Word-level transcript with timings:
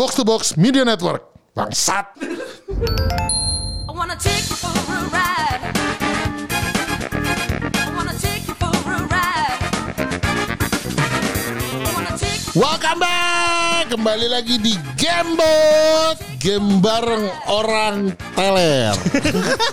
Box 0.00 0.16
to 0.16 0.24
Box 0.24 0.56
Media 0.56 0.80
Network. 0.80 1.28
Bangsat. 1.52 2.16
I 2.16 3.92
wanna 3.92 4.16
take 4.16 4.48
you 4.48 4.56
for 4.56 4.72
a 4.72 5.00
ride. 5.12 5.60
Welcome 12.56 12.96
back. 13.04 13.92
Kembali 13.92 14.24
lagi 14.32 14.56
di 14.56 14.72
Gamebot. 14.96 16.16
Game 16.40 16.80
bareng 16.80 17.28
orang 17.52 18.16
teler. 18.32 18.96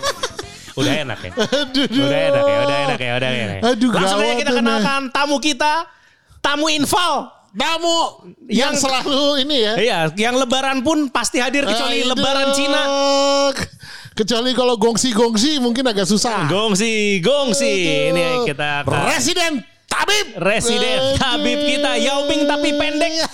Udah 0.84 1.08
enak 1.08 1.24
ya. 1.24 1.32
Aduh. 1.40 1.88
Udah 1.88 2.20
enak 2.36 2.44
ya, 2.44 2.58
udah 2.68 2.78
enak 2.84 3.00
ya, 3.00 3.12
udah 3.16 3.30
enak. 3.32 3.58
ya. 3.64 3.72
Aduh, 3.72 3.90
Langsung 3.96 4.20
aja 4.20 4.36
kita 4.44 4.52
kenalkan 4.60 5.02
tamu 5.08 5.40
kita, 5.40 5.88
tamu 6.44 6.68
infal. 6.68 7.37
Tamu 7.58 7.98
yang, 8.46 8.78
Yang- 8.78 8.86
selalu 8.86 9.24
ini 9.42 9.58
ya. 9.66 9.74
Iya, 9.76 10.00
yang 10.14 10.38
lebaran 10.38 10.86
pun 10.86 11.10
pasti 11.10 11.42
hadir 11.42 11.66
kecuali 11.66 12.06
Aduh. 12.06 12.14
lebaran 12.14 12.48
Cina. 12.54 12.82
Kecuali 14.14 14.54
kalau 14.54 14.78
gongsi-gongsi 14.78 15.58
mungkin 15.58 15.86
agak 15.86 16.06
susah. 16.06 16.46
Gongsi, 16.50 17.22
gongsi. 17.22 18.10
Ini 18.14 18.46
kita 18.46 18.82
ke 18.82 18.98
Residen 19.10 19.62
Tabib. 19.88 20.26
residen 20.38 21.00
Aduh. 21.00 21.22
Habib 21.22 21.60
kita, 21.66 21.98
Yao 21.98 22.26
Ming 22.26 22.46
tapi 22.46 22.70
pendek. 22.78 23.14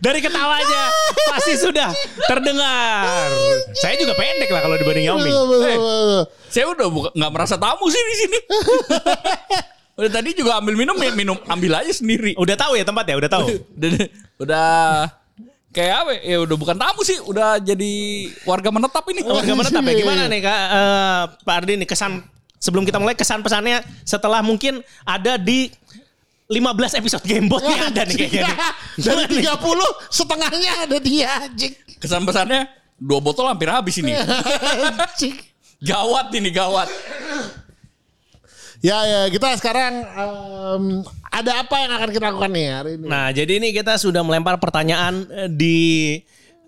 Dari 0.00 0.20
ketawanya 0.20 0.82
pasti 1.28 1.60
sudah 1.60 1.92
terdengar. 2.24 3.28
Saya 3.76 4.00
juga 4.00 4.16
pendek 4.16 4.48
lah 4.48 4.60
kalau 4.64 4.76
dibanding 4.80 5.04
Yao 5.04 5.18
Ming. 5.20 5.32
Eh. 5.32 5.78
Saya 6.54 6.70
udah 6.70 6.86
buka- 6.86 7.12
nggak 7.18 7.32
merasa 7.34 7.58
tamu 7.58 7.90
sih 7.90 7.98
di 7.98 8.14
sini. 8.22 8.38
udah 9.98 10.10
tadi 10.10 10.30
juga 10.38 10.62
ambil 10.62 10.78
minum 10.78 10.94
ya 11.02 11.10
minum 11.10 11.34
ambil 11.50 11.82
aja 11.82 11.90
sendiri. 11.90 12.38
Udah 12.38 12.54
tahu 12.54 12.78
ya 12.78 12.86
tempat 12.86 13.10
ya, 13.10 13.18
udah 13.18 13.30
tahu. 13.30 13.46
udah, 13.78 13.90
udah 14.38 14.70
kayak 15.74 15.94
apa? 16.06 16.12
Ya 16.22 16.38
udah 16.46 16.54
bukan 16.54 16.78
tamu 16.78 17.02
sih, 17.02 17.18
udah 17.26 17.58
jadi 17.58 17.92
warga 18.46 18.70
menetap 18.70 19.02
ini. 19.10 19.26
Warga 19.26 19.50
menetap 19.58 19.82
ya. 19.82 19.94
Gimana 19.98 20.22
nih 20.30 20.40
Kak 20.46 20.60
eh, 20.70 21.22
Pak 21.42 21.54
Ardi 21.58 21.72
nih 21.74 21.88
kesan 21.90 22.22
sebelum 22.62 22.86
kita 22.86 23.02
mulai 23.02 23.18
kesan 23.18 23.42
pesannya 23.42 23.82
setelah 24.06 24.38
mungkin 24.38 24.78
ada 25.02 25.34
di 25.34 25.74
15 26.46 27.00
episode 27.02 27.24
Gamebot 27.26 27.66
nih 27.66 27.78
ada 27.82 28.02
nih 28.06 28.14
kayaknya. 28.14 28.54
Dari 28.94 29.02
Gimana 29.02 29.22
nih? 29.26 29.42
30 29.42 30.14
setengahnya 30.14 30.70
ada 30.86 30.96
dia 31.02 31.28
anjing. 31.50 31.74
Kesan 31.98 32.22
pesannya 32.22 32.70
dua 32.94 33.18
botol 33.18 33.50
hampir 33.50 33.66
habis 33.66 33.98
ini. 33.98 34.14
Gawat 35.84 36.32
ini 36.32 36.48
gawat. 36.48 36.88
Ya 38.84 39.00
ya 39.04 39.20
kita 39.32 39.56
sekarang 39.56 40.04
em, 40.04 40.84
ada 41.32 41.64
apa 41.64 41.76
yang 41.80 41.92
akan 41.96 42.08
kita 42.12 42.24
lakukan 42.28 42.50
nih 42.52 42.66
hari 42.68 42.90
ini? 43.00 43.06
Nah, 43.08 43.32
jadi 43.32 43.56
ini 43.56 43.72
kita 43.72 43.96
sudah 43.96 44.20
melempar 44.20 44.60
pertanyaan 44.60 45.24
eh, 45.32 45.48
di 45.48 45.78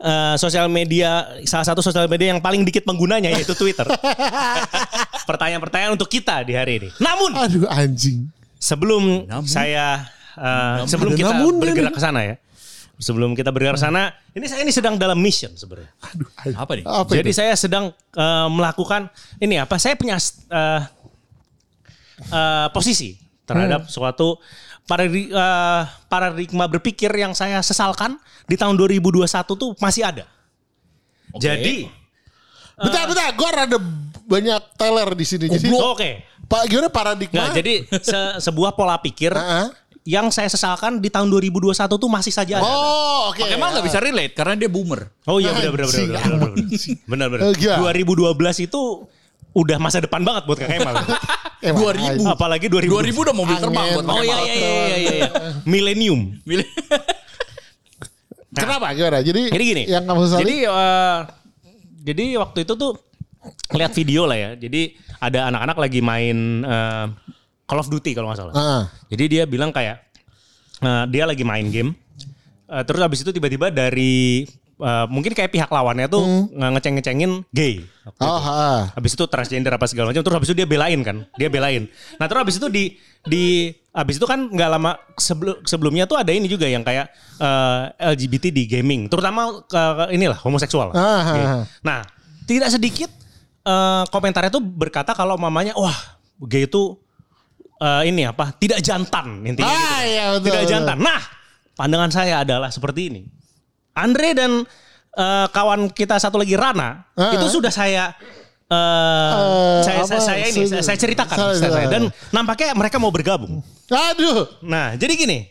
eh, 0.01 0.35
sosial 0.41 0.73
media 0.73 1.29
salah 1.45 1.69
satu 1.69 1.85
sosial 1.85 2.09
media 2.09 2.33
yang 2.33 2.41
paling 2.41 2.65
dikit 2.65 2.89
penggunanya 2.89 3.29
yaitu 3.29 3.53
Twitter. 3.53 3.85
Pertanyaan-pertanyaan 5.29 5.93
untuk 5.93 6.09
kita 6.09 6.41
di 6.41 6.57
hari 6.57 6.81
ini. 6.81 6.89
Namun 7.05 7.37
Aduh 7.37 7.69
anjing. 7.69 8.33
sebelum 8.57 9.29
Namun? 9.29 9.45
saya 9.45 10.09
eh, 10.41 10.89
sebelum 10.89 11.13
Ada 11.13 11.21
kita 11.21 11.33
namunnya 11.37 11.61
bergerak 11.69 11.93
ke 11.93 12.01
sana 12.01 12.21
ya. 12.25 12.35
Sebelum 12.97 13.37
kita 13.37 13.53
bergerak 13.53 13.77
sana, 13.77 14.09
ini 14.33 14.49
saya 14.49 14.65
ini 14.65 14.73
sedang 14.73 14.97
dalam 14.97 15.21
mission 15.21 15.53
sebenarnya. 15.53 15.93
Aduh. 16.03 16.29
aduh. 16.35 16.57
Apa 16.57 16.73
nih? 16.73 16.85
Apa 16.85 17.13
Jadi 17.13 17.29
itu? 17.29 17.37
saya 17.37 17.53
sedang 17.53 17.85
eh, 17.93 18.49
melakukan 18.49 19.13
ini 19.37 19.61
apa? 19.61 19.77
Saya 19.77 19.95
punya 19.95 20.17
eh, 20.17 20.81
eh, 22.27 22.67
posisi 22.73 23.21
terhadap 23.45 23.85
suatu 23.87 24.41
paradi- 24.85 25.29
eh, 25.29 25.83
paradigma 26.09 26.65
berpikir 26.67 27.13
yang 27.13 27.37
saya 27.37 27.61
sesalkan 27.61 28.17
di 28.45 28.57
tahun 28.57 28.75
2021 28.75 29.29
tuh 29.45 29.77
masih 29.77 30.03
ada. 30.03 30.25
Oke. 31.33 31.45
Jadi, 31.45 31.77
Bentar 32.77 33.09
bentar, 33.09 33.33
gue 33.33 33.49
ada 33.49 33.79
banyak 34.29 34.63
teler 34.77 35.09
di 35.17 35.25
sini. 35.25 35.49
Jadi 35.49 35.73
oke. 35.73 36.11
Pak 36.45 36.63
gimana 36.69 36.93
paradigma? 36.93 37.49
Nggak, 37.49 37.57
jadi 37.57 37.75
se- 37.99 38.37
sebuah 38.45 38.77
pola 38.77 39.01
pikir 39.01 39.33
Heeh. 39.33 39.67
Yang 40.07 40.31
saya 40.31 40.47
sesalkan 40.47 41.03
di 41.03 41.11
tahun 41.11 41.27
2021 41.27 41.75
tuh 41.75 42.07
masih 42.07 42.31
saja 42.31 42.63
ada. 42.63 42.71
Oh 42.71 43.35
oke. 43.35 43.43
Emang 43.43 43.75
nggak 43.75 43.85
bisa 43.91 43.99
relate 43.99 44.39
karena 44.39 44.55
dia 44.55 44.71
boomer. 44.71 45.11
Oh 45.27 45.43
iya 45.43 45.51
benar 45.51 45.75
benar 45.75 45.87
benar 45.91 46.07
benar 46.07 46.39
benar. 46.39 46.55
Benar 47.11 47.27
benar. 47.27 47.43
Eh, 47.51 47.55
gila. 47.59 47.77
2012 48.39 48.71
itu 48.71 48.81
udah 49.51 49.77
masa 49.83 49.99
depan 49.99 50.23
banget 50.23 50.47
buat 50.47 50.63
Kak 50.63 50.71
Kemal. 50.71 50.95
Emang 51.67 51.83
2000. 51.91 52.07
anjing. 52.07 52.29
Apalagi 52.31 52.67
2000. 52.71 52.87
2000 52.87 53.25
udah 53.27 53.35
mobil 53.35 53.57
terbang 53.59 53.87
buat 53.99 54.07
Oh 54.07 54.23
iya 54.23 54.39
iya 54.47 54.55
iya 54.55 54.97
iya 54.97 55.13
iya. 55.19 55.31
Millennium. 55.67 56.39
Milih. 56.47 56.69
Kenapa 58.57 58.95
gimana? 58.95 59.21
Jadi, 59.21 59.53
Jadi 59.53 59.65
gini. 59.65 59.83
yang 59.91 60.07
kamu 60.07 60.21
sesali? 60.23 60.43
Jadi 60.47 60.57
eh, 60.65 61.19
jadi 62.07 62.25
waktu 62.41 62.59
itu 62.63 62.73
tuh 62.79 62.93
lihat 63.75 63.91
video 63.91 64.23
lah 64.31 64.39
ya. 64.39 64.51
Jadi 64.55 64.95
ada 65.19 65.51
anak-anak 65.51 65.77
lagi 65.83 66.01
main 66.05 66.63
eh, 66.63 67.07
Call 67.67 67.79
of 67.79 67.89
Duty 67.89 68.15
kalau 68.15 68.31
nggak 68.31 68.41
salah. 68.41 68.55
Heeh. 68.55 68.83
Jadi 69.11 69.25
dia 69.29 69.43
bilang 69.45 69.71
kayak 69.71 69.99
eh, 70.81 71.05
dia 71.11 71.27
lagi 71.27 71.43
main 71.43 71.67
game. 71.67 71.93
Eh, 72.67 72.83
terus 72.83 72.99
habis 72.99 73.21
itu 73.21 73.31
tiba-tiba 73.31 73.69
dari 73.69 74.47
eh, 74.77 75.07
mungkin 75.07 75.33
kayak 75.33 75.51
pihak 75.51 75.67
lawannya 75.67 76.07
tuh 76.07 76.23
nge- 76.49 76.73
ngeceng-ngecengin 76.75 77.33
gay. 77.51 77.83
Hmm. 78.07 78.23
Oh, 78.23 78.39
itu. 78.39 78.47
ha. 78.47 78.91
Habis 78.93 79.13
itu 79.13 79.25
transgender 79.27 79.71
apa 79.71 79.87
segala 79.87 80.11
macam. 80.11 80.23
Terus 80.23 80.37
habis 80.37 80.49
itu 80.49 80.57
dia 80.57 80.65
belain 80.65 81.01
kan. 81.03 81.27
Dia 81.35 81.49
belain. 81.49 81.91
Nah 82.17 82.27
terus 82.27 82.41
habis 82.41 82.57
itu 82.57 82.69
di 82.69 82.85
di 83.27 83.45
habis 83.91 84.19
itu 84.19 84.27
kan 84.27 84.47
nggak 84.47 84.71
lama 84.71 84.95
sebelum 85.17 85.59
sebelumnya 85.63 86.07
tuh 86.07 86.15
ada 86.15 86.31
ini 86.31 86.47
juga 86.47 86.67
yang 86.67 86.87
kayak 86.87 87.11
eh, 87.37 87.83
LGBT 88.15 88.51
di 88.51 88.63
gaming. 88.65 89.07
Terutama 89.07 89.63
ke, 89.63 89.75
ke- 89.75 90.11
inilah 90.15 90.39
homoseksual. 90.39 90.95
Ah, 90.95 91.23
Oke. 91.25 91.41
ah. 91.41 91.63
Nah 91.83 92.01
tidak 92.45 92.71
sedikit 92.71 93.11
eh, 93.63 94.05
komentarnya 94.07 94.51
tuh 94.51 94.63
berkata 94.63 95.11
kalau 95.11 95.35
mamanya 95.35 95.75
wah 95.75 95.97
gay 96.43 96.67
itu 96.67 96.95
eh, 97.77 98.03
ini 98.05 98.23
apa 98.25 98.53
tidak 98.53 98.81
jantan 98.81 99.43
intinya. 99.43 99.67
Ah, 99.67 99.77
gitu. 100.01 100.09
iya, 100.09 100.25
betul, 100.31 100.45
tidak 100.45 100.61
betul. 100.61 100.73
jantan. 100.73 100.97
Nah 100.99 101.21
pandangan 101.73 102.11
saya 102.11 102.35
adalah 102.41 102.69
seperti 102.69 103.01
ini. 103.09 103.23
Andre 103.93 104.33
dan 104.33 104.51
eh, 105.13 105.47
kawan 105.49 105.89
kita 105.89 106.17
satu 106.17 106.37
lagi 106.37 106.55
Rana 106.55 107.05
Ah. 107.13 107.33
itu 107.33 107.47
sudah 107.49 107.71
saya 107.71 108.13
eh, 108.67 108.75
Eh, 109.37 109.81
saya, 109.81 109.99
apa, 110.01 110.09
saya, 110.09 110.21
saya 110.21 110.45
ini 110.49 110.67
saya, 110.67 110.83
saya 110.83 110.99
ceritakan 110.99 111.37
saya- 111.37 111.55
saya- 111.57 111.73
saya. 111.73 111.89
dan 111.89 112.03
nampaknya 112.31 112.73
mereka 112.73 112.97
mau 112.97 113.09
bergabung. 113.09 113.63
Aduh. 113.87 114.51
Nah, 114.61 114.93
jadi 114.93 115.15
gini, 115.15 115.47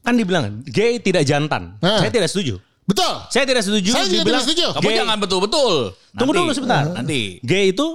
kan 0.00 0.12
dibilang 0.12 0.60
gay 0.62 0.98
tidak 0.98 1.24
jantan. 1.24 1.80
Ah. 1.80 1.98
Saya 1.98 2.10
tidak 2.10 2.28
setuju. 2.28 2.60
Betul. 2.84 3.14
Saya 3.28 3.44
tidak 3.44 3.62
setuju. 3.62 3.90
Saya 3.90 4.04
juga 4.04 4.12
dibilang 4.20 4.26
tidak 4.36 4.44
setuju. 4.44 4.66
Kamu 4.74 4.82
gay- 4.84 4.98
jangan 4.98 5.16
betul-betul. 5.16 5.72
Tunggu 6.12 6.32
Nanti. 6.32 6.42
dulu 6.42 6.52
sebentar. 6.52 6.84
Nanti. 6.90 7.20
Gay 7.40 7.64
itu 7.70 7.86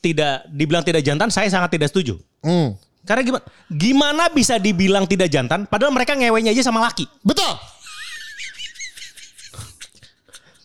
tidak 0.00 0.48
dibilang 0.48 0.80
tidak 0.80 1.02
jantan, 1.04 1.28
saya 1.28 1.46
sangat 1.46 1.70
tidak 1.70 1.88
setuju. 1.88 2.16
Hmm. 2.40 2.72
Karena 3.10 3.26
gimana? 3.26 3.42
Gimana 3.66 4.24
bisa 4.30 4.54
dibilang 4.54 5.02
tidak 5.02 5.26
jantan 5.26 5.66
padahal 5.66 5.90
mereka 5.90 6.14
ngewenya 6.14 6.54
aja 6.54 6.62
sama 6.62 6.78
laki? 6.78 7.10
Betul. 7.26 7.58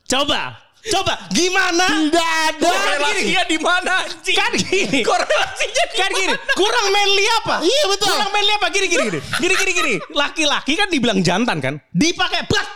Coba, 0.06 0.54
coba 0.86 1.14
gimana? 1.34 1.90
Tidak 1.90 2.30
ada. 2.54 2.70
Korelasinya 2.70 3.44
di 3.50 3.58
mana 3.58 3.94
anjing? 4.06 4.38
Kan 4.38 4.52
gini. 4.54 5.02
Korelasinya 5.02 5.84
di 5.90 5.96
Kan 5.98 6.12
gini, 6.14 6.36
kurang 6.54 6.86
manly 6.94 7.26
apa? 7.42 7.56
Iya, 7.66 7.84
betul. 7.90 8.14
Kurang 8.14 8.30
manly 8.30 8.52
apa? 8.54 8.68
Gini 8.70 8.86
gini 8.86 9.02
gini. 9.10 9.20
Gini 9.42 9.54
gini 9.58 9.72
gini. 9.74 9.94
Laki-laki 10.14 10.78
kan 10.78 10.88
dibilang 10.94 11.26
jantan 11.26 11.58
kan? 11.58 11.82
Dipakai 11.90 12.46
blat. 12.46 12.70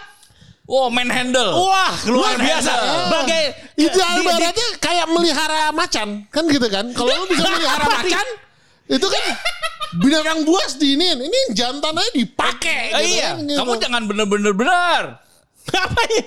Oh, 0.66 0.90
manhandle. 0.90 1.53
Wah, 1.53 1.94
luar 2.06 2.34
Luar 2.34 2.41
biasa. 2.41 2.74
biasa. 2.74 3.09
Bagai 3.09 3.44
Itu 3.74 3.97
di- 3.97 4.22
ibaratnya 4.22 4.68
kayak 4.78 5.06
melihara 5.09 5.62
macan. 5.69 6.07
Kan 6.30 6.44
gitu 6.46 6.66
kan. 6.66 6.90
Kalau 6.94 7.13
lu 7.13 7.25
bisa 7.30 7.46
melihara 7.46 7.86
macan. 7.86 8.25
Itu 8.89 9.05
kan 9.05 9.23
binatang 10.01 10.41
buas 10.44 10.75
diinin. 10.81 11.22
Ini 11.22 11.39
jantan 11.53 11.94
aja 11.94 12.11
dipakai. 12.13 12.97
Oh, 12.97 13.00
gitu 13.06 13.15
iya. 13.21 13.38
kan, 13.38 13.45
gitu. 13.45 13.59
Kamu 13.62 13.74
jangan 13.77 14.03
bener-bener 14.09 14.53
benar. 14.57 15.01
apa 15.69 16.01
ya? 16.09 16.24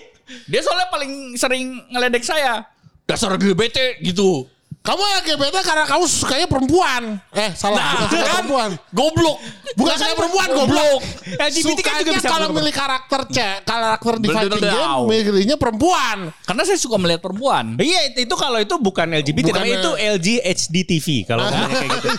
Dia 0.46 0.60
soalnya 0.62 0.88
paling 0.88 1.34
sering 1.34 1.82
ngeledek 1.90 2.22
saya. 2.22 2.62
Dasar 3.04 3.34
LGBT 3.34 3.98
gitu. 4.00 4.46
Kamu 4.82 4.98
LGBT 5.22 5.62
karena 5.62 5.86
kamu 5.86 6.04
sukanya 6.10 6.46
perempuan. 6.50 7.14
Eh 7.30 7.54
salah. 7.54 7.78
Nah, 7.78 7.90
bukan 8.02 8.08
suka 8.10 8.18
kan? 8.26 8.34
perempuan. 8.34 8.70
Goblok. 8.90 9.38
Bukan 9.78 9.94
suka 9.94 10.14
perempuan 10.18 10.48
goblok. 10.50 11.00
LGBT 11.38 11.78
kan 11.86 11.94
juga 12.02 12.12
bisa 12.18 12.28
kalau 12.34 12.48
milih 12.50 12.74
karakter 12.74 13.20
cek, 13.30 13.56
karakter 13.62 14.14
di 14.18 14.26
fighting 14.26 14.58
game, 14.58 15.02
milihnya 15.06 15.54
perempuan. 15.54 16.34
Karena 16.42 16.62
saya 16.66 16.82
suka 16.82 16.98
melihat 16.98 17.22
perempuan. 17.22 17.78
Iya 17.78 18.10
itu, 18.18 18.34
kalau 18.34 18.58
itu 18.58 18.74
bukan 18.82 19.06
LGBT 19.22 19.54
Bukan, 19.54 19.62
namanya 19.62 19.76
itu 19.86 19.92
eh, 19.94 20.08
LG 20.18 20.28
HD 20.42 20.76
TV 20.82 21.06
kalau 21.30 21.46
ngomongnya 21.46 21.76
kayak 21.78 21.90
gitu. 22.02 22.08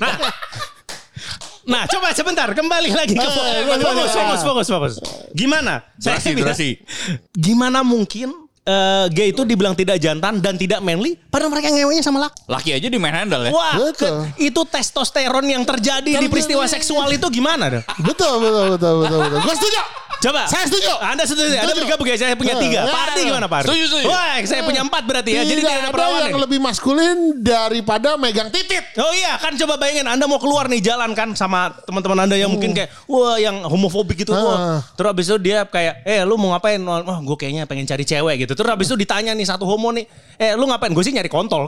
Nah, 0.00 0.16
nah 1.68 1.82
coba 1.84 2.16
sebentar 2.16 2.48
kembali 2.56 2.90
lagi 2.96 3.12
ke 3.12 3.20
Eh, 3.20 3.28
fokus 3.28 3.36
eh, 3.36 3.64
fokus 3.76 4.10
fokus 4.16 4.40
fokus 4.42 4.66
fokus. 4.72 4.94
Gimana? 5.36 5.84
Bilang, 6.00 6.40
durasi. 6.40 6.80
Gimana 7.36 7.84
mungkin 7.84 8.32
eh, 8.62 9.06
gay 9.08 9.30
itu 9.30 9.42
dibilang 9.42 9.72
tidak 9.72 9.96
jantan 9.96 10.38
dan 10.38 10.54
tidak 10.54 10.78
manly, 10.78 11.16
padahal 11.26 11.48
mereka 11.48 11.70
ngewenya 11.70 12.00
sama 12.00 12.20
laki. 12.20 12.40
Laki 12.46 12.70
aja 12.72 12.86
di 12.86 12.96
main 12.96 13.14
handle 13.14 13.42
ya. 13.42 13.50
Wah, 13.50 13.74
Betul. 13.80 14.28
ke- 14.28 14.42
itu 14.42 14.60
testosteron 14.64 15.44
yang 15.44 15.62
terjadi 15.62 16.10
Kan 16.10 16.20
di 16.20 16.28
peristiwa 16.28 16.62
bener. 16.62 16.72
seksual 16.72 17.08
itu 17.08 17.26
gimana? 17.28 17.64
dah? 17.70 17.82
Betul, 17.98 18.38
betul, 18.38 18.64
betul, 18.70 18.94
betul, 19.00 19.18
betul. 19.22 19.38
Gue 19.40 19.54
setuju. 19.54 19.80
Coba. 20.20 20.44
Saya 20.44 20.64
setuju. 20.64 20.92
Anda 21.00 21.24
setuju? 21.24 21.48
Anda 21.50 21.64
Setuju. 21.66 21.80
bergabung 21.82 22.06
ya? 22.06 22.16
Saya 22.16 22.36
punya 22.36 22.52
Ya, 22.52 22.60
tiga. 22.60 22.78
ya, 22.78 22.82
Pak 22.86 23.00
Ardi 23.02 23.16
ya. 23.16 23.26
gimana 23.26 23.46
Pak? 23.46 23.60
Setuju, 23.64 23.84
setuju. 23.88 24.06
Wah, 24.06 24.36
saya 24.42 24.62
punya 24.62 24.80
empat 24.82 25.02
berarti 25.02 25.30
ya. 25.32 25.42
Jadi 25.42 25.58
tidak 25.58 25.72
ada 25.72 25.80
yang 25.80 25.92
perlawanan. 25.92 26.38
lebih 26.40 26.58
maskulin 26.58 27.18
daripada 27.36 28.08
megang 28.14 28.48
titit. 28.48 28.84
Oh 28.96 29.12
iya 29.12 29.36
kan 29.36 29.56
coba 29.56 29.74
bayangin 29.76 30.04
Anda 30.04 30.24
mau 30.24 30.36
keluar 30.36 30.66
nih 30.66 30.80
jalan 30.82 31.12
kan 31.12 31.32
sama 31.32 31.72
teman-teman 31.82 32.28
Anda 32.28 32.36
yang 32.36 32.48
mungkin 32.48 32.70
kayak 32.70 32.92
wah 33.06 33.36
yang 33.36 33.64
homofobik 33.64 34.18
gitu 34.18 34.30
Ah. 34.30 34.40
wah. 34.40 34.80
Terus 34.92 35.08
abis 35.10 35.24
itu 35.26 35.36
dia 35.42 35.64
kayak 35.64 36.04
eh 36.04 36.20
lu 36.22 36.36
mau 36.36 36.52
ngapain? 36.52 36.76
Wah 36.78 37.00
gue 37.18 37.36
kayaknya 37.36 37.64
pengen 37.64 37.84
cari 37.84 38.04
cewek 38.04 38.44
gitu. 38.44 38.52
Terus 38.52 38.68
abis 38.68 38.86
itu 38.86 38.96
ditanya 38.96 39.32
nih 39.32 39.46
satu 39.46 39.64
homo 39.64 39.88
nih, 39.88 40.04
eh 40.36 40.52
lu 40.52 40.64
ngapain? 40.64 40.90
Gue 40.90 41.00
sih 41.00 41.10
nyari 41.10 41.28
kontol. 41.28 41.64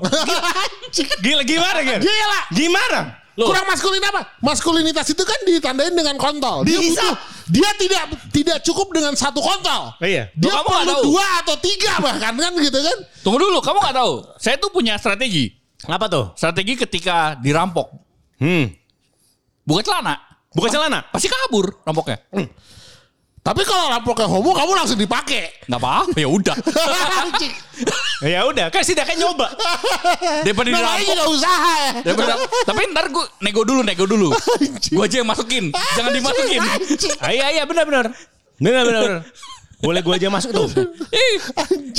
Gila 1.24 1.42
gimana 1.42 1.78
gitu? 1.80 2.04
Gila. 2.04 2.38
Gimana? 2.52 3.00
Loh. 3.32 3.48
Kurang 3.48 3.64
maskulin 3.64 4.04
apa? 4.04 4.28
Maskulinitas 4.44 5.08
itu 5.08 5.24
kan 5.24 5.40
ditandain 5.48 5.96
dengan 5.96 6.20
kontol. 6.20 6.68
Dia 6.68 6.76
Bisa. 6.76 7.00
butuh, 7.00 7.14
dia 7.48 7.70
tidak 7.80 8.02
tidak 8.28 8.58
cukup 8.60 8.92
dengan 8.92 9.16
satu 9.16 9.40
kontol. 9.40 9.96
Iya. 10.04 10.28
Dia 10.36 10.52
Loh, 10.52 10.60
kamu 10.60 10.68
perlu 10.68 10.92
tahu? 10.92 11.02
dua 11.08 11.26
atau 11.40 11.56
tiga 11.56 11.92
bahkan 12.04 12.34
kan 12.36 12.52
gitu 12.60 12.76
kan? 12.76 12.98
Tunggu 13.24 13.38
dulu, 13.40 13.58
kamu 13.64 13.78
nggak 13.80 13.96
tahu. 13.96 14.12
Saya 14.36 14.60
tuh 14.60 14.68
punya 14.68 15.00
strategi. 15.00 15.48
Apa 15.88 16.06
tuh? 16.12 16.24
Strategi 16.36 16.76
ketika 16.76 17.34
dirampok. 17.40 17.88
Hmm. 18.36 18.68
Buka 19.64 19.80
celana. 19.80 20.14
Buka 20.52 20.68
celana. 20.68 21.00
Pasti 21.08 21.32
kabur 21.32 21.72
rampoknya. 21.88 22.20
Tapi 23.42 23.66
kalau 23.66 23.90
rampoknya 23.90 24.30
homo 24.30 24.54
kamu 24.54 24.70
langsung 24.72 24.94
dipakai. 24.94 25.66
Nggak 25.66 25.80
apa-apa, 25.82 26.14
ya 26.14 26.28
udah. 26.30 26.56
Ya 28.22 28.46
udah, 28.46 28.70
kan 28.70 28.86
setidaknya 28.86 29.18
nyoba. 29.18 29.50
Daripada 30.46 30.70
Namanya 30.70 30.94
dirampok. 30.94 31.10
juga 31.10 31.24
usaha 31.26 31.72
ya. 31.74 31.92
Daripada, 32.06 32.32
tapi 32.62 32.80
ntar 32.94 33.10
gue 33.10 33.24
nego 33.42 33.62
dulu, 33.66 33.80
nego 33.82 34.04
dulu. 34.06 34.28
Gue 34.94 35.02
aja 35.02 35.18
yang 35.18 35.26
masukin. 35.26 35.74
Jangan 35.74 36.14
dimasukin. 36.14 36.62
Ah, 37.18 37.34
iya 37.34 37.50
iya 37.50 37.62
benar 37.66 37.82
benar. 37.82 38.14
Benar 38.62 38.82
benar. 38.86 39.10
Boleh 39.82 40.00
gue 40.00 40.14
aja 40.14 40.30
masuk 40.30 40.54
tuh. 40.54 40.66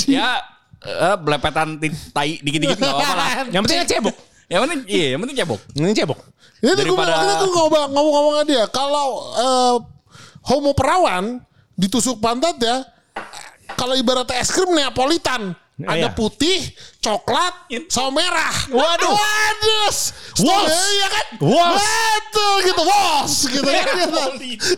Ya 0.08 0.40
eh, 0.80 1.16
belepetan 1.20 1.76
tai 2.16 2.40
dikit-dikit 2.40 2.80
nggak 2.80 2.88
apa-apa 2.96 3.14
lah. 3.14 3.28
Yang 3.52 3.62
penting 3.68 3.78
cebok. 3.84 4.16
Yang 4.44 4.60
penting, 4.64 4.80
iya, 4.88 5.06
yang 5.12 5.20
penting 5.20 5.36
cebok. 5.36 5.60
Ini 5.76 5.92
cebok. 5.92 6.18
Ini 6.64 6.72
Daripada- 6.72 7.20
gue 7.20 7.20
ini 7.20 7.34
gue 7.36 7.50
ngomong 7.52 7.84
ngomong 7.92 8.32
sama 8.32 8.42
dia 8.48 8.64
kalau 8.72 9.06
eh, 9.36 9.74
homo 10.44 10.72
perawan 10.76 11.40
ditusuk 11.74 12.20
pantat 12.20 12.56
ya 12.60 12.76
kalau 13.74 13.96
ibaratnya 13.96 14.38
es 14.38 14.52
krim 14.52 14.70
neapolitan 14.72 15.56
ada 15.74 16.06
Iya. 16.06 16.14
putih, 16.14 16.62
coklat, 17.02 17.66
sama 17.90 18.22
merah. 18.22 18.54
Waduh. 18.70 19.10
Waduh. 19.10 19.90
Wos. 19.90 20.14
Iya 20.38 21.06
kan? 21.10 21.26
Wos. 21.42 21.82
Betul 21.82 22.54
gitu. 22.62 22.82
Wos 22.86 23.32
gitu 23.50 23.66
kan. 23.66 23.84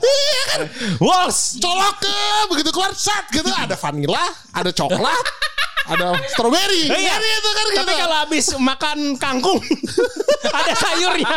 iya 0.01 0.43
kan? 0.49 0.61
Wos. 0.97 1.61
Colok 1.61 2.01
ke 2.01 2.17
begitu 2.49 2.73
keluar 2.73 2.97
sat 2.97 3.29
gitu 3.29 3.45
ada 3.53 3.77
vanilla, 3.77 4.25
ada 4.57 4.73
coklat, 4.73 5.25
ada 5.85 6.17
strawberry. 6.33 6.89
Iya. 6.89 7.13
Kan 7.13 7.21
itu 7.29 7.51
kan 7.53 7.65
gitu. 7.69 7.79
Tapi 7.85 7.93
kalau 8.01 8.17
habis 8.17 8.47
makan 8.57 8.99
kangkung 9.21 9.61
ada 10.65 10.73
sayurnya. 10.81 11.35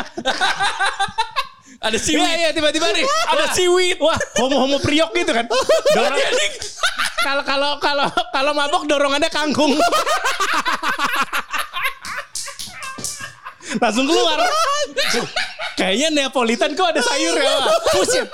Ada 1.79 1.95
Iya 1.95 2.03
siwit. 2.03 2.27
iya 2.35 2.51
tiba-tiba 2.51 2.91
nih 2.91 3.07
Ada 3.07 3.55
siwit. 3.55 3.97
Wah, 4.03 4.19
homo-homo 4.35 4.83
priok 4.83 5.15
gitu 5.15 5.31
kan. 5.31 5.47
Dorong 5.95 6.19
kalau 7.19 7.43
kalau 7.43 7.71
kalau 7.79 8.07
kalau 8.31 8.51
mabok 8.55 8.83
dorongannya 8.87 9.27
kangkung. 9.27 9.75
Langsung 13.83 14.07
keluar. 14.07 14.39
Kayaknya 15.77 16.07
Neapolitan 16.11 16.73
kok 16.75 16.89
ada 16.89 16.99
sayur 16.99 17.35
ya. 17.37 17.53
Fusion. 17.93 18.25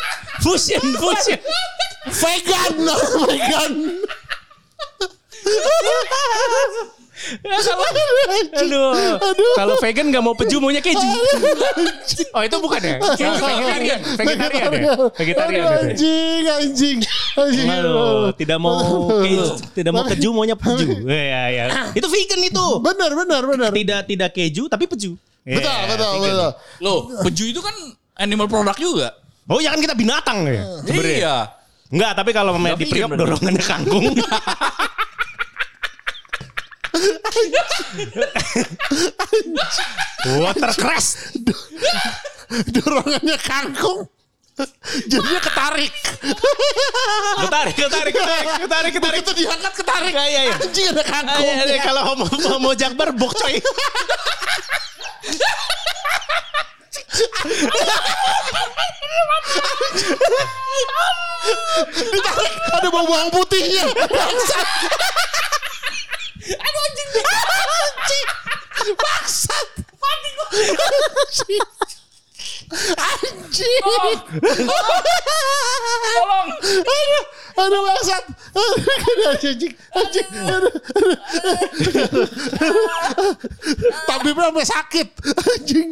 Fusion, 0.42 0.84
fusion. 0.96 1.40
vegan, 2.06 2.74
vegan. 3.30 3.72
Ya, 7.26 7.58
kalau 7.58 7.86
aduh, 8.94 9.54
kalau 9.58 9.76
vegan 9.82 10.06
nggak 10.14 10.24
mau 10.24 10.38
peju 10.38 10.62
maunya 10.62 10.78
keju. 10.78 11.10
Oh 12.38 12.42
itu 12.46 12.58
bukan 12.62 12.80
ya? 12.86 12.98
Vegetarian, 13.02 14.00
vegetarian 14.14 14.72
ya? 14.72 14.94
Vegetarian. 15.18 15.64
Aduh, 15.66 15.82
anjing, 15.90 16.44
anjing. 16.46 16.98
anjing. 17.34 17.68
Aduh, 17.70 18.30
tidak 18.38 18.58
mau 18.62 18.78
keju, 19.26 19.46
tidak 19.74 19.92
mau 19.92 20.04
keju 20.06 20.30
maunya 20.30 20.56
peju. 20.58 20.86
Ya, 21.26 21.50
ya. 21.50 21.64
Itu 21.98 22.06
vegan 22.06 22.42
itu. 22.46 22.66
Benar, 22.84 23.12
benar, 23.18 23.42
benar. 23.48 23.70
Tidak 23.74 24.02
tidak 24.06 24.30
keju 24.36 24.70
tapi 24.70 24.86
peju. 24.86 25.18
Betul, 25.46 25.66
Ya, 25.66 25.90
betul, 25.90 26.10
vegan. 26.22 26.30
betul. 26.30 26.52
Loh, 26.86 27.00
peju 27.26 27.44
itu 27.50 27.60
kan 27.62 27.74
animal 28.22 28.46
product 28.46 28.78
juga. 28.78 29.08
Oh 29.50 29.62
ya 29.62 29.74
kan 29.74 29.82
kita 29.82 29.94
binatang 29.98 30.46
ya. 30.46 30.62
Sebenarnya. 30.86 31.18
Iya. 31.18 31.38
Enggak, 31.94 32.12
tapi 32.18 32.32
kalau 32.34 32.58
di 32.58 32.86
priok 32.86 33.14
dorongannya 33.14 33.62
kangkung. 33.62 34.14
Watercress. 40.42 41.36
Dorongannya 42.72 43.38
kangkung. 43.42 44.10
Jadinya 45.12 45.42
ketarik. 45.44 45.92
Ketarik, 47.44 47.76
ketarik, 47.76 48.14
ketarik, 48.16 48.48
ketarik, 48.64 48.92
ketarik. 48.96 49.20
Begitu 49.20 49.32
diangkat 49.44 49.74
ketarik. 49.76 50.14
Iya, 50.16 50.42
iya. 50.48 50.56
Anjing 50.56 50.88
ada 50.96 51.04
kangkung. 51.04 51.44
iya, 51.44 51.64
iya, 51.68 51.80
kalau 51.84 52.02
homo, 52.08 52.26
homo 52.32 52.72
jakbar 52.72 53.12
bok 53.12 53.36
coy. 53.36 53.60
Ditarik, 62.16 62.54
ada 62.72 62.88
bau 62.90 63.06
bawang 63.06 63.30
putihnya. 63.36 63.86
Bangsat. 64.08 64.68
Aduh 66.46 66.82
anjing. 66.86 67.10
Anjing. 67.16 68.28
Bangsat. 68.94 69.68
Mati 69.98 70.30
gua. 70.38 70.48
Anjing. 71.26 71.66
Anjing. 72.96 73.82
Tolong. 76.06 76.50
Aduh, 76.86 77.24
aduh 77.56 77.82
bangsat. 77.82 78.24
Aduh, 78.56 79.30
anjing, 79.34 79.74
anjing. 79.96 80.28
Aduh, 80.46 80.72
aduh. 80.96 81.16
Tapi 84.06 84.30
sampai 84.32 84.66
sakit. 84.66 85.08
Anjing. 85.56 85.90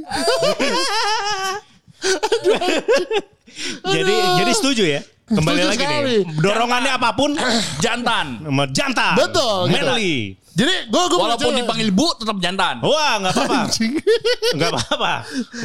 Jadi 3.84 4.16
jadi 4.38 4.52
setuju 4.54 4.84
ya. 4.86 5.02
Kembali 5.24 5.56
Setuju 5.66 5.72
lagi 5.72 5.86
sekali. 5.88 6.04
nih. 6.04 6.22
Dorongannya 6.44 6.92
apa 6.94 7.10
pun 7.16 7.32
Jantan. 7.80 8.44
jantan. 8.76 9.16
Betul, 9.18 9.72
gitu. 9.72 9.96
Jadi 10.54 10.74
gue 10.86 11.02
gue 11.10 11.18
Walaupun 11.18 11.54
dipanggil 11.58 11.90
bu 11.90 12.14
tetap 12.14 12.38
jantan. 12.38 12.78
Wah, 12.86 13.18
nggak 13.18 13.34
apa-apa. 13.34 13.60
Nggak 14.54 14.70
apa-apa. 14.70 15.14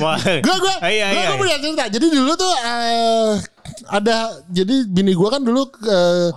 Wah. 0.01 0.17
gue 0.17 0.57
gue 0.57 0.75
Iya, 0.89 1.07
gue 1.13 1.21
iya. 1.21 1.29
gue 1.29 1.37
punya 1.37 1.57
cerita 1.61 1.85
jadi 1.89 2.07
dulu 2.09 2.33
tuh 2.33 2.53
eh, 2.57 3.33
ada 3.87 4.17
jadi 4.49 4.75
bini 4.89 5.13
gue 5.13 5.29
kan 5.29 5.45
dulu 5.45 5.69
eh, 5.85 6.29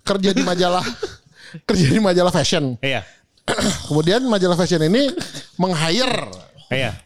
kerja 0.00 0.32
di 0.32 0.40
majalah 0.40 0.80
kerja 1.68 1.86
di 1.88 2.00
majalah 2.00 2.32
fashion 2.32 2.80
Iya. 2.80 3.04
kemudian 3.92 4.24
majalah 4.24 4.56
fashion 4.56 4.80
ini 4.82 5.12
meng 5.56 5.76
hire 5.76 6.32
Iya. 6.68 6.96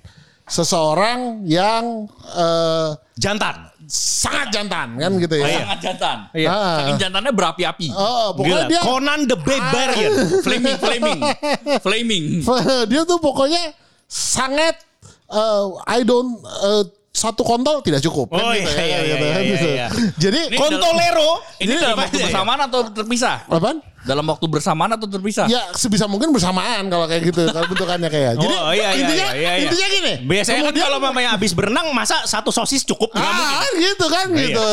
Seseorang 0.44 1.44
yang 1.44 2.06
eh, 2.32 2.90
Jantan. 3.16 3.70
sangat 3.84 4.48
jantan 4.54 4.96
kan 4.96 5.12
gitu 5.20 5.36
ya 5.36 5.44
Iya. 5.44 5.58
Sangat 5.60 5.78
jantan. 5.84 6.16
Iya. 6.32 6.48
Ah. 6.48 6.76
Saking 6.80 6.96
jantannya 6.96 7.32
berapi-api. 7.34 7.88
oh 7.92 8.32
pokoknya 8.32 8.64
Gila. 8.64 8.70
dia 8.72 8.80
Conan 8.80 9.20
the 9.28 9.36
Barbarian. 9.36 10.12
Flaming, 10.40 10.76
flaming. 10.80 11.20
Flaming. 11.84 12.24
dia 12.88 13.02
tuh 13.04 13.20
pokoknya 13.20 13.76
sangat 14.06 14.80
eh, 15.28 15.64
I 15.84 16.00
don't 16.02 16.40
eh, 16.40 16.84
satu 17.12 17.44
kontol 17.44 17.84
tidak 17.84 18.00
cukup 18.00 18.32
kan 18.32 18.40
Oh, 18.40 18.50
gitu 18.50 18.72
iya, 18.72 18.72
ya, 18.72 18.82
iya, 18.82 18.98
gitu 19.04 19.12
iya, 19.20 19.28
kan, 19.28 19.42
iya, 19.44 19.52
gitu. 19.52 19.68
iya. 19.68 19.86
jadi 20.16 20.40
Ini 20.48 20.56
Kontolero. 20.56 21.30
Ini 21.60 21.68
Jadi 21.68 21.76
dalam 21.76 21.92
apa 21.92 22.02
waktu 22.02 22.16
ya? 22.16 22.24
bersamaan 22.26 22.60
atau 22.64 22.80
terpisah? 22.88 23.36
apaan 23.46 23.78
Dalam 24.02 24.24
waktu 24.26 24.46
bersamaan 24.48 24.90
atau 24.90 25.06
terpisah? 25.06 25.46
Ya 25.46 25.62
sebisa 25.76 26.08
mungkin 26.08 26.32
bersamaan 26.32 26.88
kalau 26.88 27.06
kayak 27.06 27.22
gitu 27.22 27.46
kalau 27.46 27.68
bentukannya 27.68 28.08
kayak. 28.08 28.34
Jadi 28.34 28.54
oh 28.56 28.72
iya 28.72 28.82
iya 28.90 28.90
intinya 28.98 29.26
iya, 29.28 29.30
iya, 29.30 29.52
iya. 29.52 29.62
intinya 29.62 29.86
gini. 29.88 30.12
Biasanya 30.24 30.56
kan 30.58 30.64
Kemudian- 30.66 30.86
kalau 30.88 30.98
mamanya 30.98 31.30
habis 31.30 31.52
berenang 31.52 31.86
masa 31.92 32.16
satu 32.24 32.50
sosis 32.50 32.82
cukup 32.82 33.12
nggak 33.12 33.22
mungkin. 33.22 33.60
Ah, 33.60 33.70
gitu 33.76 34.06
kan 34.08 34.26
Iya. 34.26 34.40
gitu. 34.42 34.66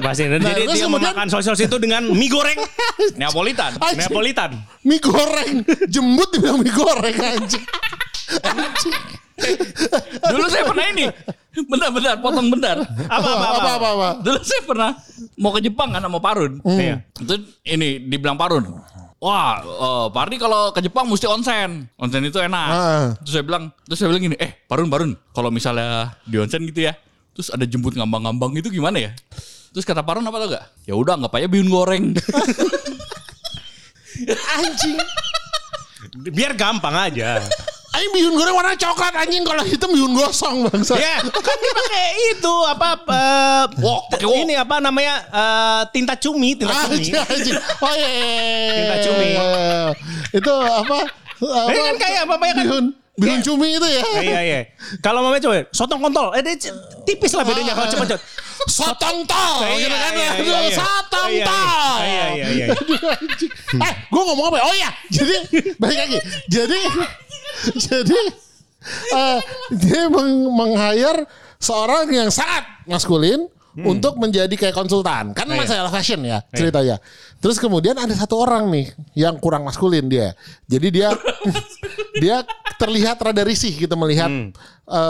Pasti. 0.00 0.22
Dan 0.26 0.40
Nah, 0.40 0.48
jadi 0.50 0.62
dia 0.64 0.74
kemudian 0.82 1.12
memakan 1.12 1.26
sosis 1.28 1.60
itu 1.60 1.76
dengan 1.76 2.02
mie 2.08 2.26
goreng 2.26 2.58
Neapolitan. 3.20 3.70
Anjing. 3.76 4.00
Neapolitan. 4.00 4.50
mie 4.82 4.98
goreng 4.98 5.52
jembut 5.86 6.28
dibilang 6.32 6.56
mie 6.58 6.72
goreng 6.72 7.14
anjing. 7.14 7.62
Anjing. 8.40 8.96
Dulu 10.32 10.46
saya 10.48 10.64
pernah 10.64 10.86
ini. 10.90 11.06
Bentar, 11.70 11.92
bentar, 11.92 12.16
potong 12.16 12.48
bentar. 12.48 12.80
Apa 13.12 13.28
apa 13.28 13.44
apa. 13.44 13.60
apa 13.60 13.70
apa. 13.76 13.88
apa. 13.92 14.08
Dulu 14.24 14.38
saya 14.40 14.62
pernah 14.64 14.90
mau 15.36 15.52
ke 15.52 15.60
Jepang 15.60 15.92
kan 15.92 16.00
sama 16.00 16.16
Parun. 16.16 16.64
Iya. 16.64 17.04
Itu 17.20 17.34
ini 17.68 18.00
dibilang 18.08 18.40
Parun. 18.40 18.72
Wah, 19.22 19.62
eh, 19.62 20.06
Pak 20.10 20.22
Ardi 20.26 20.36
kalau 20.40 20.74
ke 20.74 20.80
Jepang 20.82 21.06
mesti 21.06 21.28
onsen. 21.28 21.86
Onsen 21.94 22.24
itu 22.24 22.40
enak. 22.40 22.68
Ah. 22.72 23.06
Terus 23.22 23.32
saya 23.36 23.44
bilang, 23.44 23.70
terus 23.86 24.00
saya 24.00 24.08
bilang 24.10 24.32
gini, 24.32 24.36
eh 24.40 24.64
Parun 24.64 24.88
Parun, 24.88 25.12
kalau 25.36 25.52
misalnya 25.52 26.16
di 26.26 26.40
onsen 26.40 26.64
gitu 26.66 26.88
ya, 26.90 26.96
terus 27.36 27.52
ada 27.52 27.62
jemput 27.68 27.94
ngambang-ngambang 27.94 28.56
itu 28.58 28.72
gimana 28.72 28.98
ya? 28.98 29.12
Terus 29.72 29.86
kata 29.86 30.02
Parun 30.02 30.26
apa 30.26 30.36
tau 30.42 30.48
gak? 30.52 30.64
Ya 30.88 30.98
udah 30.98 31.20
anggap 31.20 31.38
aja 31.38 31.46
bihun 31.46 31.70
goreng. 31.70 32.04
Anjing. 34.56 34.98
Biar 36.32 36.52
gampang 36.58 36.92
aja. 36.92 37.40
Aing 37.92 38.08
bihun 38.16 38.32
goreng 38.40 38.56
warna 38.56 38.72
coklat 38.72 39.12
anjing 39.20 39.44
kalau 39.44 39.60
hitam 39.68 39.92
bihun 39.92 40.16
gosong 40.16 40.64
bangsa. 40.64 40.96
ya, 40.96 41.20
kan 41.46 41.56
dipakai 41.60 42.06
itu 42.32 42.54
apa 42.64 42.88
eh, 43.04 43.64
Wok, 43.84 44.02
pakai 44.16 44.26
wok. 44.32 44.36
ini 44.48 44.54
apa 44.56 44.80
namanya 44.80 45.14
eh, 45.28 45.82
tinta 45.92 46.16
cumi, 46.16 46.56
tinta 46.56 46.72
cumi. 46.88 46.96
Anjing, 47.04 47.14
anjing. 47.20 47.56
Oh 47.84 47.92
iya, 47.92 48.08
iya, 48.08 48.24
iya. 48.24 48.72
Tinta 48.72 48.96
cumi. 49.04 49.28
Itu 50.40 50.54
apa? 50.56 50.98
apa 51.42 51.68
Ini 51.68 51.80
kan 51.84 51.96
kayak 52.00 52.20
apa 52.24 52.34
ya 52.40 52.54
kan? 52.56 52.64
Bihun, 52.64 52.84
bihun 53.20 53.40
cumi 53.44 53.68
itu 53.76 53.88
ya. 53.92 54.02
Iya 54.24 54.40
iya. 54.40 54.60
Kalau 55.04 55.20
mamanya 55.20 55.44
coba 55.44 55.60
sotong 55.76 56.00
kontol, 56.00 56.32
eh 56.32 56.40
tipis 57.04 57.36
lah 57.36 57.44
bedanya 57.44 57.76
kalau 57.76 57.92
cepet 57.92 58.16
Sotong 58.64 59.24
tol 59.24 59.54
Iya, 59.64 59.74
gitu 59.80 59.96
kan. 59.96 60.12
iya, 60.12 60.30
iya, 60.36 60.58
iya. 60.62 60.76
Sotong 60.76 61.30
tol. 61.40 61.96
Iya, 61.98 62.24
iya, 62.30 62.46
iya. 62.48 62.66
Eh, 63.84 63.92
gue 64.06 64.22
ngomong 64.22 64.46
apa 64.48 64.56
ya? 64.56 64.64
Oh 64.64 64.74
iya, 64.74 64.90
jadi 65.08 65.34
balik 65.76 65.98
lagi. 65.98 66.18
Jadi 66.46 66.80
jadi 67.80 68.20
eh, 69.12 69.38
dia 69.72 70.02
meng, 70.08 70.30
meng-hire 70.52 71.24
seorang 71.56 72.06
yang 72.08 72.28
sangat 72.28 72.66
maskulin 72.84 73.46
untuk 73.74 74.14
menjadi 74.16 74.52
kayak 74.52 74.76
konsultan. 74.76 75.32
Kan 75.32 75.48
Hmm. 75.48 75.56
Iya. 75.56 75.60
masalah 75.64 75.90
fashion 75.90 76.20
ya 76.20 76.44
ceritanya. 76.50 77.00
Terus 77.38 77.56
kemudian 77.56 77.96
ada 77.96 78.12
satu 78.12 78.36
orang 78.38 78.68
nih 78.68 78.86
yang 79.16 79.34
kurang 79.36 79.64
maskulin 79.64 80.06
dia. 80.06 80.36
Jadi 80.66 80.88
dia 80.92 81.08
dia 82.22 82.36
terlihat 82.76 83.16
rada 83.16 83.42
risih 83.42 83.72
gitu 83.72 83.94
melihat 83.96 84.28
Hmm. 84.28 84.52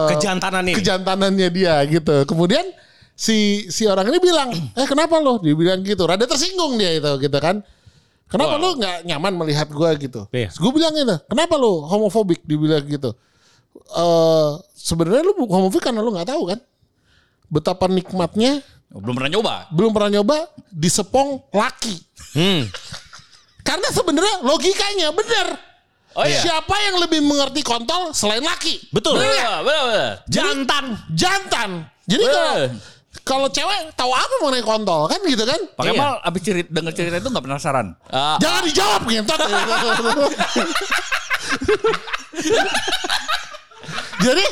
Kejantanan 0.09 0.63
ini. 0.63 0.79
kejantanannya 0.79 1.49
dia 1.51 1.75
gitu. 1.85 2.23
Kemudian 2.23 2.63
si 3.23 3.71
si 3.71 3.87
orang 3.87 4.11
ini 4.11 4.19
bilang, 4.19 4.51
eh 4.51 4.87
kenapa 4.91 5.23
lo? 5.23 5.39
Dia 5.39 5.55
bilang 5.55 5.79
gitu. 5.87 6.03
Rada 6.11 6.27
tersinggung 6.27 6.75
dia 6.75 6.99
itu 6.99 7.07
gitu 7.23 7.39
kan. 7.39 7.63
Kenapa 8.27 8.57
lo 8.59 8.75
nggak 8.75 9.07
nyaman 9.07 9.33
melihat 9.39 9.69
gua 9.71 9.95
gitu? 9.95 10.27
Iya. 10.33 10.51
Gue 10.57 10.73
bilang 10.73 10.97
gitu, 10.97 11.21
kenapa 11.29 11.55
lo 11.61 11.85
homofobik? 11.87 12.41
Dibilang 12.43 12.83
gitu. 12.89 13.13
Eh 13.93 14.51
sebenarnya 14.75 15.23
lu 15.23 15.37
homofobik 15.47 15.85
karena 15.87 16.03
lu 16.03 16.11
nggak 16.11 16.33
tahu 16.33 16.51
kan 16.51 16.59
betapa 17.53 17.85
nikmatnya 17.87 18.65
Belum 18.89 19.13
pernah 19.17 19.31
nyoba. 19.31 19.55
belum 19.73 19.91
pernah 19.93 20.11
nyoba 20.21 20.37
disepong 20.73 21.45
laki. 21.53 21.97
Hmm. 22.33 22.65
Karena 23.63 23.89
sebenarnya 23.93 24.41
logikanya 24.43 25.13
benar. 25.13 25.47
Oh 26.13 26.25
iya. 26.29 26.41
Siapa 26.41 26.77
yang 26.89 27.01
lebih 27.05 27.21
mengerti 27.25 27.61
kontol 27.65 28.13
selain 28.17 28.45
laki? 28.45 28.81
Betul. 28.93 29.17
Bener 29.21 29.33
betul, 29.33 29.57
betul. 29.65 30.09
Jantan. 30.29 30.85
jantan. 31.13 31.71
Jadi 32.09 32.25
kalau 32.27 32.57
kalau 33.21 33.45
cewek 33.47 33.93
tahu 33.93 34.09
apa 34.09 34.35
mengenai 34.41 34.65
kontol 34.65 35.05
kan 35.05 35.21
gitu 35.29 35.45
kan? 35.45 35.61
Pak 35.77 35.85
Iya. 35.85 35.93
Kemal 35.93 36.13
abis 36.25 36.41
cerita, 36.43 36.69
denger 36.73 36.93
cerita 36.97 37.17
itu 37.21 37.29
gak 37.29 37.45
penasaran. 37.45 37.87
Ah, 38.09 38.41
Jangan 38.41 38.63
dijawab 38.65 39.03
gitu. 39.05 39.33
Jadi 44.23 44.45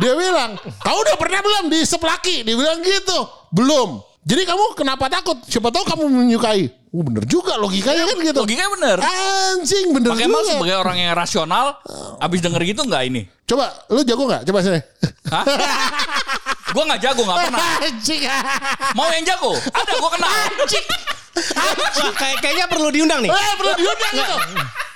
dia 0.00 0.12
bilang, 0.16 0.56
kau 0.80 0.96
udah 0.96 1.16
pernah 1.18 1.40
belum 1.44 1.64
di 1.68 1.84
laki? 1.84 2.46
Dia 2.46 2.54
bilang 2.56 2.78
gitu. 2.80 3.18
Belum. 3.52 4.00
Jadi 4.20 4.44
kamu 4.44 4.76
kenapa 4.76 5.08
takut? 5.08 5.40
Siapa 5.48 5.72
tahu 5.72 5.84
kamu 5.84 6.04
menyukai. 6.08 6.68
Oh, 6.90 7.06
bener 7.06 7.22
juga 7.24 7.54
logikanya 7.54 8.02
kan 8.02 8.18
gitu. 8.18 8.40
logikanya 8.42 8.70
bener. 8.74 8.96
Anjing 8.98 9.94
bener 9.94 10.10
Pak 10.10 10.18
Kemal 10.26 10.42
juga. 10.42 10.50
sebagai 10.58 10.76
orang 10.82 10.96
yang 10.98 11.14
rasional, 11.14 11.66
abis 12.18 12.40
denger 12.42 12.62
gitu 12.66 12.82
gak 12.84 13.06
ini? 13.06 13.22
Coba 13.46 13.70
lu 13.88 14.02
jago 14.02 14.26
nggak? 14.26 14.42
Coba 14.42 14.58
sini. 14.60 14.80
Hah? 15.30 15.44
gue 16.70 16.82
gak 16.86 17.00
jago, 17.02 17.22
gak 17.26 17.38
pernah. 17.50 17.68
Anjing. 17.86 18.22
Mau 18.94 19.08
yang 19.10 19.24
jago? 19.26 19.52
Ada, 19.54 19.92
gue 19.98 20.10
kenal. 20.14 20.30
Anjing. 20.30 20.86
Wah, 21.40 22.12
kayak 22.18 22.36
kayaknya 22.42 22.66
perlu 22.66 22.88
diundang 22.90 23.20
nih. 23.22 23.30
Eh, 23.30 23.52
perlu 23.56 23.72
diundang 23.78 24.12
itu. 24.12 24.36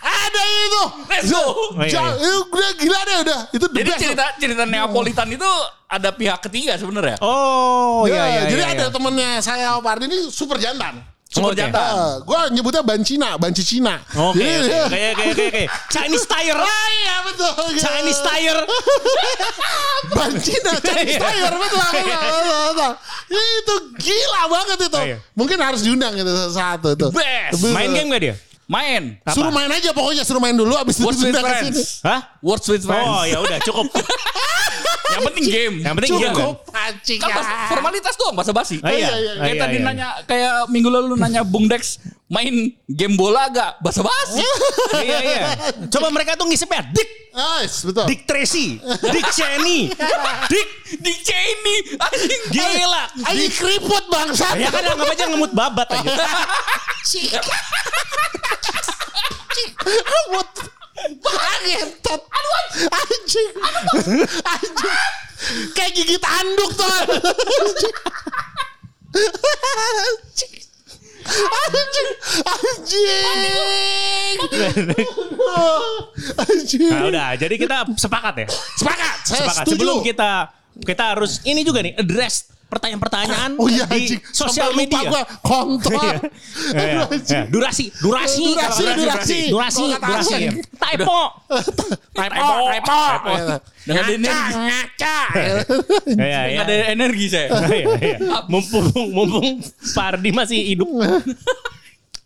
Ada 0.04 0.40
itu. 0.44 0.82
Let's 1.08 1.30
go. 1.32 1.40
Oh, 1.40 1.80
iya, 1.80 1.96
iya. 1.96 2.02
eh, 2.20 2.36
udah 2.44 2.70
gila 2.76 3.00
deh 3.06 3.16
udah. 3.24 3.40
Itu 3.54 3.66
the 3.70 3.78
Jadi 3.80 3.90
best. 3.94 4.00
cerita 4.02 4.24
cerita 4.36 4.62
Neapolitan 4.68 5.28
itu 5.32 5.48
ada 5.88 6.10
pihak 6.12 6.38
ketiga 6.44 6.74
sebenarnya. 6.76 7.16
Oh, 7.22 8.04
Ya, 8.04 8.12
iya 8.12 8.24
iya. 8.26 8.42
jadi 8.50 8.62
iya, 8.66 8.74
ada 8.76 8.84
iya. 8.90 8.92
temennya 8.92 9.30
saya 9.40 9.68
Pak 9.78 9.90
Ardi 9.96 10.04
ini 10.10 10.18
super 10.28 10.58
jantan. 10.60 11.13
Super 11.34 11.50
Oke. 11.50 11.58
jantan. 11.58 11.82
Uh, 11.90 12.14
gue 12.22 12.40
nyebutnya 12.54 12.82
ban 12.86 13.02
Cina, 13.02 13.34
banci 13.34 13.66
Cina. 13.66 13.98
Oke, 14.14 14.38
Jadi 14.38 14.70
oke, 14.70 14.78
oke, 14.86 15.00
oke, 15.10 15.24
oke, 15.34 15.44
oke. 15.50 15.62
Chinese 15.90 16.26
tire. 16.30 16.62
Ah, 16.70 16.86
iya 16.94 17.14
betul. 17.26 17.50
Chinese 17.74 18.22
tire. 18.22 18.62
Ban 20.14 20.32
Cina, 20.38 20.72
Chinese 20.78 21.18
Iya. 21.18 21.26
tire 21.26 21.56
betul, 21.58 21.78
betul, 21.82 22.06
betul, 22.06 22.60
betul. 22.70 22.92
Itu 23.34 23.74
gila 23.98 24.42
banget 24.46 24.78
itu. 24.86 25.00
Iya. 25.10 25.16
Mungkin 25.34 25.58
harus 25.58 25.80
diundang 25.82 26.14
itu 26.14 26.30
satu 26.54 26.94
itu. 26.94 27.06
Best. 27.10 27.66
Main 27.66 27.90
game 27.90 28.08
gak 28.14 28.22
dia? 28.22 28.34
Main. 28.64 29.20
Suruh 29.28 29.52
main 29.52 29.68
aja 29.68 29.92
pokoknya 29.92 30.24
suruh 30.24 30.40
main 30.40 30.56
dulu 30.56 30.72
abis 30.74 30.96
itu 30.96 31.04
What's 31.04 31.20
with 31.20 31.30
diundang 31.30 31.44
ke 31.44 31.52
sini. 31.52 31.60
friends? 31.60 31.80
Hah? 32.00 32.20
Words 32.40 32.66
with 32.66 32.84
friends. 32.84 33.04
Oh 33.06 33.22
ya 33.24 33.38
udah 33.38 33.58
cukup. 33.60 33.86
Yang 35.14 35.22
penting 35.30 35.46
game. 35.46 35.74
Yang 35.84 35.94
penting 36.00 36.12
game 36.16 36.32
kan. 36.32 36.34
Cukup 36.34 36.56
pancing 36.66 37.18
Kan 37.20 37.28
bahasa- 37.30 37.68
formalitas 37.68 38.14
doang 38.16 38.34
bahasa 38.34 38.52
basi. 38.52 38.76
Ah, 38.80 38.90
iya. 38.90 38.96
iya, 38.96 39.12
iya. 39.14 39.32
Kayak 39.36 39.56
tadi 39.60 39.70
iya, 39.70 39.80
iya. 39.80 39.86
nanya 39.86 40.08
kayak 40.24 40.52
minggu 40.72 40.88
lalu 40.88 41.06
lu 41.12 41.16
nanya 41.16 41.42
Bung 41.44 41.68
Dex 41.68 42.00
main 42.24 42.72
game 42.88 43.14
bola 43.14 43.52
gak 43.52 43.80
bahasa 43.84 44.00
basi. 44.00 44.40
Iya 44.94 45.18
iya. 45.20 45.40
Coba 45.90 46.08
mereka 46.08 46.38
tuh 46.38 46.46
ngisipnya 46.48 46.86
Dick, 46.94 47.10
Nice, 47.34 47.82
betul. 47.82 48.06
Dick 48.06 48.22
Tracy, 48.30 48.78
Dick 49.10 49.26
Cheney, 49.34 49.90
Dick 50.46 50.68
Di 51.02 51.12
Cheney 51.18 51.98
anjing 51.98 52.42
gila. 52.54 53.10
Ayo 53.26 53.50
keriput 53.50 54.04
bangsa. 54.06 54.54
Ya 54.54 54.70
kan 54.70 54.86
anggap 54.86 55.10
aja 55.10 55.24
ngemut 55.28 55.50
babat 55.50 55.88
aja. 55.90 56.14
Rambut. 59.84 60.48
Ngentot. 61.64 62.22
Anjing. 62.88 63.50
Anjing. 64.44 64.96
Kayak 65.76 65.92
gigit 65.92 66.24
anduk 66.24 66.70
tuh. 66.72 66.88
Anjing. 69.12 70.63
Anjing. 71.24 72.08
Anjing. 72.44 74.38
Anjing. 76.36 76.90
Nah 76.90 77.02
udah, 77.08 77.28
jadi 77.38 77.54
kita 77.56 77.76
sepakat 77.96 78.34
ya. 78.44 78.46
Sepakat. 78.50 79.16
Saya 79.24 79.38
Sepakat. 79.44 79.64
setuju. 79.64 79.72
Sebelum 79.76 79.96
kita 80.04 80.30
kita 80.74 81.04
harus 81.14 81.38
ini 81.46 81.62
juga 81.62 81.80
nih 81.86 81.94
address 81.94 82.50
pertanyaan-pertanyaan 82.64 83.50
Oh 83.56 83.68
iya 83.68 83.84
di 83.86 83.96
anjing. 84.08 84.20
sosial 84.28 84.72
lupa 84.72 84.80
media. 84.80 85.00
gua 85.06 85.22
kontol. 85.40 85.94
Iya. 85.94 86.12
Iya, 86.74 87.02
iya. 87.10 87.40
Durasi, 87.46 87.90
durasi, 87.96 88.44
Durasi, 88.54 88.84
durasi. 88.98 89.40
durasi, 89.50 89.84
durasi. 89.94 90.34
Typo. 90.82 91.20
Typo, 92.10 92.48
typo. 92.70 93.00
Dengan 93.86 94.02
ada 94.02 94.12
energi. 94.12 94.52
Ngaca. 94.54 95.18
Iya, 96.08 96.40
iya. 96.48 96.58
Ada 96.64 96.74
energi 96.90 97.24
saya. 97.28 97.48
Iya, 97.68 97.86
iya. 98.00 98.16
Mumpung, 98.48 98.86
mumpung 99.12 99.60
Pardi 99.92 100.30
masih 100.30 100.60
hidup. 100.64 100.88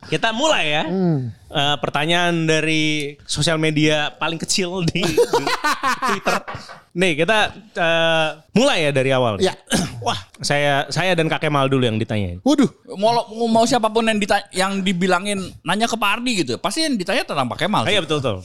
Kita 0.06 0.30
mulai 0.30 0.64
ya. 0.72 0.82
Eh, 1.48 1.76
pertanyaan 1.80 2.44
dari 2.44 3.16
sosial 3.24 3.56
media 3.56 4.12
paling 4.12 4.36
kecil 4.36 4.84
di, 4.84 5.00
di 5.00 5.44
Twitter. 6.04 6.36
Nih 6.92 7.12
kita 7.16 7.38
eh, 7.72 8.28
mulai 8.52 8.84
ya 8.84 8.92
dari 8.92 9.10
awal. 9.16 9.40
Ya. 9.40 9.56
Wah, 10.04 10.18
saya 10.38 10.84
saya 10.92 11.16
dan 11.16 11.24
Kak 11.26 11.40
Kemal 11.40 11.72
dulu 11.72 11.88
yang 11.88 11.96
ditanyain. 11.96 12.38
Waduh. 12.44 12.68
Mau, 13.00 13.16
mau 13.48 13.64
siapa 13.64 13.88
pun 13.88 14.04
yang 14.04 14.20
dita- 14.20 14.44
yang 14.52 14.84
dibilangin 14.84 15.40
nanya 15.64 15.88
ke 15.88 15.96
Pak 15.96 16.10
Ardi 16.20 16.44
gitu. 16.44 16.60
Pasti 16.60 16.84
yang 16.84 17.00
ditanya 17.00 17.24
tentang 17.24 17.48
Pak 17.48 17.64
Kemal. 17.64 17.88
Ah, 17.88 17.90
iya 17.90 18.04
betul 18.04 18.20
betul. 18.20 18.36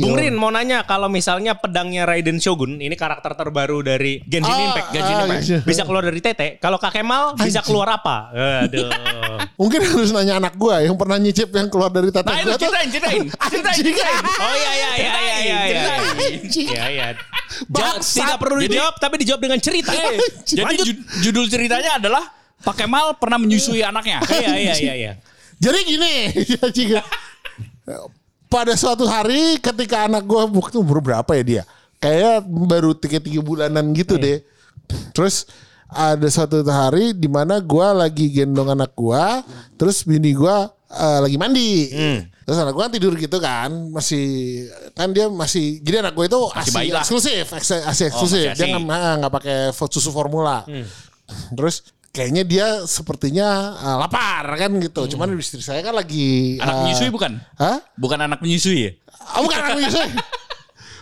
Bung 0.00 0.16
Rin 0.16 0.32
mau 0.32 0.48
nanya 0.48 0.82
kalau 0.82 1.12
misalnya 1.12 1.52
pedangnya 1.52 2.08
Raiden 2.08 2.40
Shogun 2.40 2.80
ini 2.80 2.96
karakter 2.96 3.36
terbaru 3.36 3.84
dari 3.84 4.24
Genshin 4.24 4.56
Ah, 4.56 4.66
Impact. 4.72 4.88
Genshin 4.88 5.16
Impact. 5.20 5.42
Genshin. 5.44 5.60
Bisa 5.68 5.82
keluar 5.84 6.02
dari 6.02 6.20
Tete. 6.24 6.56
Kalau 6.58 6.80
Kak 6.80 6.96
Kemal 6.96 7.36
bisa 7.36 7.60
keluar 7.60 7.92
apa? 7.92 8.32
Aduh. 8.64 8.88
Mungkin 9.60 9.80
harus 9.82 10.10
nanya 10.10 10.38
anak 10.38 10.54
gua 10.54 10.80
yang 10.80 10.94
pernah 10.94 11.18
nyicip 11.18 11.50
yang 11.50 11.66
keluar 11.66 11.90
dari 11.90 12.08
tata 12.08 12.30
Nah 12.30 12.37
ceritain, 12.44 12.88
ceritain. 12.90 13.22
Ceritain, 13.50 13.74
Anjing. 13.74 13.86
ceritain. 13.94 14.22
Oh 14.38 14.54
iya 14.54 14.72
iya 14.72 14.90
iya 14.94 15.12
iya 15.18 15.38
iya. 15.38 15.58
iya. 15.66 15.94
Iya 16.46 16.84
iya. 16.92 17.06
Tidak 17.98 18.38
perlu 18.38 18.60
Jadi- 18.62 18.70
dijawab 18.76 18.94
tapi 19.00 19.14
dijawab 19.22 19.40
dengan 19.42 19.58
cerita. 19.58 19.90
Eh, 19.94 20.18
Jadi 20.44 20.62
Lanjut. 20.62 20.84
ju- 20.86 21.04
judul 21.28 21.44
ceritanya 21.50 21.98
adalah 21.98 22.24
Pak 22.58 22.74
Kemal 22.74 23.16
pernah 23.16 23.38
menyusui 23.38 23.82
anaknya. 23.82 24.18
Iya 24.42 24.52
iya 24.58 24.74
iya 24.78 24.94
iya. 24.94 25.12
Jadi 25.64 25.78
gini, 25.90 26.14
pada 28.46 28.72
suatu 28.78 29.04
hari 29.10 29.58
ketika 29.58 30.06
anak 30.06 30.22
gua 30.22 30.46
waktu 30.46 30.78
umur 30.78 31.02
berapa 31.02 31.26
ya 31.34 31.42
dia? 31.42 31.62
Kayak 31.98 32.46
baru 32.46 32.94
tiga 32.94 33.18
tiga 33.18 33.42
bulanan 33.42 33.90
gitu 33.90 34.14
deh. 34.14 34.38
Terus 35.10 35.50
ada 35.90 36.24
suatu 36.30 36.62
hari 36.68 37.10
di 37.10 37.26
mana 37.26 37.58
gua 37.58 37.90
lagi 37.90 38.30
gendong 38.30 38.70
anak 38.70 38.94
gua, 38.94 39.42
terus 39.74 40.06
bini 40.06 40.30
gua 40.30 40.70
eh, 40.88 41.18
lagi 41.20 41.36
mandi. 41.36 41.70
Hmm. 41.92 42.20
Terus 42.48 42.58
anak 42.64 42.72
gue 42.72 42.82
kan 42.82 42.92
tidur 42.92 43.12
gitu 43.12 43.38
kan, 43.38 43.70
masih 43.92 44.26
kan 44.96 45.12
dia 45.12 45.28
masih 45.28 45.84
jadi 45.84 46.00
anak 46.00 46.16
gue 46.16 46.26
itu 46.26 46.40
Masih 46.48 46.72
ASI 46.72 46.88
eksklusif, 46.96 47.44
eks- 47.52 47.84
ASI 47.84 48.02
eksklusif. 48.08 48.48
masih 48.56 48.56
dia 48.56 48.66
nggak 48.72 49.12
nggak 49.20 49.32
pakai 49.32 49.56
susu 49.92 50.08
formula. 50.08 50.64
Hmm. 50.64 50.88
Terus 51.52 51.84
kayaknya 52.08 52.42
dia 52.48 52.66
sepertinya 52.88 53.48
eh, 53.76 53.96
lapar 54.00 54.48
kan 54.56 54.70
gitu. 54.80 55.04
Cuman 55.12 55.36
istri 55.36 55.60
saya 55.60 55.84
kan 55.84 55.92
lagi 55.92 56.56
Anak 56.56 56.72
eh, 56.72 56.80
menyusui 56.88 57.08
bukan? 57.12 57.32
Hah? 57.60 57.84
Bukan 58.00 58.18
anak 58.18 58.40
menyusui 58.40 58.80
ya? 58.88 58.92
Ah, 59.28 59.44
bukan 59.44 59.56
anak 59.60 59.76
menyusui. 59.76 60.08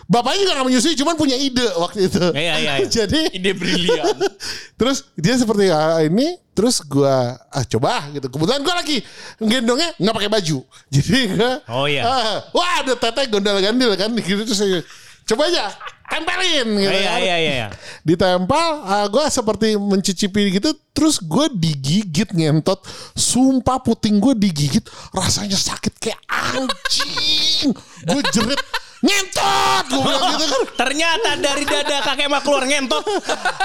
Bapaknya 0.07 0.39
juga 0.47 0.51
gak 0.55 0.67
menyusui, 0.71 0.95
cuman 0.95 1.15
punya 1.19 1.35
ide 1.35 1.67
waktu 1.75 2.07
itu. 2.07 2.23
Iya, 2.31 2.53
iya, 2.63 2.73
iya. 2.79 2.87
Jadi 3.03 3.27
Ide 3.35 3.51
brilian. 3.51 4.15
terus 4.79 5.03
dia 5.19 5.35
seperti 5.35 5.67
ah, 5.67 5.99
ini, 5.99 6.39
terus 6.57 6.81
gua 6.81 7.37
ah, 7.53 7.61
coba 7.61 8.09
gitu. 8.17 8.25
Kebetulan 8.33 8.65
gua 8.65 8.75
lagi 8.81 8.97
gendongnya 9.37 9.93
nggak 10.01 10.15
pakai 10.17 10.31
baju. 10.33 10.57
Jadi 10.93 11.17
gua, 11.37 11.51
Oh, 11.69 11.85
iya. 11.85 12.01
ah, 12.01 12.37
wah 12.49 12.81
ada 12.81 12.97
tete 12.97 13.29
gondal 13.29 13.61
gandil 13.61 13.93
kan 13.93 14.09
gitu 14.25 14.41
terus 14.41 14.57
saya 14.57 14.81
coba 15.29 15.53
aja 15.53 15.69
tempelin 16.09 16.67
gitu. 16.81 16.97
Iya 16.97 17.11
kan. 17.13 17.19
iya 17.21 17.35
iya. 17.37 17.51
iya. 17.61 17.67
Ditempel, 18.01 18.67
ah, 18.89 19.05
gua 19.05 19.29
seperti 19.29 19.77
mencicipi 19.77 20.49
gitu, 20.49 20.73
terus 20.97 21.21
gue 21.21 21.45
digigit 21.53 22.31
ngentot, 22.33 22.81
sumpah 23.13 23.77
puting 23.83 24.17
gue 24.17 24.33
digigit, 24.33 24.81
rasanya 25.13 25.59
sakit 25.59 25.93
kayak 25.99 26.17
anjing, 26.25 27.75
gue 28.07 28.21
jerit 28.33 28.57
ngentot, 28.97 29.83
gue 29.93 30.01
bilang 30.01 30.23
gitu 30.33 30.45
kan, 30.49 30.61
Ternyata 30.85 31.29
dari 31.37 31.63
dada 31.69 31.97
kakek 32.01 32.27
mah 32.29 32.41
keluar 32.41 32.65
ngentot. 32.65 33.05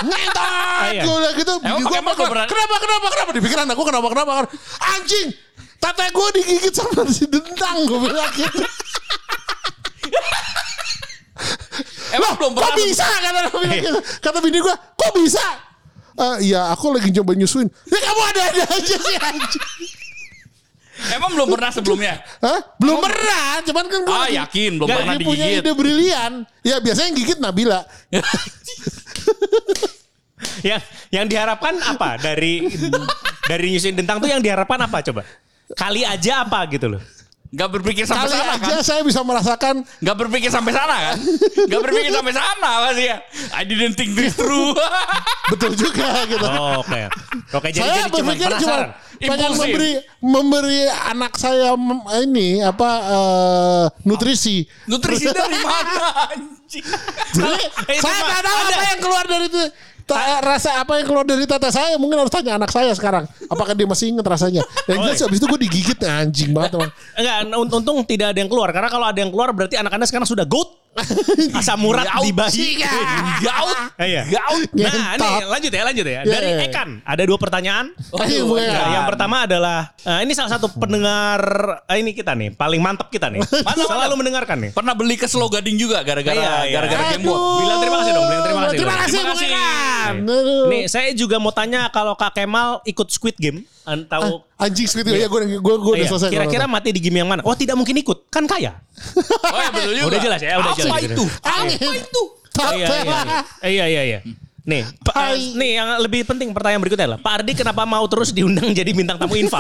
ngentot, 0.05 0.93
iya. 0.93 1.03
gue 1.05 1.15
bilang 1.17 1.35
gitu, 1.41 1.55
Emang 1.65 1.81
bini 1.81 1.89
gue 1.89 1.97
pakai 1.97 2.05
masker 2.05 2.29
berat? 2.29 2.49
kenapa, 2.53 2.75
kenapa, 2.81 3.07
kenapa, 3.09 3.31
dipikir 3.33 3.59
anak 3.61 3.75
gue 3.77 3.87
kenapa, 3.89 4.07
kenapa, 4.13 4.31
kenapa, 4.37 4.53
anjing, 4.93 5.29
tete 5.81 6.05
gue 6.13 6.29
digigit 6.37 6.75
sama 6.77 7.03
si 7.09 7.25
dentang, 7.29 7.77
gue 7.89 7.99
bilang 8.01 8.31
gitu. 8.37 8.61
Emang 12.13 12.37
belum 12.37 12.53
kok 12.53 12.61
pernah 12.61 12.77
bisa 12.77 13.09
kata 13.09 13.41
dia 13.41 13.51
bilang 13.57 13.81
gitu. 13.81 13.99
kata 14.21 14.39
bini 14.45 14.59
gue 14.61 14.75
kok 14.77 15.13
bisa 15.17 15.47
Eh, 16.13 16.53
iya 16.53 16.69
aku 16.69 16.93
lagi 16.93 17.09
coba 17.09 17.33
nyusuin 17.33 17.73
ya 17.89 17.99
kamu 18.05 18.21
ada-ada 18.37 18.65
aja 18.69 18.97
sih 19.01 19.17
anjing 19.17 19.65
Emang 21.11 21.35
belum 21.35 21.51
pernah 21.51 21.75
sebelumnya? 21.75 22.23
Hah? 22.39 22.63
belum 22.79 23.03
pernah 23.03 23.59
cuman 23.67 23.85
kan 23.91 24.01
gue 24.07 24.15
Ah 24.15 24.29
yakin 24.31 24.79
belum 24.79 24.87
Gak 24.87 24.99
pernah 25.03 25.15
lagi 25.19 25.27
punya 25.27 25.47
digigit. 25.51 25.67
ide 25.67 25.73
brilian 25.75 26.33
ya 26.63 26.77
biasanya 26.79 27.07
yang 27.11 27.19
gigit 27.19 27.39
Nabila 27.43 27.81
yang 30.69 30.81
yang 31.11 31.27
diharapkan 31.27 31.75
apa 31.83 32.19
dari 32.19 32.67
dari 33.47 33.67
nyusuin 33.75 33.95
dentang 33.95 34.23
tuh 34.23 34.31
yang 34.31 34.43
diharapkan 34.43 34.79
apa 34.79 35.03
coba? 35.03 35.23
Kali 35.73 36.05
aja 36.05 36.45
apa 36.45 36.61
gitu 36.69 36.93
loh. 36.93 37.03
Gak 37.53 37.69
berpikir 37.69 38.09
sampai 38.09 38.27
kali 38.27 38.33
sana 38.33 38.53
aja 38.57 38.65
kan? 38.65 38.81
saya 38.81 39.01
bisa 39.05 39.21
merasakan 39.21 39.75
Gak 40.01 40.17
berpikir 40.17 40.49
sampai 40.49 40.73
sana 40.73 40.97
kan? 41.05 41.17
Gak 41.69 41.81
berpikir 41.85 42.09
sampai 42.17 42.33
sana 42.33 42.71
pasti 42.83 43.05
ya. 43.05 43.17
I 43.53 43.63
didn't 43.63 43.93
think 43.93 44.17
this 44.17 44.33
through. 44.33 44.73
betul 45.53 45.77
juga 45.77 46.25
gitu 46.25 46.41
Oh, 46.43 46.81
Oke. 46.81 47.13
Oke 47.53 47.69
jadi 47.69 47.85
saya 47.85 47.95
jadi 47.99 48.11
cuma 48.11 48.33
berpikir 48.33 48.49
cuma 48.57 48.77
pengen 49.23 49.53
memberi 49.53 49.93
memberi 50.19 50.81
anak 51.07 51.37
saya 51.37 51.77
ini 52.19 52.59
apa 52.59 52.91
eh, 53.05 53.85
nutrisi 54.03 54.65
Nutrisi 54.89 55.29
dari 55.29 55.61
mana 55.61 56.33
anjing? 56.33 56.85
Jadi 57.31 57.65
Eh, 57.87 58.01
saya 58.01 58.17
nggak 58.19 58.43
tahu 58.43 58.57
ada. 58.59 58.73
apa 58.73 58.85
yang 58.89 59.01
keluar 59.01 59.25
dari 59.25 59.47
itu. 59.47 59.63
Ta- 60.13 60.43
rasa 60.43 60.71
apa 60.79 60.93
yang 60.99 61.07
keluar 61.07 61.25
dari 61.25 61.45
tata 61.45 61.69
saya? 61.69 61.97
Mungkin 61.97 62.19
harus 62.19 62.29
tanya 62.29 62.61
anak 62.61 62.69
saya 62.69 62.93
sekarang. 62.93 63.25
Apakah 63.47 63.73
dia 63.73 63.87
masih 63.87 64.11
ingat 64.11 64.27
rasanya? 64.27 64.63
Yang 64.85 64.99
Oh, 64.99 65.05
jelas 65.07 65.21
habis 65.23 65.39
itu 65.39 65.47
gue 65.47 65.61
digigit 65.63 65.99
anjing 66.03 66.51
banget 66.51 66.77
teman 66.77 66.89
Enggak, 67.15 67.37
un- 67.55 67.73
untung 67.79 67.99
tidak 68.03 68.35
ada 68.35 68.39
yang 68.43 68.51
keluar. 68.51 68.69
Karena 68.69 68.91
kalau 68.91 69.07
ada 69.07 69.19
yang 69.19 69.31
keluar 69.31 69.55
berarti 69.55 69.79
anak 69.79 69.95
anda 69.95 70.05
sekarang 70.05 70.27
sudah 70.27 70.45
goat. 70.45 70.82
Asam 71.59 71.81
urat 71.89 72.05
di 72.21 72.31
bayi. 72.37 72.77
Gaut. 73.41 73.77
Iya. 73.97 74.23
Gaut. 74.29 74.69
Nah, 74.77 74.93
Ngentot. 74.93 75.25
nih 75.25 75.35
lanjut 75.49 75.73
ya, 75.73 75.83
lanjut 75.89 76.07
ya. 76.07 76.21
Iya, 76.21 76.29
Dari 76.29 76.49
iya. 76.53 76.65
Ekan 76.69 76.89
ada 77.01 77.23
dua 77.25 77.39
pertanyaan. 77.41 77.97
Bukan. 78.13 78.61
Ya, 78.61 79.01
yang 79.01 79.05
pertama 79.09 79.49
adalah 79.49 79.97
eh, 80.05 80.21
ini 80.29 80.33
salah 80.37 80.53
satu 80.53 80.69
pendengar 80.77 81.41
eh, 81.89 81.97
ini 81.97 82.13
kita 82.13 82.37
nih, 82.37 82.53
paling 82.53 82.81
mantep 82.85 83.09
kita 83.09 83.33
nih. 83.33 83.41
Selalu 83.73 84.15
mendengarkan 84.21 84.57
nih. 84.69 84.71
Pernah 84.77 84.93
beli 84.93 85.17
ke 85.17 85.25
Slow 85.25 85.49
Gading 85.49 85.81
juga 85.81 86.05
gara-gara 86.05 86.37
Iya, 86.37 86.53
iya. 86.69 86.75
gara-gara 86.77 87.03
game 87.17 87.25
bot. 87.25 87.41
Bilang 87.41 87.79
terima 87.81 87.97
kasih 88.05 88.13
dong, 88.13 88.27
bilang 88.29 88.45
terima 88.45 88.61
kasih. 88.61 88.77
Terima 88.77 88.93
dong. 88.93 89.01
kasih, 89.03 89.19
Terima 89.19 89.33
Bung 89.33 89.43
Ekan. 89.43 90.13
Nih. 90.13 90.21
Aduh. 90.23 90.65
Nih, 90.69 90.83
saya 90.93 91.09
juga 91.17 91.37
mau 91.41 91.53
tanya 91.55 91.89
kalau 91.89 92.13
Kak 92.19 92.37
Kemal 92.37 92.85
ikut 92.85 93.09
Squid 93.09 93.37
Game, 93.41 93.65
an- 93.83 94.07
tahu 94.07 94.41
anjing 94.57 94.87
seperti 94.87 95.11
itu 95.11 95.21
ya 95.23 95.29
gue 95.29 95.41
gue 95.59 95.75
gue 95.79 95.93
udah 95.95 96.07
Iya, 96.07 96.11
selesai 96.11 96.31
Kira-kira 96.31 96.65
mati 96.67 96.95
di 96.95 97.01
game 97.03 97.23
yang 97.23 97.31
mana? 97.31 97.43
Oh, 97.43 97.55
tidak 97.55 97.75
mungkin 97.75 97.99
ikut. 97.99 98.31
Kan 98.31 98.47
kaya. 98.47 98.79
Oh 99.43 99.59
ya 99.59 99.71
betul 99.75 99.93
juga. 99.93 100.07
Udah 100.09 100.21
jelas 100.23 100.41
ya, 100.41 100.53
udah 100.59 100.73
Apa 100.73 100.79
jelas. 100.79 101.01
itu? 101.03 101.25
angin 101.43 101.79
itu 101.99 102.23
iya, 102.77 102.87
iya, 102.87 102.87
iya. 103.03 103.21
iya, 103.65 103.85
iya, 103.89 104.03
iya. 104.05 104.21
Nih, 104.63 104.87
Pak, 105.03 105.11
Tai. 105.11 105.35
eh, 105.35 105.59
nih 105.59 105.71
yang 105.75 105.89
lebih 105.99 106.23
penting 106.23 106.55
pertanyaan 106.55 106.79
berikutnya 106.79 107.11
adalah 107.11 107.19
Pak 107.19 107.33
Ardi 107.43 107.53
kenapa 107.59 107.83
mau 107.83 108.07
terus 108.07 108.31
diundang 108.31 108.71
jadi 108.71 108.95
bintang 108.95 109.19
tamu 109.19 109.35
infal? 109.35 109.59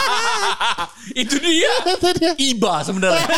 itu 1.22 1.36
dia. 1.36 1.68
Iba 2.32 2.80
sebenarnya. 2.80 3.28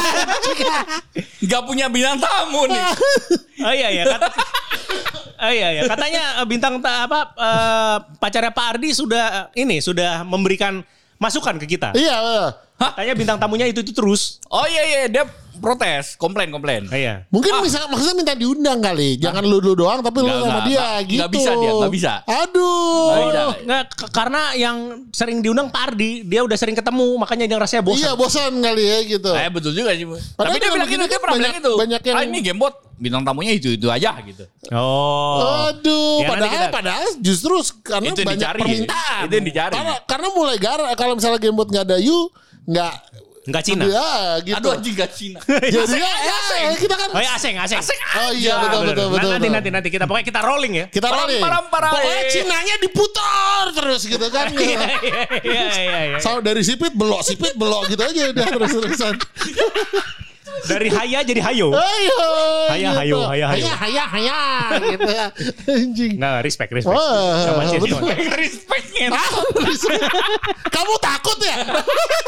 Gak 1.51 1.63
punya 1.67 1.91
bintang 1.91 2.23
tamu 2.23 2.71
nih. 2.71 2.83
oh 3.59 3.73
iya 3.75 3.89
iya 3.91 4.03
kata, 4.07 4.29
oh 5.41 5.53
iya 5.53 5.69
iya 5.75 5.83
katanya 5.89 6.23
eh, 6.41 6.47
bintang 6.47 6.79
ta- 6.85 7.09
apa 7.09 7.21
eh, 7.35 7.97
pacarnya 8.21 8.53
Pak 8.53 8.67
Ardi 8.77 8.93
sudah 8.93 9.49
eh, 9.51 9.65
ini 9.65 9.81
sudah 9.81 10.23
memberikan 10.23 10.85
masukan 11.21 11.61
ke 11.61 11.77
kita. 11.77 11.93
iya 11.93 12.17
iya. 12.17 12.45
Katanya 12.81 13.13
bintang 13.13 13.37
tamunya 13.37 13.69
itu 13.69 13.85
itu 13.85 13.93
terus. 13.93 14.41
Oh 14.49 14.65
iya 14.65 14.83
iya 14.89 14.99
dia 15.13 15.25
protes, 15.61 16.17
komplain 16.17 16.49
komplain. 16.49 16.85
Oh, 16.85 16.97
iya. 16.97 17.29
Mungkin 17.29 17.61
bisa 17.61 17.85
maksudnya 17.87 18.17
minta 18.17 18.33
diundang 18.33 18.81
kali. 18.81 19.15
Jangan 19.15 19.45
lu 19.45 19.61
lu 19.61 19.73
doang 19.73 20.01
tapi 20.01 20.19
lu 20.19 20.33
sama 20.33 20.65
dia 20.65 20.81
nggak. 20.81 20.97
gitu. 21.07 21.21
Nggak 21.21 21.31
bisa 21.31 21.51
dia, 21.55 21.71
nggak 21.71 21.93
bisa. 21.93 22.13
Aduh. 22.25 23.07
Nggak 23.07 23.23
bisa. 23.23 23.43
Nggak, 23.61 23.83
karena 24.11 24.43
yang 24.55 24.77
sering 25.11 25.39
diundang 25.39 25.69
Pak 25.69 25.93
Ardi, 25.93 26.25
dia 26.25 26.41
udah 26.41 26.57
sering 26.57 26.73
ketemu, 26.73 27.09
makanya 27.15 27.45
dia 27.47 27.59
rasanya 27.59 27.83
bosan. 27.83 28.01
Iya 28.01 28.11
bosan 28.15 28.53
kali 28.59 28.83
ya 28.83 28.99
gitu. 29.07 29.31
Eh 29.31 29.49
betul 29.49 29.73
juga 29.73 29.93
sih. 29.93 30.09
Padahal 30.09 30.51
Tapi 30.51 30.59
dia 30.59 30.71
bilang 30.73 30.89
gitu, 30.89 30.99
dia 30.99 31.11
kan 31.11 31.21
pernah 31.21 31.37
bilang 31.37 31.53
banyak- 31.53 31.63
itu. 31.63 31.73
banyak 31.77 32.01
yang- 32.03 32.17
Ah 32.17 32.25
ini 32.25 32.39
gamebot 32.41 32.75
bintang 32.97 33.23
tamunya 33.23 33.53
itu 33.53 33.69
itu 33.71 33.89
aja 33.89 34.13
gitu. 34.21 34.45
Oh. 34.71 35.69
Aduh, 35.69 36.21
Ya, 36.21 36.29
padahal 36.29 36.53
kita- 36.53 36.71
padahal 36.71 37.07
justru 37.19 37.55
karena 37.83 38.09
Itu 38.09 38.21
banyak 38.23 38.37
dicari. 38.39 38.61
permintaan. 38.61 39.21
Itu 39.25 39.35
yang 39.35 39.47
dicari. 39.47 39.75
Karena, 39.75 39.95
karena 40.05 40.29
mulai 40.31 40.57
gara 40.57 40.89
kalau 40.95 41.15
misalnya 41.15 41.39
gamebot 41.39 41.67
nggak 41.67 41.85
ada 41.87 41.97
you, 41.97 42.29
nggak 42.67 42.93
Nggak 43.51 43.65
Cina. 43.67 43.85
Ya, 43.91 44.11
gitu. 44.47 44.57
Aduh 44.57 44.71
anjing 44.79 44.95
gak 44.95 45.11
Cina. 45.11 45.39
Jadi 45.45 45.99
ya, 45.99 46.13
ya, 46.63 46.71
kita 46.79 46.95
kan 46.95 47.09
Oh 47.11 47.21
ya 47.21 47.31
asing, 47.35 47.59
asing. 47.59 47.83
Oh 47.83 48.31
iya 48.31 48.55
Ya, 48.55 48.55
betul 48.63 48.81
betul 48.87 49.07
Nah, 49.11 49.15
betul. 49.19 49.31
nanti 49.35 49.47
betul. 49.47 49.55
nanti 49.59 49.69
nanti 49.75 49.89
kita 49.91 50.05
pokoknya 50.07 50.27
kita 50.31 50.41
rolling 50.47 50.73
ya. 50.79 50.87
kita 50.87 51.09
rolling. 51.11 51.43
Param, 51.43 51.67
param, 51.71 51.91
param. 51.91 51.93
Pokoknya 51.99 52.23
Cinanya 52.31 52.75
diputar 52.79 53.65
terus 53.75 54.03
gitu 54.07 54.27
kan. 54.31 54.47
Iya 54.61 54.87
iya 55.03 55.23
iya 55.43 55.67
iya. 55.83 56.01
iya. 56.15 56.19
Sama 56.23 56.39
dari 56.41 56.63
sipit 56.63 56.95
belok 56.95 57.27
sipit 57.27 57.55
belok 57.59 57.91
gitu 57.91 58.03
aja 58.07 58.23
udah 58.31 58.47
terus 58.47 58.71
terusan. 58.71 59.15
Dari 60.67 60.89
haya 60.91 61.19
jadi 61.23 61.41
hayo. 61.41 61.69
Ayo. 61.73 62.19
Haya, 62.69 62.91
hayo, 63.01 63.19
haya, 63.27 63.47
hayo. 63.49 63.65
Haya 63.67 63.75
haya 63.77 64.05
haya 64.05 64.39
gitu 64.85 65.09
ya. 65.09 65.27
Anjing. 65.67 66.13
Nggak, 66.19 66.37
respect, 66.45 66.71
respect. 66.73 66.97
Sama 66.97 67.63
betul. 67.71 68.01
Respectnya. 68.37 69.07
Ah, 69.15 69.31
Kamu 70.75 70.95
takut 70.99 71.39
ya? 71.41 71.57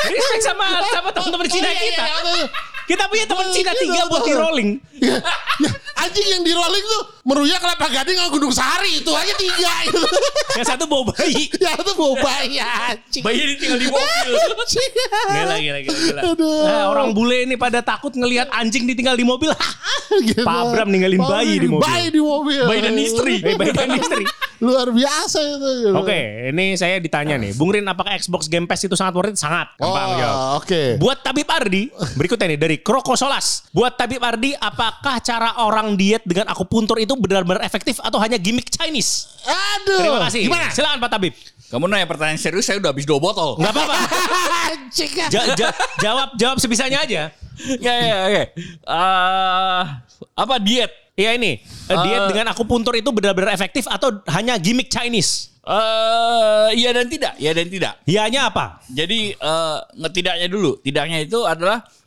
Respect 0.08 0.42
sama 0.42 0.66
sama 0.88 1.10
teman-teman 1.10 1.46
Cina 1.48 1.68
Iya, 1.68 1.76
iya, 1.76 1.90
kita. 1.90 2.04
iya. 2.06 2.46
Kita 2.82 3.04
punya 3.06 3.24
teman 3.24 3.46
Cina 3.50 3.70
Gitu, 3.72 3.82
tiga 3.88 4.02
buat 4.10 4.22
di 4.26 4.34
rolling. 4.34 4.70
Ya, 4.98 5.16
ya, 5.62 5.70
anjing 5.98 6.26
yang 6.28 6.42
di 6.42 6.52
rolling 6.52 6.84
tuh 6.84 7.02
meruya 7.22 7.56
kelapa 7.62 7.86
gading 7.86 8.18
sama 8.18 8.30
gunung 8.34 8.50
sari 8.50 8.98
itu 8.98 9.12
aja 9.14 9.34
tiga 9.38 9.72
gitu. 9.86 10.02
Yang 10.58 10.66
satu 10.74 10.84
bawa 10.90 11.14
bayi. 11.14 11.46
ya 11.64 11.72
itu 11.78 11.92
bawa 11.94 12.14
bayi 12.18 12.56
anjing. 12.58 13.22
Bayi 13.22 13.38
ini 13.42 13.54
tinggal 13.58 13.78
di 13.78 13.88
mobil. 13.88 14.30
Gila, 14.32 15.56
gila, 15.58 15.78
gila. 15.86 15.98
gila. 15.98 16.20
Aduh. 16.34 16.62
Nah, 16.66 16.84
orang 16.90 17.08
bule 17.14 17.46
ini 17.46 17.54
pada 17.54 17.80
takut 17.80 18.10
ngelihat 18.12 18.50
anjing 18.50 18.84
ditinggal 18.88 19.14
di 19.14 19.24
mobil. 19.26 19.50
Gitu. 20.12 20.44
Pak 20.44 20.56
Abram 20.68 20.92
ninggalin 20.92 21.24
bayi 21.24 21.56
di 21.56 21.68
mobil. 21.72 21.88
Bayi 21.88 22.06
di 22.12 22.20
mobil. 22.20 22.62
Bayi 22.68 22.80
dan 22.84 22.96
istri. 23.00 23.40
Eh, 23.40 23.56
bayi 23.60 23.72
dan 23.72 23.96
istri. 23.96 24.24
Luar 24.60 24.92
biasa 24.92 25.40
itu. 25.40 25.90
Oke, 25.96 26.52
ini 26.52 26.76
saya 26.76 27.00
ditanya 27.00 27.40
nih. 27.40 27.56
Bung 27.56 27.72
Rin, 27.72 27.82
apakah 27.88 28.14
Xbox 28.20 28.46
Game 28.46 28.68
Pass 28.68 28.84
itu 28.84 28.92
sangat 28.92 29.16
worth 29.16 29.32
it? 29.32 29.40
Sangat. 29.40 29.72
Gampang 29.80 30.20
jawab. 30.20 30.36
Oh, 30.36 30.48
oke. 30.60 30.82
Buat 31.00 31.24
Tabib 31.24 31.48
Ardi, 31.48 31.88
berikutnya 32.14 32.54
nih 32.54 32.60
dari 32.60 32.76
Kroko 32.84 33.16
Solas. 33.16 33.66
Buat 33.72 33.98
Tabib 33.98 34.20
Ardi, 34.22 34.52
apakah 34.54 35.18
cara 35.24 35.64
orang 35.64 35.81
diet 35.94 36.22
dengan 36.22 36.46
akupuntur 36.46 36.96
itu 36.96 37.12
benar-benar 37.18 37.62
efektif 37.62 37.98
atau 37.98 38.18
hanya 38.18 38.38
gimmick 38.38 38.70
Chinese? 38.70 39.26
Aduh. 39.42 39.98
Terima 40.00 40.18
kasih. 40.28 40.40
Gimana? 40.46 40.66
Silakan 40.70 40.98
Pak 41.02 41.10
Tabib. 41.10 41.34
Kamu 41.68 41.88
nanya 41.88 42.04
pertanyaan 42.04 42.36
serius, 42.36 42.68
saya 42.68 42.76
udah 42.78 42.92
habis 42.92 43.08
dua 43.08 43.16
botol. 43.16 43.56
Enggak 43.56 43.72
apa-apa. 43.72 43.94
Ja- 45.32 45.56
ja- 45.56 45.74
jawab 45.98 46.28
jawab 46.36 46.56
sebisanya 46.60 47.00
aja. 47.00 47.32
Ya 47.80 47.94
ya 47.96 48.16
oke. 48.28 48.42
Eh, 48.84 49.82
apa 50.36 50.54
diet? 50.60 50.92
Iya 51.12 51.36
ini, 51.36 51.60
eh, 51.60 51.96
diet 52.04 52.24
dengan 52.28 52.52
akupuntur 52.52 52.96
itu 52.96 53.12
benar-benar 53.12 53.52
efektif 53.52 53.84
atau 53.84 54.24
hanya 54.32 54.56
gimmick 54.56 54.88
Chinese? 54.88 55.52
Eh, 55.62 56.68
iya 56.74 56.90
dan 56.90 57.06
tidak, 57.06 57.36
iya 57.36 57.52
dan 57.52 57.68
tidak. 57.68 57.94
Ianya 58.04 58.48
apa? 58.48 58.80
Jadi 58.88 59.30
eh 59.32 59.78
ngetidaknya 59.96 60.48
dulu. 60.48 60.80
Tidaknya 60.80 61.22
itu 61.22 61.44
adalah 61.44 61.84
eh, 61.84 62.01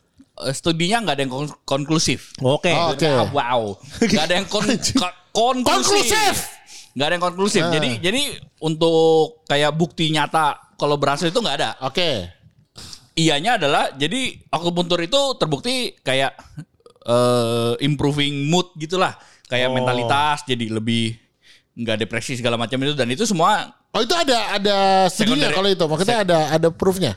studinya 0.52 1.00
nggak 1.02 1.14
ada 1.16 1.22
yang 1.22 1.32
kon- 1.32 1.58
konklusif. 1.64 2.36
Oke. 2.38 2.70
Oh, 2.70 2.92
Oke. 2.92 3.08
Ah, 3.08 3.26
wow. 3.30 3.60
Nggak 3.98 4.24
ada 4.24 4.34
yang 4.36 4.46
kon- 4.46 4.68
ko- 5.00 5.16
konklusif. 5.32 6.12
Konklusif! 6.12 6.36
Nggak 6.96 7.06
ada 7.06 7.14
yang 7.14 7.24
konklusif. 7.24 7.62
Ah. 7.64 7.72
Jadi 7.72 7.90
jadi 8.00 8.22
untuk 8.60 9.44
kayak 9.44 9.72
bukti 9.72 10.08
nyata 10.08 10.76
kalau 10.76 10.96
berhasil 10.96 11.28
itu 11.28 11.40
nggak 11.40 11.56
ada. 11.56 11.70
Oke. 11.84 12.28
Ianya 13.16 13.56
adalah 13.56 13.96
jadi 13.96 14.36
akupuntur 14.48 15.00
itu 15.00 15.16
terbukti 15.36 15.96
kayak 16.00 16.36
eh, 17.02 17.72
improving 17.80 18.48
mood 18.48 18.72
gitulah. 18.76 19.16
Kayak 19.46 19.72
Oh. 19.72 19.74
mentalitas 19.76 20.44
jadi 20.44 20.68
lebih 20.68 21.16
nggak 21.76 22.02
depresi 22.02 22.36
segala 22.36 22.56
macam 22.56 22.80
itu 22.80 22.96
dan 22.96 23.04
itu 23.12 23.28
semua 23.28 23.68
Oh 23.92 24.00
itu 24.04 24.12
ada 24.12 24.60
ada 24.60 24.76
studinya 25.08 25.48
kalau 25.48 25.72
itu. 25.72 25.84
Maksudnya 25.88 26.20
ada 26.20 26.38
ada 26.52 26.68
proofnya. 26.68 27.16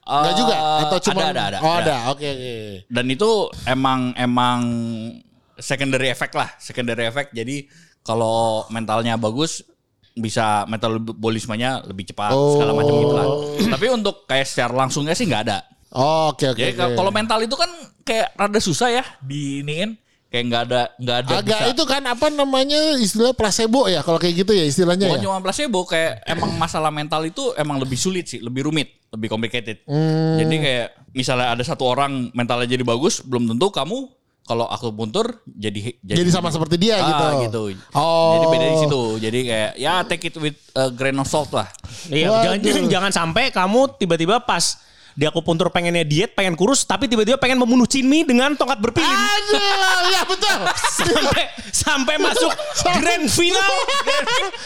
Enggak 0.00 0.32
eh, 0.32 0.38
juga 0.38 0.54
atau 0.80 0.98
cuma 1.00 1.20
ada 1.20 1.30
ada 1.30 1.42
ada. 1.46 1.58
Oh 1.60 1.74
ada. 1.74 1.96
Oke 2.10 2.26
oke. 2.26 2.54
dan 2.88 3.06
itu 3.06 3.30
emang 3.64 4.10
emang 4.14 4.58
secondary 5.56 6.08
effect 6.08 6.32
lah 6.32 6.48
secondary 6.56 7.04
effect 7.04 7.30
jadi 7.30 7.68
kalau 8.00 8.64
mentalnya 8.68 9.14
bagus 9.14 9.60
bisa 10.10 10.64
metabolismenya 10.66 11.84
lebih 11.84 12.08
cepat 12.08 12.32
Oh. 12.32 12.56
segala 12.56 12.72
macam 12.72 12.94
gitu 12.96 13.14
lah 13.14 13.26
tapi 13.70 13.86
untuk 13.88 14.24
kayak 14.24 14.44
secara 14.44 14.72
langsungnya 14.74 15.12
sih 15.12 15.24
nggak 15.24 15.44
ada 15.46 15.58
Oh, 15.90 16.30
Oke 16.30 16.46
oke. 16.46 16.54
jadi 16.56 16.70
oke. 16.72 16.94
kalau 16.94 17.10
mental 17.10 17.42
itu 17.42 17.54
kan 17.54 17.66
kayak 18.02 18.30
rada 18.34 18.58
susah 18.58 18.88
ya 18.90 19.04
diiniin 19.20 19.98
kayak 20.30 20.44
nggak 20.46 20.62
ada 20.70 20.80
nggak 20.94 21.16
ada 21.26 21.32
agak 21.42 21.60
bisa. 21.66 21.72
itu 21.74 21.82
kan 21.90 22.02
apa 22.06 22.26
namanya 22.30 22.94
istilah 23.02 23.34
placebo 23.34 23.90
ya 23.90 24.06
kalau 24.06 24.14
kayak 24.22 24.46
gitu 24.46 24.54
ya 24.54 24.62
istilahnya 24.62 25.10
Bukan 25.10 25.18
ya. 25.18 25.26
cuma 25.26 25.42
placebo 25.42 25.82
kayak 25.82 26.22
emang 26.22 26.54
masalah 26.54 26.94
mental 26.94 27.26
itu 27.26 27.50
emang 27.58 27.82
lebih 27.82 27.98
sulit 27.98 28.30
sih, 28.30 28.38
lebih 28.38 28.70
rumit, 28.70 28.94
lebih 29.10 29.26
complicated. 29.26 29.82
Hmm. 29.90 30.38
Jadi 30.38 30.54
kayak 30.62 30.88
misalnya 31.10 31.50
ada 31.58 31.66
satu 31.66 31.82
orang 31.82 32.30
mentalnya 32.30 32.70
jadi 32.70 32.86
bagus, 32.86 33.26
belum 33.26 33.50
tentu 33.50 33.74
kamu 33.74 34.06
kalau 34.46 34.66
aku 34.70 34.90
puntur 34.94 35.42
jadi 35.46 35.94
Jadi 36.02 36.30
sama 36.30 36.54
seperti 36.54 36.78
dia 36.78 36.98
gitu. 37.02 37.24
Ah, 37.26 37.32
gitu. 37.42 37.62
Oh. 37.94 38.34
Jadi 38.38 38.46
beda 38.54 38.66
di 38.66 38.78
situ. 38.86 39.02
Jadi 39.18 39.38
kayak 39.46 39.70
ya 39.78 39.94
take 40.06 40.30
it 40.30 40.34
with 40.38 40.58
a 40.78 40.94
grain 40.94 41.18
of 41.18 41.26
salt 41.26 41.50
lah. 41.50 41.66
Iya, 42.06 42.58
jangan, 42.58 42.86
jangan 42.98 43.12
sampai 43.14 43.50
kamu 43.50 43.98
tiba-tiba 43.98 44.42
pas 44.42 44.78
di 45.20 45.28
akupuntur 45.28 45.68
pengennya 45.68 46.00
diet, 46.00 46.32
pengen 46.32 46.56
kurus, 46.56 46.88
tapi 46.88 47.04
tiba-tiba 47.04 47.36
pengen 47.36 47.60
membunuh 47.60 47.84
Cinmi 47.84 48.24
dengan 48.24 48.56
tongkat 48.56 48.80
berpilin. 48.80 49.04
Aduh, 49.04 49.60
ya 50.08 50.22
betul. 50.24 50.58
sampai 51.04 51.44
sampai 51.68 52.14
masuk 52.16 52.48
grand 52.96 53.28
final 53.28 53.68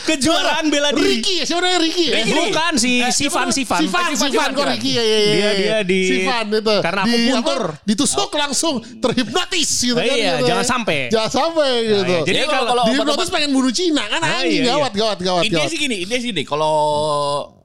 kejuaraan 0.07 0.71
bela 0.71 0.95
diri. 0.95 1.19
Ricky 1.19 1.43
ya, 1.43 1.45
siapa 1.45 1.59
namanya 1.59 1.81
Ricky 1.83 2.05
ya? 2.07 2.23
Bukan 2.23 2.73
si 2.79 3.03
Sivan 3.11 3.51
Sivan. 3.51 3.83
Sivan, 3.83 4.05
Sivan, 4.15 4.31
Sivan, 4.31 4.51
kok. 4.55 4.67
Ricky 4.71 4.95
ya, 4.95 5.03
ya, 5.03 5.19
ya, 5.19 5.19
Dia- 5.19 5.35
ya. 5.35 5.51
dia 5.59 5.77
di- 5.83 6.07
Sivan 6.07 6.45
itu. 6.55 6.75
karena 6.79 7.03
Di, 7.03 7.11
akupuntur. 7.11 7.63
apa, 7.75 7.83
ditusuk 7.83 8.31
langsung 8.31 8.75
terhipnotis 9.03 9.69
gitu 9.83 9.99
kan. 9.99 10.07
Iya, 10.07 10.33
gitu. 10.39 10.47
jangan 10.55 10.65
sampai. 10.65 10.99
Jangan 11.11 11.31
sampai 11.35 11.71
gitu. 11.83 11.99
iya, 12.07 12.19
jadi 12.23 12.39
Jadi 12.47 12.47
kalau 12.47 12.85
Dihipnotis 12.85 13.29
pengen 13.33 13.51
bunuh 13.51 13.73
Cina 13.75 14.05
kan 14.07 14.21
Ah, 14.23 14.39
anjing 14.39 14.63
iya, 14.63 14.63
iya. 14.63 14.71
gawat 14.71 14.93
gawat 14.95 15.19
gawat 15.19 15.43
Intinya 15.51 15.67
gawat. 15.67 15.73
sih 15.75 15.79
gini, 15.83 15.97
intinya 16.07 16.21
sih 16.23 16.31
gini, 16.31 16.43
kalau 16.47 16.77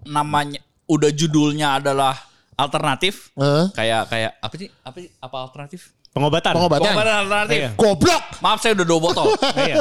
namanya 0.06 0.58
udah 0.90 1.12
judulnya 1.14 1.78
adalah 1.78 2.18
alternatif, 2.60 3.32
Heeh. 3.40 3.66
kayak 3.72 4.02
kayak 4.12 4.32
apa 4.38 4.56
sih? 4.60 4.68
Apa 4.84 4.98
sih? 5.00 5.10
Apa 5.18 5.36
alternatif? 5.48 5.96
Pengobatan. 6.12 6.54
Pengobatan. 6.60 6.92
Pengobatan 6.92 7.16
alternatif. 7.24 7.58
Iya. 7.58 7.70
Goblok. 7.74 8.24
Maaf 8.44 8.60
saya 8.60 8.76
udah 8.76 8.86
dua 8.86 9.00
botol. 9.00 9.26
Iya. 9.64 9.76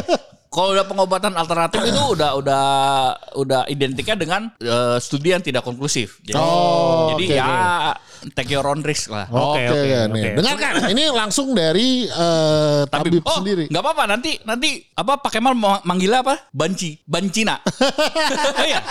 Kalau 0.48 0.72
udah 0.72 0.86
pengobatan 0.88 1.36
alternatif 1.36 1.76
itu 1.84 2.02
udah 2.16 2.32
udah 2.40 2.64
udah 3.36 3.60
identiknya 3.68 4.16
dengan 4.16 4.48
eh, 4.56 4.96
studi 4.96 5.36
yang 5.36 5.44
tidak 5.44 5.60
konklusif. 5.60 6.24
Jadi, 6.24 6.40
Oh, 6.40 7.12
jadi 7.12 7.24
oke, 7.28 7.36
ya 7.36 7.48
take 8.32 8.48
your 8.48 8.62
own 8.62 8.80
risk 8.80 9.08
lah. 9.08 9.26
Oke, 9.28 9.62
Oke, 9.62 9.70
oke, 9.70 9.96
nih. 10.10 10.22
oke. 10.24 10.30
Dengarkan, 10.36 10.72
ini 10.88 11.04
langsung 11.08 11.52
dari 11.52 12.04
eh, 12.04 12.80
tabib, 12.86 13.22
oh, 13.22 13.38
sendiri. 13.38 13.66
nggak 13.66 13.80
apa-apa 13.80 14.04
nanti 14.06 14.36
nanti 14.42 14.68
apa 14.92 15.18
Pak 15.18 15.30
Kemal 15.30 15.52
mau 15.52 15.78
manggilnya 15.82 16.20
apa? 16.20 16.34
Banci, 16.50 16.98
Bancina. 17.02 17.58
Oh 18.58 18.64
iya. 18.64 18.82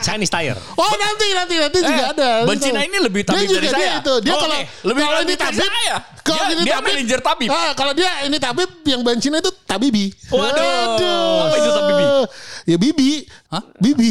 Chinese 0.00 0.28
tire. 0.28 0.56
Oh 0.74 0.92
nanti 0.92 1.26
nanti 1.32 1.54
nanti 1.56 1.78
juga 1.80 2.02
Eh, 2.02 2.12
ada. 2.12 2.28
Ban 2.44 2.56
Cina 2.56 2.80
ini 2.80 2.98
lebih 2.98 3.22
tabib 3.22 3.40
dia 3.40 3.48
juga, 3.48 3.60
dari 3.60 3.68
saya. 3.68 3.80
Dia 3.80 3.94
itu 3.98 4.14
dia 4.20 4.32
Oke, 4.32 4.40
kalau 4.40 4.58
lebih 4.84 5.02
kalau 5.02 5.20
ini 5.20 5.34
tabib 5.34 5.40
tabib, 5.58 5.70
saya. 5.70 5.96
kalau 6.20 6.38
Dia- 6.38 6.50
ini 6.50 6.62
dia 6.62 6.74
tabib, 6.74 6.92
manajer 6.92 7.20
tabib. 7.20 7.48
Ah, 7.50 7.70
kalau 7.72 7.92
dia 7.92 8.10
ini 8.24 8.36
tabib 8.38 8.70
yang 8.84 9.00
Ban 9.00 9.18
Cina 9.18 9.36
itu 9.38 9.50
tabibi. 9.64 10.04
Waduh. 10.28 11.40
Apa 11.42 11.56
itu 11.56 11.70
tabibi? 11.70 12.04
Ya 12.66 12.76
bibi. 12.76 13.10
Hah? 13.48 13.62
Bibi. 13.76 14.10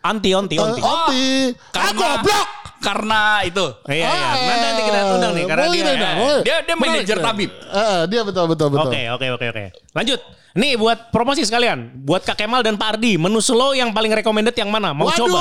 Anti, 0.00 0.30
anti, 0.32 0.56
Eh, 0.56 0.64
anti. 0.64 0.80
Onti. 0.80 1.24
Ah, 1.52 1.52
Karena 1.70 1.90
goblok. 1.92 2.46
Karena 2.80 3.20
itu. 3.44 3.66
Iya, 3.84 3.94
iya. 3.94 4.08
Ah, 4.08 4.34
Nanti, 4.40 4.64
nanti 4.64 4.82
kita 4.82 4.98
undang 5.12 5.32
nih 5.32 5.44
karena 5.44 5.62
boleh, 5.62 5.76
dia. 5.76 5.84
boleh, 5.84 6.12
boleh. 6.16 6.40
Dia 6.40 6.56
dia 6.60 6.74
manajer 6.74 7.16
Boleh. 7.16 7.26
tabib. 7.28 7.50
Eh, 7.52 8.00
dia 8.08 8.20
betul 8.24 8.44
betul 8.48 8.68
betul. 8.68 8.88
Oke, 8.88 9.00
oke, 9.10 9.26
oke, 9.30 9.46
oke. 9.48 9.64
Lanjut. 9.92 10.20
Nih 10.50 10.74
buat 10.74 10.98
promosi 11.10 11.44
sekalian. 11.44 11.78
Buat 12.02 12.24
Kak 12.24 12.34
Kemal 12.34 12.60
dan 12.60 12.74
Pak 12.74 12.98
Ardi. 12.98 13.14
Menu 13.14 13.38
slow 13.38 13.70
yang 13.70 13.92
paling 13.92 14.10
recommended 14.10 14.50
yang 14.52 14.66
mana? 14.66 14.90
Mau 14.90 15.06
Waduh, 15.06 15.22
coba? 15.22 15.40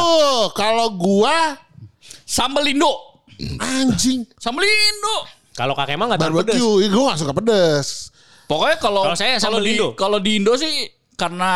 kalau 0.53 0.87
gua 0.93 1.57
Sambal 2.23 2.61
Indo. 2.63 2.93
anjing 3.57 4.27
Sambal 4.35 4.61
Indo. 4.61 5.17
Kalau 5.55 5.73
Kak 5.73 5.87
Kemal 5.87 6.05
nggak 6.07 6.19
tahan 6.19 6.33
pedes. 6.35 6.59
barbecue, 6.61 6.87
gua 6.89 7.03
gak 7.09 7.19
suka 7.19 7.33
pedes. 7.33 7.87
Pokoknya 8.45 8.77
kalau 8.77 9.01
Kalau 9.05 9.17
saya 9.17 9.37
sambal 9.37 9.61
Indo. 9.61 9.93
kalau 9.93 10.17
di 10.17 10.37
Indo 10.37 10.53
sih 10.53 10.85
karena 11.19 11.51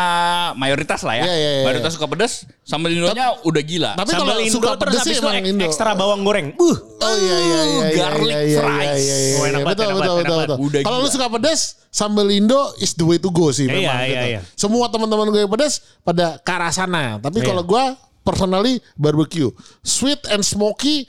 mayoritas 0.54 1.00
lah 1.00 1.16
ya. 1.16 1.24
Iya, 1.24 1.34
iya, 1.34 1.50
iya. 1.50 1.64
Mayoritas 1.64 1.96
suka 1.96 2.04
pedas, 2.04 2.44
sambal 2.60 2.92
Indonya 2.92 3.40
udah 3.40 3.62
gila. 3.64 3.90
Tapi 3.96 4.10
kalau 4.12 4.28
Sambal 4.28 4.44
Indo 4.44 4.54
suka 4.54 4.70
habis 4.76 5.00
sih 5.00 5.16
itu 5.16 5.24
emang 5.24 5.40
ek- 5.40 5.48
Indo. 5.48 5.64
ekstra 5.64 5.96
bawang 5.96 6.20
goreng. 6.20 6.52
Uh. 6.54 6.76
Oh 7.00 7.14
iya 7.16 7.36
iya 7.38 7.40
iya 7.40 7.62
iya 7.64 7.84
garlic 7.96 8.28
iya, 8.28 8.40
iya, 8.44 8.58
fries. 8.60 9.00
iya, 9.00 9.16
iya, 9.16 9.34
Oh, 9.34 9.44
enak 9.44 9.58
iya. 9.58 9.64
banget, 9.64 9.64
betul 9.66 9.84
enak 9.84 9.96
betul 9.96 10.04
banget, 10.04 10.04
betul 10.04 10.20
enak 10.20 10.28
betul. 10.36 10.38
banget. 10.54 10.66
Udah 10.68 10.80
Kalau 10.84 10.98
lu 10.98 11.08
suka 11.08 11.26
pedas, 11.32 11.60
sambal 11.88 12.28
Indo 12.28 12.60
is 12.78 12.92
the 12.92 13.02
way 13.02 13.16
to 13.16 13.28
go 13.28 13.48
sih 13.48 13.64
Iya, 13.64 13.72
memang 13.72 13.96
iya, 13.98 14.06
gitu. 14.06 14.26
iya. 14.28 14.40
Semua 14.54 14.84
teman-teman 14.86 15.26
gue 15.26 15.40
yang 15.40 15.50
pedas 15.50 15.72
pada 16.00 16.36
ke 16.36 16.50
arah 16.50 16.70
sana. 16.70 17.16
Tapi 17.18 17.40
Iya. 17.40 17.48
kalau 17.48 17.62
gua 17.62 17.96
personally 18.20 18.78
barbecue, 18.94 19.48
sweet 19.80 20.20
and 20.28 20.40
smoky 20.40 21.04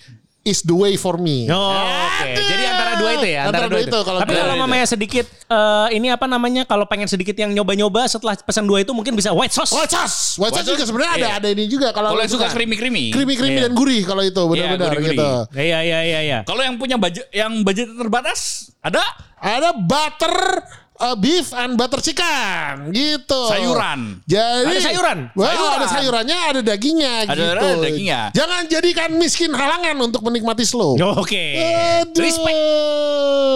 is 0.46 0.62
the 0.62 0.72
way 0.72 0.94
for 0.94 1.18
me. 1.18 1.50
Oh, 1.50 1.58
Oke, 1.58 2.38
jadi 2.38 2.64
antara 2.70 2.94
dua 2.96 3.10
itu 3.18 3.28
ya, 3.28 3.42
Antara 3.50 3.66
dua 3.66 3.82
itu 3.82 4.00
kalau 4.00 4.20
Tapi 4.22 4.34
kalau 4.38 4.56
mamanya 4.56 4.86
sedikit 4.86 5.26
eh, 5.28 5.88
ini 5.92 6.14
apa 6.14 6.30
namanya? 6.30 6.64
Kalau 6.64 6.86
pengen 6.86 7.10
sedikit 7.10 7.34
yang 7.34 7.50
nyoba-nyoba 7.52 8.06
setelah 8.06 8.38
pesan 8.38 8.64
dua 8.64 8.86
itu 8.86 8.94
mungkin 8.94 9.18
bisa 9.18 9.34
white 9.34 9.52
sauce. 9.52 9.74
White 9.74 9.90
sauce, 9.90 10.38
white 10.38 10.54
sauce 10.54 10.62
White 10.62 10.70
juga 10.70 10.78
sauce, 10.80 10.90
sebenarnya 10.94 11.12
ada 11.18 11.28
iya. 11.28 11.38
ada 11.42 11.48
ini 11.50 11.66
juga 11.66 11.90
kalau 11.90 12.14
Kalau 12.14 12.22
yang 12.22 12.32
suka 12.32 12.48
creamy-creamy. 12.54 13.10
creamy 13.10 13.34
creamy 13.34 13.58
Iya. 13.58 13.68
dan 13.68 13.74
gurih 13.74 14.02
kalau 14.06 14.22
itu 14.22 14.42
benar-benar 14.46 14.94
gurih-gurih. 14.94 15.18
gitu. 15.18 15.30
Iya 15.58 15.80
iya 15.82 16.00
iya 16.06 16.20
iya. 16.22 16.40
Kalau 16.46 16.62
yang 16.62 16.78
punya 16.78 17.02
budget 17.02 17.26
yang 17.34 17.66
budget 17.66 17.90
terbatas 17.92 18.70
ada 18.80 19.02
Ada 19.36 19.74
butter 19.78 20.34
uh, 20.98 21.16
beef 21.16 21.52
and 21.52 21.76
butter 21.76 22.00
chicken 22.00 22.92
gitu. 22.92 23.42
Sayuran. 23.52 24.20
Jadi 24.24 24.72
Ada 24.72 24.82
sayuran? 24.92 25.18
Wah, 25.36 25.46
Sayuran. 25.48 25.76
ada 25.76 25.88
sayurannya, 25.88 26.38
ada 26.56 26.60
dagingnya 26.64 27.14
Ada 27.28 27.34
gitu. 27.34 27.44
ada 27.60 27.76
dagingnya. 27.82 28.20
Jangan 28.32 28.62
jadikan 28.68 29.10
miskin 29.16 29.52
halangan 29.52 29.96
untuk 30.02 30.22
menikmati 30.24 30.64
slow. 30.64 30.96
Oke. 31.22 31.46
Aduh. 32.06 32.22
Respect. 32.22 32.60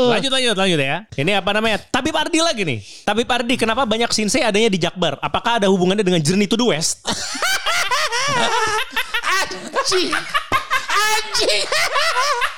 Lanjut 0.10 0.32
lanjut 0.32 0.56
lanjut 0.58 0.80
ya. 0.80 0.98
Ini 1.16 1.32
apa 1.40 1.50
namanya? 1.56 1.78
Tabib 1.88 2.16
Ardi 2.16 2.40
lagi 2.40 2.64
nih. 2.66 2.80
Tabib 3.08 3.30
Ardi 3.30 3.56
kenapa 3.56 3.84
banyak 3.88 4.10
sinse 4.12 4.42
adanya 4.42 4.70
di 4.72 4.80
Jakbar? 4.80 5.20
Apakah 5.20 5.60
ada 5.64 5.68
hubungannya 5.72 6.04
dengan 6.04 6.20
Journey 6.24 6.48
to 6.48 6.60
the 6.60 6.66
West? 6.66 7.04
Anjing. 9.30 10.12
Anjing. 10.90 11.66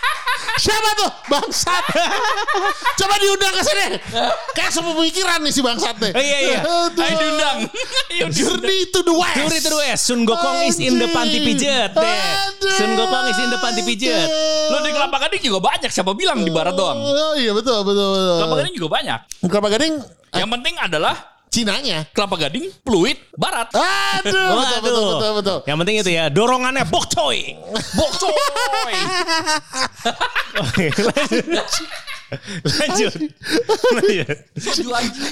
Siapa 0.62 0.90
tuh? 0.94 1.10
Bangsat. 1.26 1.84
Coba 3.02 3.16
diundang 3.18 3.50
ke 3.58 3.62
sini. 3.66 3.86
Kayak 4.54 4.72
sepemikiran 4.78 5.42
nih 5.42 5.50
si 5.50 5.62
bangsat. 5.66 5.98
Oh, 5.98 6.22
iya, 6.22 6.38
iya. 6.38 6.60
Ayo 6.62 7.16
diundang. 7.18 7.58
Journey 8.30 8.94
to 8.94 9.02
the 9.02 9.16
West. 9.16 9.38
Journey 9.42 9.58
to 9.58 9.70
the 9.74 9.80
West. 9.82 10.02
Sun 10.06 10.22
Gokong 10.22 10.70
is 10.70 10.78
in 10.78 11.02
the 11.02 11.10
panti 11.10 11.42
pijet. 11.42 11.98
deh. 11.98 12.22
Sun 12.78 12.94
Gokong 12.94 13.26
is 13.34 13.40
in 13.42 13.50
the 13.50 13.58
panti 13.58 13.82
pijet. 13.82 14.30
Lo 14.70 14.86
di 14.86 14.94
Kelapa 14.94 15.18
Gading 15.26 15.42
juga 15.50 15.60
banyak. 15.66 15.90
Siapa 15.90 16.14
bilang 16.14 16.46
di 16.46 16.54
barat 16.54 16.78
doang? 16.78 17.02
Oh 17.02 17.34
iya 17.34 17.58
betul 17.58 17.82
betul. 17.82 18.14
betul. 18.14 18.38
Kelapa 18.38 18.56
Gading 18.62 18.76
juga 18.78 18.90
banyak. 18.94 19.20
Kelapa 19.50 19.70
Gading 19.74 19.94
Yang 20.32 20.50
penting 20.56 20.76
adalah 20.80 21.16
Cinanya. 21.52 22.08
Kelapa 22.16 22.48
Gading, 22.48 22.72
Pluit, 22.80 23.20
Barat. 23.36 23.68
Aduh, 23.76 24.24
betul, 24.24 24.56
betul, 24.56 24.80
betul, 24.80 25.04
betul, 25.04 25.32
betul. 25.44 25.58
Yang 25.68 25.78
penting 25.84 25.96
itu 26.00 26.12
ya, 26.16 26.32
dorongannya 26.32 26.88
bokcoy. 26.88 27.60
Bokcoy. 27.92 28.36
Oke, 30.64 30.86
lanjut. 30.96 31.44
Lanjut. 33.92 34.38
Lanjut. 34.88 35.28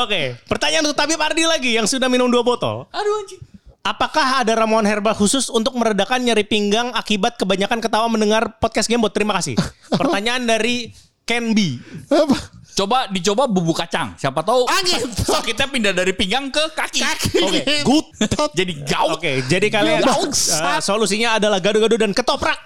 Oke, 0.00 0.20
pertanyaan 0.48 0.88
untuk 0.88 0.96
Tabib 0.96 1.20
Ardi 1.20 1.44
lagi 1.44 1.76
yang 1.76 1.84
sudah 1.84 2.08
minum 2.08 2.32
dua 2.32 2.40
botol. 2.40 2.88
Aduh 2.88 3.20
anjing. 3.20 3.52
Apakah 3.82 4.46
ada 4.46 4.54
ramuan 4.54 4.86
herbal 4.86 5.12
khusus 5.12 5.50
untuk 5.50 5.74
meredakan 5.74 6.22
nyeri 6.24 6.46
pinggang 6.46 6.94
akibat 6.96 7.36
kebanyakan 7.36 7.82
ketawa 7.82 8.06
mendengar 8.08 8.56
podcast 8.62 8.88
Gamebot? 8.88 9.12
Terima 9.12 9.36
kasih. 9.36 9.58
Pertanyaan 9.92 10.46
dari 10.46 10.94
Ken 11.26 11.50
B. 11.50 11.82
Apa? 12.08 12.61
Coba 12.72 13.04
dicoba 13.06 13.44
bubuk 13.44 13.76
kacang. 13.76 14.16
Siapa 14.16 14.40
tahu 14.40 14.64
Angin. 14.64 15.04
sakitnya 15.28 15.66
pindah 15.66 15.92
dari 15.92 16.12
pinggang 16.12 16.48
ke 16.48 16.64
kaki. 16.72 17.00
Oke. 17.38 17.62
Good. 17.84 18.06
Jadi 18.58 18.72
gaut. 18.82 19.16
Oke, 19.16 19.44
jadi 19.44 19.66
kalian 19.68 20.00
Bangsat. 20.02 20.60
uh, 20.62 20.80
solusinya 20.80 21.36
adalah 21.36 21.58
gado-gado 21.58 21.94
dan 21.94 22.10
ketoprak. 22.10 22.56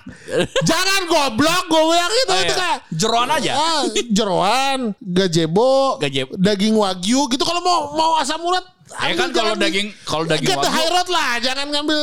Jangan 0.63 1.07
goblok 1.07 1.65
gue 1.67 1.83
bilang 1.87 2.13
itu 2.13 2.33
Oh, 2.33 2.39
itu 2.39 2.47
iya. 2.49 2.57
kak. 2.57 2.77
Jeroan 2.91 3.29
aja. 3.29 3.53
Ah, 3.53 3.83
jeroan, 4.09 4.79
gajebo, 5.01 5.99
Gajebo. 5.99 6.33
daging 6.37 6.75
wagyu 6.75 7.27
gitu 7.29 7.43
kalau 7.43 7.61
mau 7.61 7.79
mau 7.93 8.11
asam 8.17 8.39
urat. 8.41 8.63
Ya 8.87 9.11
ambil 9.11 9.19
kan 9.19 9.29
kalau 9.33 9.53
jangan- 9.53 9.65
daging 9.67 9.87
kalau 10.07 10.25
daging 10.25 10.47
Get 10.47 10.57
the 10.57 10.71
high 10.71 10.85
wagyu 10.85 10.95
road 10.95 11.09
lah, 11.11 11.31
jangan 11.43 11.67
ngambil 11.67 12.01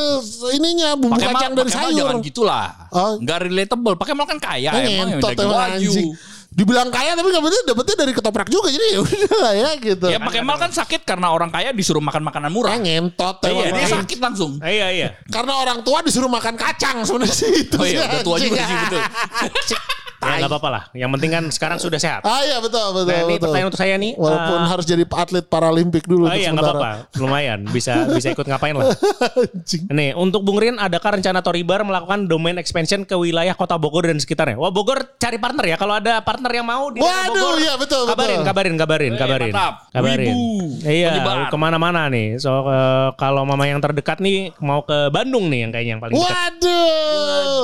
ininya 0.51 0.89
bumbu 0.93 1.15
pakai 1.15 1.25
mal, 1.25 1.33
kacang 1.33 1.53
dari 1.53 1.63
pakai 1.65 1.77
mal 1.77 1.87
sayur. 1.87 1.99
jangan 2.03 2.17
gitulah. 2.19 2.65
Oh. 2.91 3.13
Enggak 3.15 3.37
relatable. 3.41 3.95
Pakai 3.95 4.13
mal 4.13 4.27
kan 4.27 4.37
kaya 4.37 4.69
emang 4.75 4.83
yang 4.83 5.09
daging 5.17 5.47
emang 5.47 5.55
wagyu. 5.57 5.91
anjing. 5.95 6.09
Dibilang 6.53 6.93
kaya 6.93 7.17
tapi 7.17 7.33
nggak 7.33 7.43
betul 7.43 7.61
dapetnya 7.65 7.95
dari 8.05 8.11
ketoprak 8.13 8.45
juga 8.45 8.69
jadi 8.69 8.85
ya 8.93 8.99
udah 9.01 9.37
lah 9.41 9.53
ya 9.57 9.69
gitu. 9.81 10.05
Ya 10.05 10.21
pakai 10.21 10.45
mal 10.45 10.61
kan 10.61 10.69
sakit 10.69 11.01
karena 11.01 11.33
orang 11.33 11.49
kaya 11.49 11.73
disuruh 11.73 12.01
makan 12.01 12.21
makanan 12.21 12.53
murah. 12.53 12.77
Ah, 12.77 12.79
ngentot 12.79 13.41
Iya, 13.41 13.73
emang. 13.73 13.79
dia 13.81 13.87
sakit 13.89 14.19
langsung. 14.21 14.51
Iya 14.61 14.87
iya. 14.93 15.09
Karena 15.33 15.57
orang 15.57 15.81
tua 15.81 16.05
disuruh 16.05 16.29
makan 16.29 16.53
kacang 16.53 17.01
sebenarnya 17.01 17.33
sih 17.33 17.49
itu. 17.65 17.77
Oh 17.81 17.85
iya, 17.89 18.05
udah 18.05 18.21
tua 18.21 18.37
juga 18.37 18.61
sih, 18.61 18.75
betul. 18.85 19.01
Ya 20.23 20.33
nggak 20.39 20.51
apa-apa 20.51 20.69
lah. 20.71 20.83
Yang 20.95 21.09
penting 21.19 21.31
kan 21.31 21.43
sekarang 21.51 21.77
sudah 21.77 21.99
sehat. 21.99 22.21
Ah 22.23 22.41
iya 22.43 22.57
betul 22.57 22.83
betul. 22.95 23.11
Nah, 23.11 23.19
ini 23.23 23.33
betul. 23.35 23.41
pertanyaan 23.43 23.67
untuk 23.69 23.81
saya 23.81 23.95
nih. 23.99 24.11
Walaupun 24.15 24.59
eh, 24.59 24.69
harus 24.71 24.85
jadi 24.87 25.03
atlet 25.03 25.45
paralimpik 25.45 26.03
Oh 26.05 26.09
dulu 26.09 26.23
untuk 26.27 26.39
iya 26.39 26.49
nggak 26.51 26.65
apa-apa, 26.65 26.91
lumayan 27.19 27.59
bisa 27.69 28.07
bisa 28.09 28.27
ikut 28.31 28.45
ngapain 28.45 28.73
lah. 28.73 28.89
Anjing. 29.53 29.81
Nih 29.91 30.11
untuk 30.13 30.41
Bung 30.41 30.59
Rin, 30.59 30.75
adakah 30.77 31.19
rencana 31.19 31.39
Toribar 31.39 31.83
melakukan 31.83 32.25
domain 32.25 32.55
expansion 32.57 33.03
ke 33.03 33.13
wilayah 33.13 33.53
Kota 33.53 33.75
Bogor 33.75 34.07
dan 34.07 34.17
sekitarnya? 34.17 34.55
Wah 34.55 34.71
Bogor 34.71 35.17
cari 35.17 35.37
partner 35.37 35.65
ya. 35.69 35.77
Kalau 35.77 35.99
ada 35.99 36.19
partner 36.23 36.51
yang 36.51 36.67
mau 36.67 36.89
di 36.89 36.99
Waduh, 36.99 37.31
Bogor, 37.31 37.55
iya, 37.59 37.73
betul, 37.75 38.01
betul. 38.07 38.15
kabarin, 38.15 38.41
kabarin, 38.43 38.75
kabarin, 38.75 39.13
kabarin, 39.15 39.53
mantap. 39.53 39.73
kabarin. 39.91 40.27
Wibu, 40.33 40.83
Iya, 40.83 41.07
penyebar. 41.15 41.37
ke 41.51 41.57
mana-mana 41.57 42.01
nih. 42.07 42.37
So 42.39 42.65
eh, 42.65 43.09
kalau 43.15 43.43
mama 43.43 43.63
yang 43.65 43.79
terdekat 43.79 44.19
nih 44.19 44.51
mau 44.59 44.83
ke 44.83 45.09
Bandung 45.09 45.47
nih 45.51 45.59
yang 45.67 45.71
kayaknya 45.71 45.91
yang 45.97 46.01
paling 46.03 46.15
dekat. 46.15 46.33
Waduh. 46.33 47.61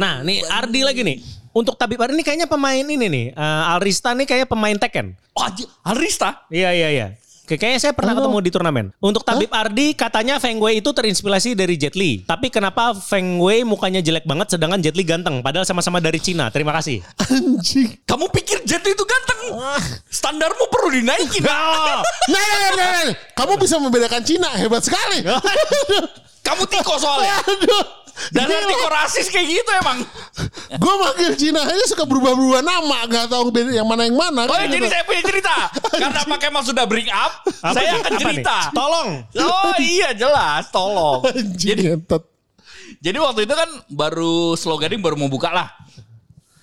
Nah, 0.00 0.24
nih 0.24 0.38
Ardi 0.48 0.80
lagi 0.82 1.02
nih. 1.04 1.18
Untuk 1.52 1.76
Tabib 1.76 2.00
Ardi 2.00 2.16
ini 2.16 2.24
kayaknya 2.24 2.48
pemain 2.48 2.80
ini 2.80 3.06
nih. 3.06 3.26
eh, 3.30 3.62
Alrista 3.70 4.12
nih 4.12 4.24
kayak 4.24 4.48
pemain 4.48 4.74
Tekken. 4.74 5.12
Oh, 5.32 5.44
Alrista. 5.82 6.44
Iya 6.48 6.72
iya 6.72 6.88
iya. 6.90 7.08
Kayak- 7.42 7.58
Kayaknya 7.58 7.80
saya 7.80 7.92
pernah 7.92 8.14
ketemu 8.16 8.38
di 8.38 8.50
turnamen. 8.50 8.86
Untuk 8.96 9.22
Tabib 9.22 9.50
Ardi 9.50 9.92
katanya 9.92 10.38
Feng 10.38 10.56
Wei 10.56 10.78
itu 10.78 10.88
terinspirasi 10.88 11.52
dari 11.52 11.76
Jet 11.76 11.92
Li. 11.92 12.22
Tapi 12.22 12.48
kenapa 12.48 12.94
Feng 12.94 13.36
Wei 13.36 13.60
mukanya 13.60 14.00
jelek 14.00 14.24
banget 14.24 14.56
sedangkan 14.56 14.80
Jet 14.80 14.94
Li 14.94 15.04
ganteng? 15.04 15.42
Padahal 15.42 15.66
sama-sama 15.66 15.98
dari 15.98 16.16
Cina. 16.16 16.48
Terima 16.48 16.72
kasih. 16.72 17.02
Anjing. 17.18 17.98
Kamu 18.02 18.30
pikir 18.30 18.64
Jet 18.64 18.80
itu 18.82 19.04
ganteng? 19.04 19.58
Standarmu 20.08 20.64
perlu 20.70 20.94
dinaikin. 20.94 21.42
Nah, 21.42 22.00
nah, 22.30 22.40
nah, 22.40 22.56
nah, 22.56 22.70
nah. 22.72 23.12
Kamu 23.34 23.58
bisa 23.58 23.76
membedakan 23.76 24.22
Cina 24.22 24.48
hebat 24.54 24.80
sekali. 24.80 25.20
Kamu 26.46 26.62
tiko 26.64 26.94
soalnya. 26.96 27.36
Aduh. 27.42 27.84
Dan 28.32 28.46
tiko 28.48 28.86
rasis 28.88 29.26
kayak 29.32 29.46
gitu 29.48 29.70
emang. 29.82 29.98
Gue 30.76 30.94
manggil 31.00 31.32
Cina 31.36 31.64
aja 31.64 31.84
suka 31.88 32.04
berubah-berubah 32.04 32.62
nama, 32.62 32.98
nggak 33.08 33.26
tahu 33.28 33.50
beda 33.50 33.72
yang 33.72 33.88
mana 33.88 34.06
yang 34.08 34.16
mana. 34.16 34.46
Oh, 34.46 34.54
kan 34.54 34.68
jadi 34.68 34.84
gitu. 34.84 34.92
saya 34.92 35.02
punya 35.04 35.22
cerita. 35.24 35.54
Karena 36.02 36.22
pakai 36.24 36.48
mal 36.52 36.64
sudah 36.64 36.84
bring 36.86 37.08
up, 37.10 37.42
Apa 37.64 37.76
saya 37.76 37.98
akan 37.98 38.12
Apa 38.12 38.12
nih? 38.12 38.22
cerita. 38.22 38.56
Tolong. 38.70 39.08
Oh 39.42 39.74
iya 39.80 40.10
jelas, 40.16 40.68
tolong. 40.70 41.20
Jadi 41.62 41.92
jadi 43.02 43.18
waktu 43.18 43.50
itu 43.50 43.54
kan 43.58 43.66
baru 43.90 44.54
sloganing 44.54 45.02
baru 45.02 45.18
mau 45.18 45.26
buka 45.26 45.50
lah. 45.50 45.74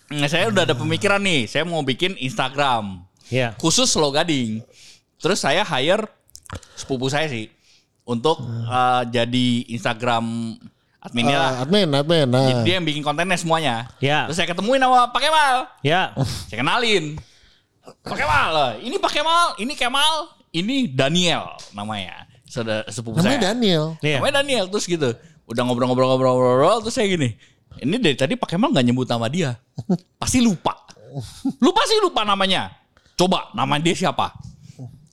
Nah, 0.10 0.26
saya 0.32 0.48
udah 0.48 0.64
ada 0.64 0.74
pemikiran 0.74 1.20
nih, 1.20 1.46
saya 1.46 1.68
mau 1.68 1.84
bikin 1.84 2.16
Instagram 2.16 3.04
Iya. 3.30 3.54
khusus 3.60 3.92
slow 3.92 4.10
gading. 4.10 4.64
Terus 5.20 5.44
saya 5.44 5.62
hire 5.68 6.08
sepupu 6.80 7.12
saya 7.12 7.28
sih 7.30 7.52
untuk 8.08 8.42
uh, 8.42 9.04
jadi 9.06 9.70
Instagram 9.70 10.56
adminnya 11.00 11.38
lah. 11.40 11.52
Ah, 11.52 11.64
admin, 11.64 11.88
admin. 11.92 12.28
Nah. 12.28 12.46
Jadi 12.48 12.62
dia 12.68 12.74
yang 12.80 12.86
bikin 12.86 13.02
kontennya 13.04 13.38
semuanya. 13.40 13.88
Ya. 14.04 14.28
Terus 14.28 14.38
saya 14.40 14.48
ketemuin 14.52 14.80
sama 14.80 15.10
Pak 15.12 15.22
Kemal. 15.24 15.56
Ya. 15.84 16.12
Saya 16.48 16.58
kenalin. 16.60 17.18
Pak 18.06 18.18
Kemal, 18.20 18.52
eh, 18.54 18.72
ini 18.86 18.96
Pak 19.02 19.12
Kemal, 19.12 19.46
ini 19.58 19.74
Kemal, 19.74 20.14
ini 20.54 20.76
Daniel 20.92 21.58
namanya. 21.74 22.30
Saudara 22.50 22.86
sepupu 22.90 23.22
Namanya 23.22 23.38
saya. 23.38 23.48
Daniel. 23.54 23.84
Iya. 24.02 24.18
Namanya 24.22 24.36
Daniel 24.42 24.66
terus 24.70 24.86
gitu. 24.90 25.10
Udah 25.50 25.62
ngobrol-ngobrol-ngobrol-ngobrol 25.66 26.82
terus 26.86 26.94
saya 26.98 27.10
gini. 27.10 27.38
Ini 27.78 27.96
dari 28.02 28.18
tadi 28.18 28.34
Pak 28.34 28.50
Kemal 28.50 28.74
gak 28.74 28.86
nyebut 28.86 29.06
nama 29.06 29.30
dia. 29.30 29.58
Pasti 30.22 30.42
lupa. 30.42 30.74
Lu 31.62 31.70
pasti 31.74 31.98
lupa 32.02 32.26
namanya. 32.26 32.74
Coba 33.14 33.54
nama 33.54 33.78
dia 33.78 33.94
siapa? 33.94 34.34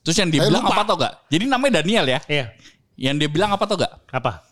Terus 0.01 0.17
yang 0.17 0.29
dia 0.31 0.41
bilang 0.47 0.65
lupa. 0.65 0.73
apa 0.73 0.83
tau 0.87 0.97
gak? 0.97 1.13
Jadi 1.29 1.43
namanya 1.45 1.81
Daniel 1.81 2.05
ya. 2.09 2.19
Iya. 2.25 2.45
Yang 2.97 3.15
dia 3.21 3.29
bilang 3.29 3.49
apa 3.53 3.63
tau 3.69 3.77
gak? 3.77 3.93
Apa? 4.09 4.46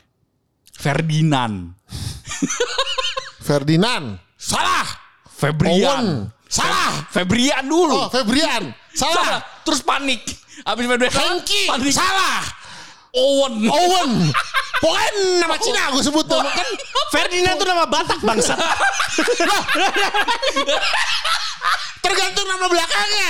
Ferdinand. 0.74 1.74
Ferdinand. 3.46 4.18
Salah. 4.40 4.86
Febrian. 5.30 6.02
Owen. 6.02 6.08
Salah. 6.50 7.06
Febrian 7.12 7.66
dulu. 7.68 8.06
Oh, 8.06 8.10
Febrian. 8.10 8.74
Salah. 8.94 9.14
Salah. 9.22 9.40
Terus 9.66 9.82
panik. 9.86 10.22
Habis 10.66 10.86
Febrian 10.90 11.14
Hengki. 11.14 11.62
panik. 11.70 11.94
Salah. 11.94 12.42
Owen. 13.16 13.54
Owen. 13.70 14.12
Pokoknya 14.84 15.12
nama 15.40 15.56
Cina 15.56 15.88
gue 15.96 16.04
sebut 16.04 16.28
nama 16.28 16.52
kan. 16.52 16.68
Ferdinand 17.16 17.56
itu 17.56 17.66
nama 17.66 17.88
Batak 17.88 18.20
bangsa. 18.22 18.60
Tergantung 22.04 22.48
nama 22.48 22.66
belakangnya. 22.68 23.30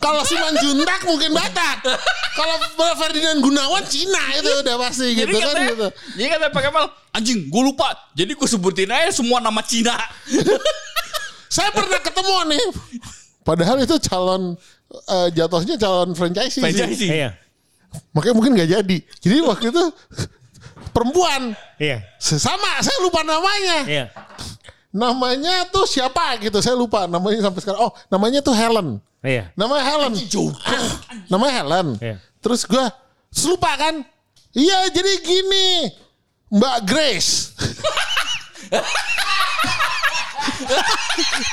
Kalau 0.00 0.24
Simanjuntak 0.24 1.04
mungkin 1.04 1.30
Batak. 1.36 1.84
Kalau 2.32 2.56
Ferdinand 2.96 3.36
Gunawan 3.38 3.84
Cina 3.84 4.32
itu 4.32 4.48
udah 4.64 4.76
pasti 4.80 5.12
Jadi 5.12 5.28
gitu 5.28 5.36
kan 5.36 5.54
gitu. 5.60 5.88
jadi 6.16 6.28
kata 6.32 6.46
Pak 6.48 6.62
Kemal, 6.64 6.84
anjing 7.12 7.52
gue 7.52 7.62
lupa. 7.62 7.92
Jadi 8.16 8.32
gue 8.32 8.48
sebutin 8.48 8.88
aja 8.88 9.12
semua 9.12 9.44
nama 9.44 9.60
Cina. 9.60 9.92
Saya 11.54 11.68
pernah 11.74 12.00
ketemu 12.00 12.36
nih. 12.48 12.64
Padahal 13.44 13.76
itu 13.82 13.96
calon 14.00 14.56
eh, 14.88 15.28
jatuhnya 15.36 15.76
calon 15.76 16.16
franchise 16.16 16.56
sih. 16.56 16.62
Franchise. 16.64 17.04
Iya. 17.04 17.30
Makanya 18.16 18.34
mungkin 18.38 18.52
nggak 18.56 18.70
jadi. 18.70 18.96
Jadi 19.20 19.36
waktu 19.44 19.68
itu 19.68 19.84
perempuan 20.96 21.52
Iya. 21.76 22.00
sama 22.18 22.80
saya 22.80 22.98
lupa 23.04 23.20
namanya. 23.20 23.78
Iya. 23.84 24.04
Namanya 24.90 25.68
tuh 25.70 25.84
siapa 25.86 26.40
gitu 26.40 26.58
saya 26.64 26.74
lupa 26.74 27.04
namanya 27.04 27.44
sampai 27.44 27.60
sekarang. 27.60 27.80
Oh 27.84 27.92
namanya 28.08 28.40
tuh 28.40 28.54
Helen. 28.56 29.02
Iya. 29.20 29.52
Namanya 29.52 29.84
Helen. 29.84 30.12
namanya 31.28 31.54
Helen. 31.60 31.88
Iya. 32.00 32.16
Terus 32.40 32.64
gue 32.64 32.86
lupa 33.46 33.72
kan. 33.76 34.00
Iya 34.56 34.88
jadi 34.90 35.12
gini. 35.22 35.68
Mbak 36.50 36.78
Grace. 36.88 37.54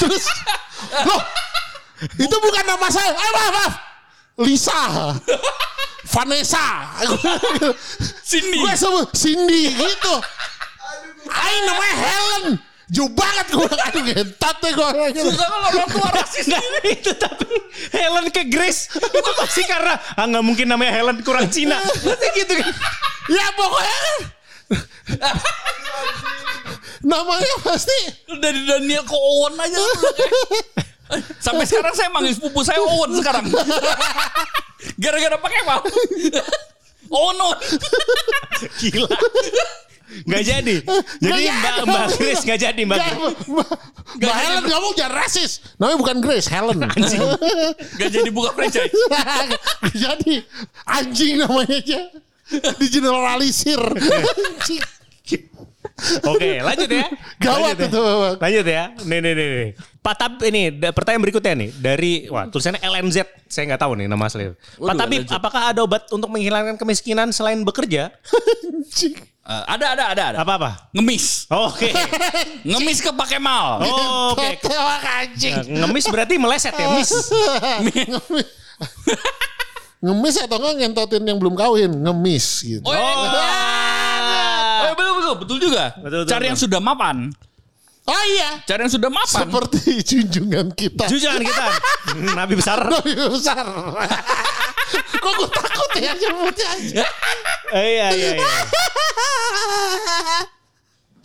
Terus 0.02 0.26
loh 1.06 1.22
itu 2.18 2.36
bukan 2.38 2.66
nama 2.66 2.88
saya. 2.94 3.12
Eh 3.14 3.32
maaf, 3.34 3.54
maaf. 3.54 3.74
Lisa. 4.46 4.82
Vanessa. 6.08 6.66
Cindy. 8.22 8.58
Gue 8.62 8.74
sebut 8.78 9.08
Cindy 9.18 9.74
gitu. 9.74 10.16
Aing 11.28 11.64
namanya 11.68 11.96
Helen. 12.00 12.46
Jauh 12.88 13.12
banget 13.12 13.48
gue. 13.52 13.68
Aduh 13.68 14.02
ngentot 14.04 14.56
deh 14.64 14.72
gue. 14.72 14.90
Susah 15.20 15.48
kalau 15.52 15.68
orang 15.76 15.90
tua 15.92 16.10
rasis. 16.16 16.48
Nah, 16.48 16.64
itu 16.96 17.12
tapi 17.20 17.44
Helen 17.92 18.32
ke 18.32 18.48
Grace 18.48 18.88
itu 18.96 19.32
pasti 19.36 19.68
karena 19.68 20.00
ah 20.16 20.24
nggak 20.24 20.44
mungkin 20.44 20.72
namanya 20.72 20.96
Helen 20.96 21.20
kurang 21.20 21.52
Cina. 21.52 21.76
Pasti 21.84 22.28
gitu 22.40 22.54
kan. 22.56 22.72
Ya 23.28 23.46
pokoknya 23.60 23.98
kan. 24.00 24.18
Namanya 27.04 27.56
pasti. 27.60 28.00
Dari 28.40 28.64
Daniel 28.64 29.04
ke 29.04 29.16
Owen 29.16 29.60
aja. 29.60 29.80
Sampai 31.44 31.68
sekarang 31.68 31.92
saya 31.96 32.08
manggil 32.12 32.40
sepupu 32.40 32.64
saya 32.64 32.80
Owen 32.80 33.20
sekarang. 33.20 33.52
Gara-gara 34.96 35.36
pakai 35.36 35.60
apa? 35.68 35.76
Owen 37.12 37.38
Owen. 37.44 37.60
Gila. 38.80 39.12
Gak 40.08 40.44
jadi. 40.56 40.76
Jadi 41.20 41.44
Nggak 41.52 41.76
Mbak. 41.84 41.86
Mbak 41.88 42.06
Grace 42.18 42.44
gak 42.48 42.60
jadi 42.60 42.82
Mbak 42.88 42.98
Gak, 42.98 43.08
Grace. 43.12 43.44
Mbak 43.48 43.70
Mbak 44.18 44.36
Helen 44.40 44.64
kamu 44.66 44.88
jangan 44.96 45.14
rasis. 45.20 45.52
Namanya 45.76 45.98
bukan 46.00 46.18
Grace, 46.24 46.48
Helen. 46.48 46.80
Anjing. 46.96 47.22
Gak 48.00 48.10
jadi 48.12 48.30
buka 48.32 48.50
franchise. 48.56 48.94
Jadi 49.98 50.44
anjing 50.86 51.42
namanya 51.42 51.76
aja. 51.80 52.02
Digeneralisir. 52.80 53.82
Anjing. 53.82 54.84
Oke 56.30 56.62
lanjut 56.62 56.90
ya. 56.94 57.10
Gawat 57.42 57.74
Lanjut 57.74 57.80
ya. 57.82 57.88
itu. 57.90 58.04
Lanjut 58.38 58.66
ya. 58.70 58.84
Nih 59.02 59.20
nih 59.20 59.34
nih. 59.34 59.48
nih. 59.50 59.70
Pak 59.98 60.16
Tab 60.16 60.34
ini 60.46 60.70
pertanyaan 60.94 61.24
berikutnya 61.26 61.54
nih 61.58 61.70
dari 61.74 62.12
wah 62.30 62.48
tulisannya 62.48 62.80
LNZ 62.80 63.18
saya 63.50 63.64
nggak 63.74 63.82
tahu 63.82 63.98
nih 63.98 64.08
nama 64.08 64.24
asli. 64.30 64.54
Pak 64.78 64.96
Tabib, 64.96 65.26
apakah 65.28 65.74
ada 65.74 65.82
obat 65.84 66.06
untuk 66.14 66.30
menghilangkan 66.32 66.78
kemiskinan 66.78 67.34
selain 67.34 67.66
bekerja? 67.66 68.14
Eh, 69.48 69.64
ada 69.64 69.96
ada 69.96 70.04
ada 70.12 70.24
ada. 70.36 70.40
Apa-apa? 70.44 70.92
Ngemis. 70.92 71.48
Oke. 71.48 71.88
Ngemis 72.68 73.00
ke 73.00 73.16
Pak 73.16 73.32
Kemal. 73.32 73.80
Oh, 73.80 74.36
Oke. 74.36 74.60
Tewak 74.60 75.00
anjing. 75.24 75.56
Nah, 75.72 75.88
Ngemis 75.88 76.12
berarti 76.12 76.36
meleset 76.36 76.76
ya, 76.76 76.92
miss. 76.92 77.16
Ngemis 80.04 80.36
atau 80.44 80.60
enggak 80.60 80.76
ngentotin 80.84 81.24
yang 81.24 81.40
belum 81.40 81.56
kawin, 81.56 81.88
ngemis 81.90 82.60
gitu. 82.68 82.84
Oh, 82.84 82.92
iya. 82.92 83.08
Oh, 84.78 84.84
iya, 84.84 84.94
betul 84.94 85.14
betul 85.16 85.36
betul 85.40 85.58
juga. 85.64 85.84
Betul, 85.96 86.28
betul, 86.28 86.32
Cari 86.36 86.46
yang 86.52 86.60
betul. 86.60 86.68
sudah 86.68 86.80
mapan. 86.84 87.32
Oh 88.08 88.24
iya. 88.26 88.50
Cari 88.64 88.82
yang 88.82 88.94
sudah 88.94 89.10
mapan. 89.10 89.42
Seperti 89.44 89.80
junjungan 90.02 90.68
kita. 90.72 91.06
Jujur 91.06 91.36
kita. 91.38 91.66
Nabi 92.40 92.54
besar. 92.56 92.80
Nabi 92.82 93.12
besar. 93.14 93.68
Kok 95.22 95.32
gue 95.34 95.50
takut 95.52 95.92
ya 95.98 96.14
nyebutnya 96.16 96.68
aja. 96.72 97.04
Eh, 97.70 97.88
iya, 97.92 98.08
iya, 98.10 98.30
iya. 98.38 98.48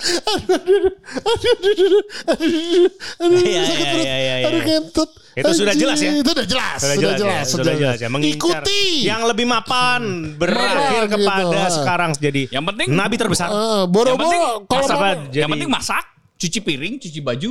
Aduh, 0.03 0.59
aduh, 0.59 0.83
aduh, 0.83 0.90
aduh, 1.23 1.55
aduh, 1.62 2.03
aduh, 2.27 2.90
aduh, 3.23 3.38
Iya, 3.38 3.62
sakit 3.62 3.79
iya, 3.79 3.92
perut. 3.95 4.03
iya, 4.03 4.16
iya, 4.18 4.35
Aduh 4.42 4.59
iya. 4.59 4.66
kentut. 4.83 5.11
Itu 5.33 5.51
sudah 5.55 5.73
jelas 5.73 5.97
ya? 5.97 6.11
Itu 6.12 6.31
udah 6.35 6.42
jelas. 6.45 6.79
Sudah 6.83 6.97
jelas, 6.99 7.18
ya, 7.23 7.40
sudah 7.47 7.73
jelas 7.73 7.97
ya. 7.97 8.09
Ikuti. 8.11 8.83
yang 9.07 9.23
lebih 9.25 9.47
mapan 9.47 10.03
berakhir 10.35 11.07
Gitu, 11.07 11.14
kepada 11.16 11.57
ah. 11.57 11.71
sekarang 11.71 12.11
jadi 12.18 12.51
Yang 12.51 12.64
penting- 12.68 12.88
nabi 12.90 13.14
terbesar. 13.14 13.47
Eh, 13.47 13.55
Yang 13.55 13.62
penting 13.62 13.92
Boro-boro 13.95 14.66
kalau 14.66 14.83
Masak 14.83 14.90
mau- 14.92 15.07
apa? 15.07 15.11
Jadi 15.31 15.38
Yang 15.38 15.51
penting 15.55 15.71
masak, 15.71 16.05
cuci 16.42 16.59
piring, 16.59 16.98
cuci 16.98 17.20
baju, 17.22 17.50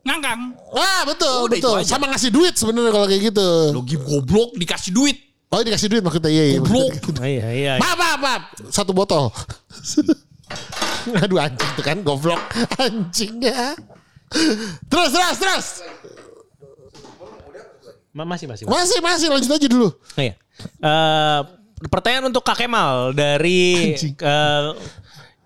ngangkang. 0.00 0.40
Ah 0.72 1.04
betul 1.04 1.46
Udah, 1.46 1.52
betul. 1.52 1.76
Sama 1.84 2.08
ngasih 2.08 2.32
duit 2.32 2.56
sebenarnya 2.56 2.90
kalau 2.90 3.06
kayak 3.06 3.22
gitu. 3.28 3.48
Logi 3.70 3.96
goblok 3.96 4.56
dikasih 4.56 4.90
duit. 4.90 5.16
Oh 5.52 5.60
dikasih 5.60 5.86
duit 5.86 6.00
maksudnya 6.00 6.32
iya 6.32 6.44
iya. 6.48 6.58
Goblok. 6.58 6.90
Oh, 7.12 7.28
iya, 7.28 7.46
iya. 7.52 7.72
Maaf 7.76 7.94
maaf 7.94 8.18
maaf. 8.18 8.42
Satu 8.72 8.96
botol. 8.96 9.28
Aduh 11.22 11.36
anjing 11.36 11.70
tuh 11.76 11.84
kan 11.84 12.00
goblok 12.00 12.40
anjing 12.78 13.36
ya. 13.42 13.76
Terus 14.88 15.10
terus 15.12 15.36
terus. 15.36 15.66
Ma- 18.12 18.24
Masih, 18.24 18.44
masih. 18.48 18.64
masih. 18.64 18.76
Masih 18.76 18.98
masih 19.00 19.26
lanjut 19.28 19.50
aja 19.50 19.66
dulu. 19.68 19.88
Oh, 19.92 20.20
iya. 20.20 20.36
Eh, 20.62 21.40
pertanyaan 21.88 22.28
untuk 22.28 22.44
Kak 22.44 22.60
Kemal 22.60 23.12
dari 23.12 23.96
Anjing. 23.96 24.14
eh, 24.14 24.64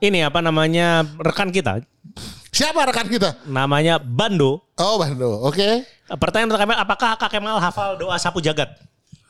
ini 0.02 0.18
apa 0.20 0.38
namanya 0.38 1.06
rekan 1.16 1.50
kita 1.50 1.82
Siapa 2.56 2.88
rekan 2.88 3.04
kita? 3.04 3.36
namanya 3.44 4.00
Bando. 4.00 4.64
Oh 4.80 4.96
Bando. 4.96 5.44
Oke. 5.44 5.84
Pertanyaan 6.06 6.48
untuk 6.48 6.58
Kak 6.62 6.64
Kemal, 6.64 6.78
apakah 6.80 7.10
Kak 7.20 7.30
Kemal 7.30 7.56
hafal 7.60 8.00
doa 8.00 8.16
sapu 8.16 8.40
jagat? 8.40 8.72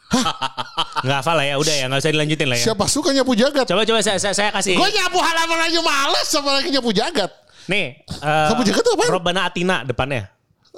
Nggak 1.04 1.18
hafal 1.24 1.34
lah 1.34 1.46
ya, 1.50 1.54
udah 1.58 1.74
ya, 1.74 1.84
nggak 1.90 1.98
usah 1.98 2.12
dilanjutin 2.14 2.46
lah 2.46 2.56
ya. 2.62 2.64
Siapa 2.70 2.84
suka 2.86 3.10
nyapu 3.10 3.34
jagat? 3.34 3.66
Coba 3.66 3.82
coba 3.82 3.98
saya 4.04 4.22
saya, 4.22 4.30
saya 4.36 4.50
kasih. 4.54 4.78
Gue 4.78 4.90
nyapu 4.94 5.18
halaman 5.18 5.66
aja 5.66 5.80
males 5.82 6.26
sama 6.30 6.62
lagi 6.62 6.70
nyapu 6.70 6.94
jagat. 6.94 7.32
Nih, 7.66 7.98
eh, 8.06 8.46
Sapu 8.46 8.62
jagat 8.62 8.86
tuh 8.86 8.94
apaan? 8.94 9.10
Robbana 9.18 9.40
Atina 9.50 9.82
depannya. 9.82 10.30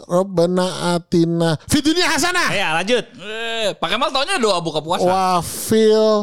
Robbana 0.06 0.94
atina 0.94 1.58
Fidunia 1.66 2.06
hasanah. 2.06 2.54
Ayo 2.54 2.70
lanjut. 2.70 3.04
Eh, 3.18 3.74
Pak 3.74 3.88
Kemal 3.90 4.14
taunya 4.14 4.38
doa 4.38 4.62
buka 4.62 4.78
puasa. 4.78 5.02
Wafil 5.02 6.22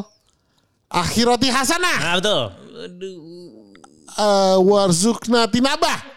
akhirati 0.88 1.52
hasanah. 1.52 1.98
Nah 2.00 2.14
betul. 2.16 2.42
Eh, 4.16 4.58
warzukna 4.64 5.52
tinabah. 5.52 6.15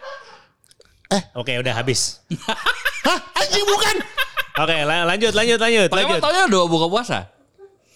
Oke 1.33 1.57
udah 1.57 1.73
habis. 1.73 2.21
Hah? 3.07 3.19
Anjing 3.35 3.65
bukan. 3.65 3.95
Oke 4.59 4.77
la- 4.83 5.07
lanjut 5.07 5.33
lanjut 5.33 5.57
lanjut 5.57 5.89
Pak 5.89 5.97
lanjut. 5.97 6.21
taunya 6.21 6.45
doa 6.47 6.67
buka 6.67 6.87
puasa. 6.87 7.19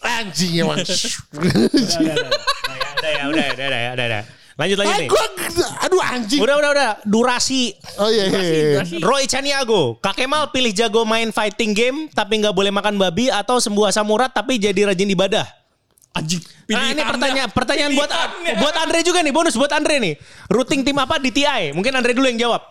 Anjing 0.00 0.62
emang. 0.62 0.78
Udah 3.02 3.10
ya 3.10 3.24
udah 3.28 3.44
ya 3.44 3.52
udah 3.54 3.78
ya 3.78 3.90
udah 3.92 4.06
ya. 4.08 4.22
Lanjut 4.52 4.76
lanjut 4.78 4.94
Ah, 4.94 5.00
nih. 5.00 5.08
gua, 5.08 5.24
aduh 5.80 6.02
anjing. 6.02 6.40
Udah 6.40 6.54
udah 6.56 6.70
udah. 6.70 6.88
Durasi. 7.02 7.72
Oh 7.96 8.06
iya 8.06 8.28
iya. 8.28 8.40
iya. 8.84 9.00
Roy 9.00 9.24
Chaniago, 9.24 9.96
Kak 9.98 10.14
Kemal 10.14 10.50
pilih 10.50 10.70
jago 10.70 11.02
main 11.02 11.30
fighting 11.30 11.72
game 11.72 11.98
tapi 12.08 12.38
nggak 12.38 12.52
boleh 12.52 12.70
makan 12.70 12.94
babi 12.94 13.26
atau 13.26 13.58
sembuh 13.58 13.88
asam 13.88 14.06
urat 14.06 14.30
tapi 14.30 14.56
jadi 14.56 14.86
rajin 14.86 15.08
ibadah. 15.08 15.48
Anjing. 16.12 16.44
Nah 16.68 16.92
ini 16.92 17.00
pertanyaan 17.00 17.48
pertanyaan 17.48 17.90
buat 17.92 18.10
buat 18.60 18.74
Andre 18.76 19.00
juga 19.00 19.18
nih 19.18 19.32
bonus 19.32 19.56
buat 19.56 19.72
Andre 19.72 19.96
nih. 19.98 20.14
Routing 20.46 20.84
tim 20.84 20.96
apa 20.96 21.16
di 21.16 21.32
TI? 21.32 21.72
Mungkin 21.72 21.90
Andre 21.90 22.12
dulu 22.12 22.28
yang 22.28 22.38
jawab. 22.38 22.62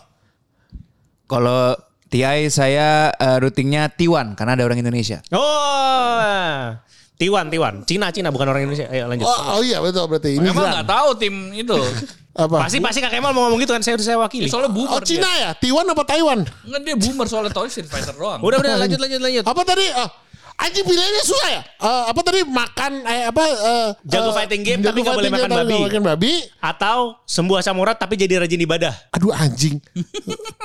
Kalau 1.32 1.80
TI 2.12 2.52
saya 2.52 3.16
eh, 3.16 3.38
routingnya 3.40 3.88
T1 3.96 4.36
karena 4.36 4.60
ada 4.60 4.64
orang 4.68 4.84
Indonesia. 4.84 5.24
Oh, 5.32 6.76
Tiwan 7.16 7.48
Tiwan, 7.48 7.88
Cina 7.88 8.12
Cina 8.12 8.34
bukan 8.36 8.52
orang 8.52 8.68
Indonesia. 8.68 8.92
Ayo 8.92 9.08
lanjut. 9.08 9.30
Oh, 9.32 9.40
oh 9.56 9.62
iya 9.64 9.80
betul 9.80 10.12
berarti. 10.12 10.36
Kemal 10.36 10.52
Imigran. 10.52 10.72
nggak 10.76 10.90
tahu 10.92 11.10
tim 11.16 11.36
itu. 11.56 11.78
Apa? 12.32 12.68
Pasti 12.68 12.80
pasti 12.80 13.00
Kak 13.04 13.12
Kemal 13.12 13.36
mau 13.36 13.48
ngomong 13.48 13.60
gitu 13.60 13.76
kan 13.76 13.84
saya 13.84 14.00
saya 14.00 14.18
wakili. 14.20 14.48
Soalnya 14.48 14.72
boomer 14.72 14.98
Oh 14.98 15.04
Cina 15.04 15.28
ya? 15.28 15.52
Taiwan 15.52 15.84
apa 15.92 16.04
Taiwan? 16.08 16.48
dia. 16.48 16.56
Enggak 16.64 16.82
dia 16.88 16.96
boomer 16.96 17.28
soalnya 17.28 17.52
tau 17.52 17.68
Street 17.68 17.92
Fighter 17.92 18.16
doang. 18.16 18.40
Udah 18.40 18.58
udah 18.64 18.80
lanjut 18.80 19.00
lanjut 19.04 19.20
lanjut. 19.20 19.44
Apa 19.44 19.62
tadi? 19.68 19.84
Oh, 20.00 20.10
anjing 20.56 20.86
pilihannya 20.88 21.24
susah 21.28 21.50
ya? 21.52 21.62
Eh, 21.68 22.04
apa 22.08 22.20
tadi 22.24 22.40
makan 22.48 22.92
eh, 23.04 23.24
apa 23.28 23.44
eh, 23.44 23.88
Jago 24.08 24.32
fighting 24.32 24.64
game 24.64 24.80
jago 24.80 24.96
tapi 24.96 25.00
nggak 25.04 25.18
boleh 25.20 25.32
makan 25.36 25.52
babi. 25.52 25.78
makan 25.92 26.04
babi. 26.08 26.34
Atau 26.64 27.20
sembuh 27.28 27.60
asam 27.60 27.76
urat 27.76 28.00
tapi 28.00 28.16
jadi 28.16 28.40
rajin 28.40 28.64
ibadah. 28.64 28.96
Aduh 29.12 29.36
anjing. 29.36 29.84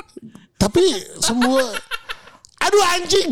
Tapi 0.57 0.83
semua 1.21 1.63
Aduh 2.67 2.83
anjing. 2.97 3.31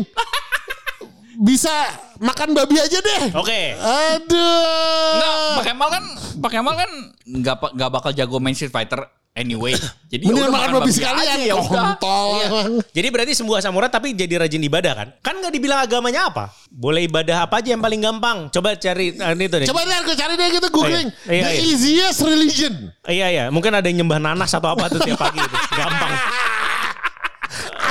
Bisa 1.36 1.68
makan 2.16 2.56
babi 2.56 2.80
aja 2.80 2.96
deh. 2.96 3.22
Oke. 3.36 3.76
Aduh. 3.76 5.12
Enggak, 5.20 5.36
Pak 5.36 5.64
Kemal 5.68 5.88
kan 5.92 6.04
Pak 6.16 6.50
Kemal 6.50 6.74
kan 6.80 6.90
enggak 7.28 7.56
enggak 7.76 7.90
bakal 7.92 8.10
jago 8.16 8.40
main 8.40 8.56
Street 8.56 8.72
Fighter 8.72 9.04
anyway. 9.36 9.76
Jadi 10.08 10.24
Mendingan 10.24 10.48
yaudah 10.48 10.56
makan 10.56 10.70
babi 10.80 10.92
sekalian. 10.96 11.36
aja, 11.36 11.44
ya 11.44 11.54
udah. 11.60 11.68
Kontol 11.68 12.28
Iya. 12.40 12.48
Jadi 12.96 13.08
berarti 13.12 13.32
sembuh 13.36 13.54
asam 13.60 13.76
urat 13.76 13.92
tapi 13.92 14.16
jadi 14.16 14.40
rajin 14.40 14.64
ibadah 14.64 14.92
kan? 14.96 15.08
Kan 15.20 15.34
nggak 15.44 15.52
dibilang 15.52 15.84
agamanya 15.84 16.32
apa? 16.32 16.44
Boleh 16.72 17.04
ibadah 17.04 17.44
apa 17.44 17.60
aja 17.60 17.76
yang 17.76 17.84
paling 17.84 18.00
gampang? 18.00 18.48
Coba 18.48 18.80
cari 18.80 19.12
uh, 19.12 19.36
ini 19.36 19.44
tuh 19.52 19.60
deh. 19.60 19.68
Coba 19.68 19.84
deh 19.84 19.96
aku 20.00 20.16
cari 20.16 20.40
deh 20.40 20.48
gitu 20.56 20.68
googling. 20.72 21.12
Iya, 21.28 21.36
iya, 21.36 21.44
The 21.44 21.52
iya. 21.52 21.60
easiest 21.68 22.20
religion. 22.24 22.74
Iya 23.04 23.26
iya, 23.28 23.44
mungkin 23.52 23.76
ada 23.76 23.84
yang 23.84 24.00
nyembah 24.00 24.24
nanas 24.24 24.56
atau 24.56 24.72
apa 24.72 24.88
tuh 24.88 25.04
tiap 25.04 25.20
pagi 25.20 25.44
itu. 25.44 25.56
Gampang. 25.76 26.12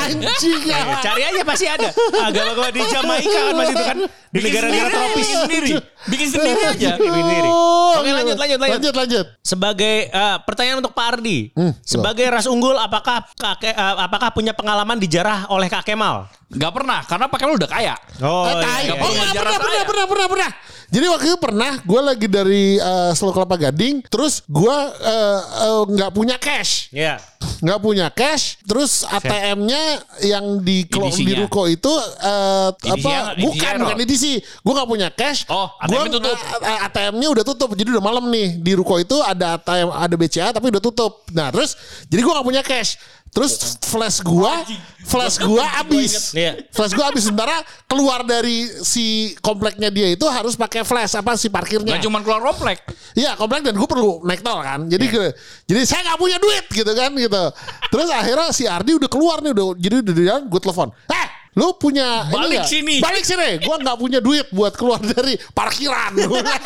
Anjing 0.06 0.62
ya. 0.64 0.78
Iya, 0.78 0.96
Cari 1.02 1.22
aja 1.26 1.42
pasti 1.42 1.66
ada. 1.66 1.90
Agama-agama 2.22 2.70
di 2.70 2.82
Jamaika 2.86 3.40
kan 3.42 3.54
masih 3.56 3.74
itu 3.76 3.84
kan 3.86 3.98
di 4.06 4.40
negara-negara 4.44 4.90
tropis 4.92 5.28
sendiri. 5.28 5.72
Bikin 6.06 6.28
sendiri 6.30 6.62
aja. 6.62 6.90
Bikin 7.00 7.24
sendiri. 7.24 7.50
Oke 7.96 8.10
lanjut 8.12 8.38
lanjut 8.38 8.60
lanjut. 8.60 8.76
Lanjut 8.78 8.94
lanjut. 8.96 9.26
Sebagai 9.42 9.96
eh, 10.08 10.38
pertanyaan 10.44 10.80
untuk 10.84 10.94
Pak 10.94 11.06
Ardi, 11.18 11.50
Hmm, 11.56 11.72
sebagai 11.82 12.26
ras 12.28 12.46
unggul 12.46 12.76
apakah 12.76 13.24
kakek 13.34 13.74
eh, 13.74 13.96
apakah 14.02 14.30
punya 14.32 14.52
pengalaman 14.52 15.00
dijarah 15.00 15.48
oleh 15.50 15.68
Kak 15.68 15.88
Kemal? 15.88 16.28
Enggak 16.46 16.72
pernah 16.72 17.00
karena 17.02 17.26
Pak 17.26 17.38
Kemal 17.42 17.56
udah 17.58 17.70
kaya. 17.70 17.96
Oh, 18.22 18.46
Eh, 18.46 18.54
tai. 18.60 18.84
iya, 18.86 18.94
oh, 18.96 19.10
iya. 19.10 19.34
pernah, 19.34 19.34
pernah, 19.34 19.58
pernah, 19.58 19.74
saya. 19.74 19.86
pernah, 19.86 20.06
pernah, 20.06 20.28
pernah. 20.30 20.52
Jadi 20.86 21.06
waktu 21.10 21.26
itu 21.26 21.38
pernah 21.42 21.72
gue 21.82 22.02
lagi 22.06 22.28
dari 22.30 22.66
uh, 22.78 23.10
Selo 23.12 23.34
Kelapa 23.34 23.58
Gading, 23.58 24.06
terus 24.06 24.46
gue 24.46 24.78
uh, 25.02 25.40
uh, 25.42 25.84
nggak 25.84 26.14
punya 26.14 26.38
cash, 26.38 26.94
Iya. 26.94 27.18
nggak 27.60 27.80
punya 27.82 28.08
cash, 28.14 28.62
terus 28.62 29.02
ATM-nya 29.04 29.82
yang 30.22 30.62
di 30.62 30.86
di 31.18 31.34
ruko 31.36 31.66
itu 31.66 31.90
uh, 31.90 32.70
apa? 32.70 33.34
edisi 33.34 33.42
bukan, 33.42 33.66
error. 33.68 33.82
bukan 33.82 33.98
edisi. 34.00 34.34
Gue 34.62 34.74
nggak 34.78 34.88
punya 34.88 35.08
cash. 35.10 35.50
Oh, 35.50 35.74
Gua 35.74 35.82
ATM-nya 36.06 36.12
tutup. 36.14 36.38
nggak- 36.38 36.62
uh, 36.62 36.86
ATM-nya 36.86 37.28
udah 37.34 37.44
tutup, 37.44 37.70
jadi 37.74 37.90
udah 37.90 38.04
malam 38.06 38.30
nih 38.30 38.48
di 38.56 38.72
ruko 38.72 38.96
itu 38.96 39.18
ada 39.20 39.58
ATM, 39.58 39.90
ada 39.90 40.14
BCA 40.16 40.54
tapi 40.54 40.70
udah 40.70 40.80
tutup. 40.80 41.26
Nah 41.34 41.50
terus, 41.50 41.74
jadi 42.06 42.22
gue 42.22 42.32
nggak 42.32 42.46
punya 42.46 42.62
cash. 42.62 43.02
Terus 43.36 43.76
flash 43.84 44.24
gua, 44.24 44.64
flash 45.04 45.44
gua 45.44 45.68
habis. 45.76 46.32
Iya. 46.32 46.56
Flash 46.72 46.96
gua 46.96 47.12
habis 47.12 47.28
sementara 47.28 47.60
keluar 47.84 48.24
dari 48.24 48.64
si 48.80 49.36
kompleknya 49.44 49.92
dia 49.92 50.08
itu 50.08 50.24
harus 50.24 50.56
pakai 50.56 50.88
flash 50.88 51.20
apa 51.20 51.36
si 51.36 51.52
parkirnya. 51.52 52.00
Enggak 52.00 52.08
cuma 52.08 52.24
keluar 52.24 52.40
komplek. 52.40 52.80
Iya 53.12 53.36
komplek 53.36 53.68
dan 53.68 53.76
gue 53.76 53.88
perlu 53.88 54.24
naik 54.24 54.40
tol 54.40 54.64
kan. 54.64 54.88
Jadi 54.88 55.06
ke- 55.12 55.36
jadi 55.68 55.84
saya 55.84 56.08
nggak 56.08 56.20
punya 56.20 56.38
duit 56.40 56.66
gitu 56.72 56.92
kan 56.96 57.12
gitu. 57.12 57.44
Terus 57.92 58.08
akhirnya 58.08 58.48
si 58.56 58.64
Ardi 58.72 58.96
udah 58.96 59.10
keluar 59.12 59.44
nih 59.44 59.52
udah 59.52 59.66
jadi 59.76 59.96
udah 60.00 60.14
jalan 60.16 60.44
gue 60.48 60.62
telepon. 60.64 60.88
Eh 61.12 61.25
lu 61.56 61.72
punya 61.80 62.28
ini 62.28 62.36
Balik 62.36 62.64
sini. 62.68 62.96
Balik 63.00 63.24
sini. 63.24 63.64
Gue 63.64 63.76
nggak 63.80 63.98
punya 63.98 64.20
duit 64.20 64.52
buat 64.52 64.76
keluar 64.76 65.00
dari 65.00 65.40
parkiran. 65.56 66.12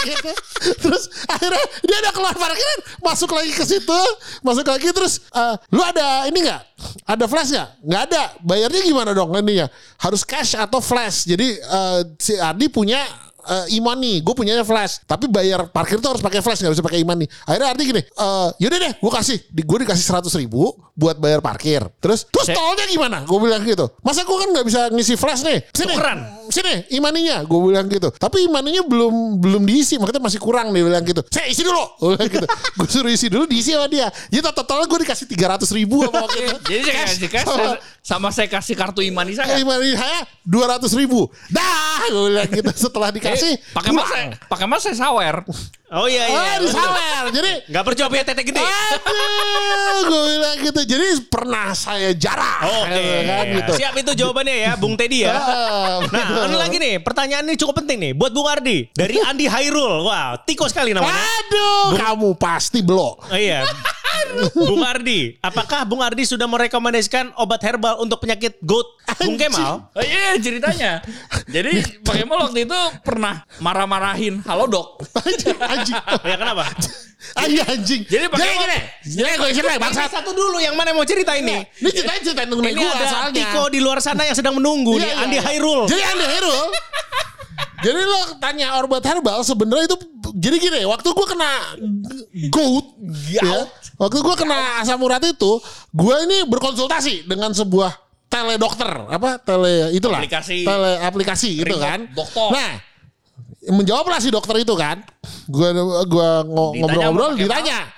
Gitu. 0.10 0.32
terus 0.82 1.06
akhirnya 1.30 1.62
dia 1.86 1.97
udah 2.02 2.13
keluar 2.15 2.34
parkiran, 2.34 2.80
masuk 3.04 3.30
lagi 3.36 3.52
ke 3.54 3.62
situ, 3.62 4.02
masuk 4.41 4.65
lagi 4.65 4.89
terus 4.89 5.21
eh, 5.30 5.56
lu 5.69 5.82
ada 5.86 6.25
ini 6.25 6.41
nggak? 6.41 6.62
Ada 7.06 7.25
flash 7.30 7.49
nggak? 7.54 7.69
Nggak 7.86 8.02
ada. 8.10 8.23
Bayarnya 8.41 8.82
gimana 8.82 9.11
dong 9.14 9.30
ininya? 9.38 9.68
Harus 10.01 10.26
cash 10.26 10.57
atau 10.57 10.82
flash. 10.82 11.30
Jadi 11.30 11.61
eh, 11.61 11.99
si 12.18 12.34
Ardi 12.41 12.68
punya 12.72 13.05
eh, 13.50 13.76
e-money, 13.76 14.22
gue 14.22 14.32
punyanya 14.32 14.62
flash. 14.62 15.02
Tapi 15.04 15.26
bayar 15.26 15.66
parkir 15.68 15.97
tuh 15.97 16.14
harus 16.14 16.22
pakai 16.22 16.39
flash, 16.39 16.62
nggak 16.62 16.74
bisa 16.74 16.86
pakai 16.86 17.02
e-money. 17.02 17.26
Akhirnya 17.43 17.68
arti 17.74 17.84
gini, 17.84 18.02
eh 18.06 18.47
yaudah 18.62 18.80
deh, 18.80 18.93
gue 18.95 19.12
kasih, 19.12 19.38
di, 19.50 19.62
gue 19.66 19.78
dikasih 19.82 20.06
seratus 20.06 20.38
ribu 20.38 20.70
buat 20.93 21.16
bayar 21.16 21.39
parkir. 21.39 21.82
Terus, 21.97 22.28
terus 22.28 22.47
Saya- 22.52 22.60
tolnya 22.60 22.86
gimana? 22.86 23.18
Gue 23.24 23.39
bilang 23.39 23.64
gitu. 23.64 23.88
Masa 24.04 24.22
gue 24.22 24.38
kan 24.38 24.47
nggak 24.52 24.66
bisa 24.68 24.82
ngisi 24.91 25.16
flash 25.16 25.41
nih? 25.41 25.64
Sini, 25.72 25.95
Tukeran. 25.95 26.20
sini, 26.52 26.74
e-money-nya. 26.91 27.47
Gue 27.47 27.60
bilang 27.72 27.88
gitu. 27.88 28.12
Tapi 28.12 28.45
e-money-nya 28.45 28.84
belum 28.84 29.39
belum 29.39 29.64
diisi, 29.64 29.95
makanya 29.95 30.28
masih 30.28 30.38
kurang 30.38 30.70
dia 30.70 30.84
bilang 30.84 31.02
gitu. 31.02 31.24
Saya 31.32 31.47
isi 31.47 31.64
dulu. 31.64 31.80
Gue 32.00 32.20
bilang 32.20 32.30
gitu. 32.30 32.47
gue 32.50 32.88
suruh 32.88 33.12
isi 33.12 33.28
dulu, 33.32 33.47
diisi 33.47 33.72
sama 33.72 33.88
dia. 33.88 34.12
Jadi 34.28 34.43
totalnya 34.52 34.86
gue 34.86 35.00
dikasih 35.08 35.26
tiga 35.26 35.56
ratus 35.56 35.72
ribu 35.72 36.04
apa 36.04 36.28
waktu 36.28 36.39
itu. 36.43 36.56
Jadi 36.76 36.82
saya 36.84 36.95
kasih 37.08 37.30
cash 37.32 37.47
Sama- 37.47 37.80
sama 38.00 38.30
saya 38.34 38.47
kasih 38.50 38.74
kartu 38.76 39.00
imani 39.00 39.38
saya. 39.38 39.56
Imani 39.56 39.93
saya 39.95 40.26
dua 40.43 40.76
ratus 40.76 40.91
ribu. 40.97 41.32
Dah, 41.47 42.04
gue 42.12 42.24
bilang 42.28 42.50
gitu 42.50 42.72
setelah 42.76 43.08
dikasih. 43.10 43.39
Eh, 43.44 43.56
pakai 43.72 43.92
mas 43.92 44.10
pakai 44.46 44.66
mas 44.68 44.82
saya 44.84 44.96
sawer. 44.96 45.44
Oh 45.90 46.06
iya 46.06 46.30
iya. 46.30 46.38
Ah, 46.38 46.56
disawer. 46.62 47.24
Jadi 47.34 47.52
Gak 47.66 47.82
percaya 47.82 48.08
punya 48.14 48.22
tete 48.22 48.46
gede. 48.46 48.62
Aduh, 48.62 50.02
gue 50.06 50.22
bilang 50.38 50.58
gitu. 50.62 50.82
Jadi 50.86 51.06
pernah 51.26 51.74
saya 51.74 52.14
jarah. 52.14 52.62
Oke. 52.86 53.06
kan, 53.26 53.46
gitu. 53.58 53.72
Siap 53.82 53.94
itu 53.98 54.12
jawabannya 54.14 54.56
ya, 54.70 54.72
Bung 54.78 54.94
Teddy 54.94 55.26
ya. 55.26 55.34
Ah, 55.34 55.98
Nah, 56.06 56.46
ini 56.46 56.58
lagi 56.58 56.78
nih, 56.78 57.02
pertanyaan 57.02 57.42
ini 57.50 57.58
cukup 57.58 57.82
penting 57.82 57.98
nih 57.98 58.12
buat 58.14 58.30
Bung 58.30 58.46
Ardi 58.46 58.94
dari 58.94 59.18
Andi 59.18 59.50
Hairul. 59.50 60.06
Wah, 60.06 60.38
tiko 60.46 60.70
sekali 60.70 60.94
namanya. 60.94 61.18
Aduh, 61.18 61.98
kamu 61.98 62.30
pasti 62.38 62.86
belok. 62.86 63.26
Oh, 63.26 63.38
iya. 63.38 63.66
Bung 64.70 64.82
Ardi, 64.82 65.36
apakah 65.39 65.84
Bung 65.84 66.01
Ardi 66.01 66.24
sudah 66.24 66.45
merekomendasikan 66.45 67.34
obat 67.36 67.61
herbal 67.61 67.99
untuk 67.99 68.22
penyakit 68.22 68.59
gout 68.61 68.86
Bung 69.17 69.36
Kemal? 69.36 69.89
Oh 69.91 70.03
iya 70.03 70.38
ceritanya. 70.38 71.01
Jadi 71.49 72.01
Pak 72.01 72.15
Kemal 72.15 72.38
waktu 72.45 72.63
itu 72.63 72.80
pernah 73.01 73.41
marah-marahin 73.57 74.41
Halodoc. 74.45 75.01
Anjing, 75.17 75.57
anjing. 75.57 75.97
Ya 76.30 76.36
kenapa? 76.38 76.65
Anjing, 77.41 77.59
anjing. 77.61 78.01
Jadi 78.07 78.32
pakai 78.32 78.39
Jadi 78.39 78.53
apa? 78.53 78.63
gini. 78.63 78.80
Jadi 79.11 79.30
gue 79.36 79.49
ceritain 79.51 79.76
Ini 79.76 79.84
bangsat. 79.84 80.07
satu 80.09 80.32
dulu 80.32 80.57
yang 80.57 80.72
mana 80.74 80.95
mau 80.95 81.03
cerita 81.03 81.36
ini? 81.36 81.67
Ini 81.84 81.89
ceritain 81.91 82.47
temen 82.47 82.63
Ini 82.63 82.80
gue 82.80 82.88
ada 82.88 83.05
soalnya. 83.05 83.36
Tiko 83.36 83.63
di 83.67 83.80
luar 83.84 83.99
sana 83.99 84.24
yang 84.24 84.38
sedang 84.38 84.55
menunggu 84.55 84.95
Iya, 84.95 85.03
nih, 85.03 85.11
iya, 85.11 85.24
Andi 85.28 85.38
iya. 85.38 85.43
Hairul. 85.43 85.82
Jadi 85.86 85.99
Andi 85.99 86.26
Hairul. 86.26 86.55
Jadi 87.80 88.01
lo 88.03 88.19
tanya 88.39 88.75
obat 88.84 89.03
herbal 89.03 89.39
sebenarnya 89.43 89.91
itu 89.91 89.97
jadi 90.36 90.55
gini, 90.61 90.82
waktu 90.86 91.09
gue 91.09 91.27
kena 91.27 91.51
gout, 92.53 92.86
ya, 93.34 93.65
waktu 93.97 94.19
gue 94.21 94.36
kena 94.38 94.84
asam 94.84 95.01
urat 95.01 95.23
itu, 95.25 95.51
gue 95.89 96.15
ini 96.30 96.38
berkonsultasi 96.45 97.25
dengan 97.25 97.49
sebuah 97.49 97.97
teledokter, 98.30 99.09
apa 99.09 99.41
tele 99.41 99.89
itulah, 99.97 100.21
Aplikasi. 100.21 100.61
tele 100.61 101.01
aplikasi 101.01 101.49
gitu 101.65 101.73
Remote 101.73 101.82
kan. 101.82 101.99
dokter. 102.13 102.47
Nah, 102.53 102.71
menjawablah 103.73 104.19
si 104.21 104.30
dokter 104.30 104.61
itu 104.61 104.73
kan, 104.77 105.01
gue 105.49 105.67
gua 106.05 106.45
Ditanya 106.45 106.77
ngobrol-ngobrol, 106.77 107.32
ditanya, 107.41 107.89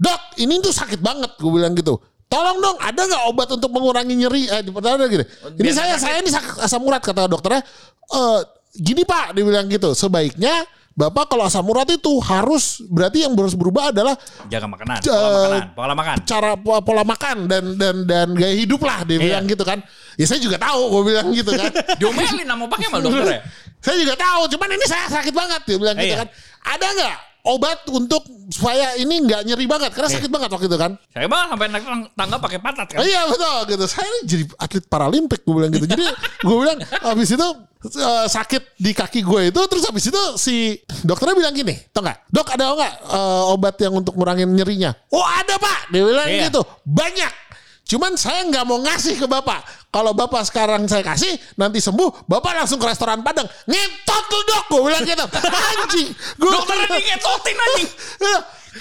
dok, 0.00 0.20
ini 0.40 0.56
tuh 0.64 0.72
sakit 0.72 1.00
banget, 1.04 1.36
gue 1.36 1.50
bilang 1.52 1.76
gitu. 1.76 2.00
Tolong 2.26 2.58
dong, 2.58 2.74
ada 2.82 3.06
nggak 3.06 3.22
obat 3.30 3.48
untuk 3.54 3.70
mengurangi 3.70 4.18
nyeri? 4.18 4.50
Eh, 4.50 4.58
di 4.66 4.74
pertanyaan 4.74 5.06
gini. 5.06 5.22
Ini 5.22 5.62
biar 5.62 5.74
saya, 5.78 5.94
saya 5.94 6.18
ini 6.18 6.34
asam 6.58 6.82
urat 6.82 6.98
kata 6.98 7.30
dokternya. 7.30 7.62
Eh, 8.10 8.40
gini 8.76 9.02
pak, 9.02 9.32
dia 9.32 9.42
bilang 9.42 9.66
gitu. 9.66 9.92
Sebaiknya 9.92 10.64
bapak 10.92 11.28
kalau 11.28 11.44
asam 11.44 11.60
urat 11.62 11.84
itu 11.88 12.08
harus 12.20 12.80
berarti 12.86 13.20
yang 13.22 13.32
harus 13.32 13.52
berubah 13.52 13.92
adalah 13.92 14.16
Jaga 14.48 14.64
makanan, 14.64 14.96
pola 15.04 15.12
makanan, 15.28 15.64
pola 15.76 15.92
makan. 15.94 16.16
cara 16.24 16.50
pola, 16.56 16.80
pola 16.80 17.02
makan 17.04 17.36
dan 17.44 17.64
dan 17.76 17.96
dan 18.04 18.26
gaya 18.32 18.54
hidup 18.54 18.80
lah 18.80 19.02
dia 19.02 19.18
bilang 19.18 19.44
gitu 19.44 19.60
kan. 19.60 19.80
Ya 20.16 20.24
saya 20.24 20.40
juga 20.40 20.56
tahu, 20.56 20.80
gue 20.88 21.02
bilang 21.12 21.28
gitu 21.30 21.52
kan. 21.52 21.68
Diomelin 22.00 22.48
sama 22.48 22.64
Pak 22.66 22.78
Kemal 22.80 23.00
dokternya. 23.00 23.40
saya 23.76 23.96
juga 24.00 24.14
tahu, 24.16 24.40
cuman 24.56 24.68
ini 24.72 24.84
saya 24.84 25.06
sakit 25.12 25.30
banget 25.30 25.60
dia 25.64 25.76
bilang 25.76 25.94
gitu 25.94 26.08
Iya. 26.08 26.16
kan. 26.24 26.28
Ada 26.66 26.86
nggak 26.96 27.16
obat 27.46 27.86
untuk 27.88 28.20
supaya 28.46 28.94
ini 28.94 29.22
nggak 29.22 29.42
nyeri 29.42 29.66
banget 29.66 29.90
karena 29.90 30.06
sakit 30.08 30.26
banget 30.26 30.50
waktu 30.50 30.66
itu 30.66 30.74
kan. 30.74 30.92
Saya 31.08 31.26
mah 31.26 31.46
sampai 31.48 31.66
naik 31.68 31.82
tang- 31.82 32.10
tangga 32.12 32.36
pakai 32.38 32.58
patat 32.58 32.86
kan. 32.88 32.98
Oh, 32.98 33.06
iya 33.06 33.22
betul 33.24 33.56
gitu. 33.68 33.84
Saya 33.86 34.04
ini 34.04 34.18
jadi 34.24 34.44
atlet 34.56 34.84
paralimpik 34.84 35.40
gue 35.42 35.54
bilang 35.54 35.70
gitu. 35.70 35.86
Jadi 35.86 36.04
gue 36.40 36.56
bilang 36.56 36.78
habis 37.00 37.28
itu 37.28 37.48
eh, 37.88 38.26
sakit 38.26 38.62
di 38.76 38.90
kaki 38.90 39.20
gue 39.20 39.40
itu 39.48 39.60
terus 39.66 39.84
habis 39.84 40.04
itu 40.04 40.22
si 40.36 40.74
dokternya 41.00 41.34
bilang 41.34 41.54
gini, 41.54 41.74
tau 41.90 42.02
nggak? 42.02 42.18
Dok 42.28 42.48
ada 42.50 42.64
nggak 42.68 42.92
eh, 43.08 43.42
obat 43.48 43.74
yang 43.78 43.94
untuk 43.94 44.14
ngurangin 44.14 44.50
nyerinya? 44.50 44.90
Oh 45.08 45.22
ada 45.22 45.54
pak, 45.56 45.90
dia 45.90 46.02
bilang 46.02 46.26
Iya. 46.26 46.50
gitu. 46.50 46.62
Banyak. 46.82 47.45
Cuman 47.86 48.18
saya 48.18 48.42
nggak 48.42 48.66
mau 48.66 48.82
ngasih 48.82 49.14
ke 49.14 49.26
bapak. 49.30 49.62
Kalau 49.94 50.10
bapak 50.10 50.42
sekarang 50.42 50.90
saya 50.90 51.06
kasih, 51.06 51.30
nanti 51.54 51.78
sembuh, 51.78 52.26
bapak 52.26 52.58
langsung 52.58 52.76
ke 52.76 52.86
restoran 52.86 53.22
Padang. 53.22 53.46
Ngetot 53.46 54.24
lu 54.26 54.40
dok, 54.42 54.64
gue 54.68 54.80
bilang 54.84 55.04
gitu. 55.06 55.24
Anjing. 55.46 56.08
Gua- 56.36 56.52
Dokternya 56.52 56.86
diketotin 56.90 57.56
anjing. 57.56 57.88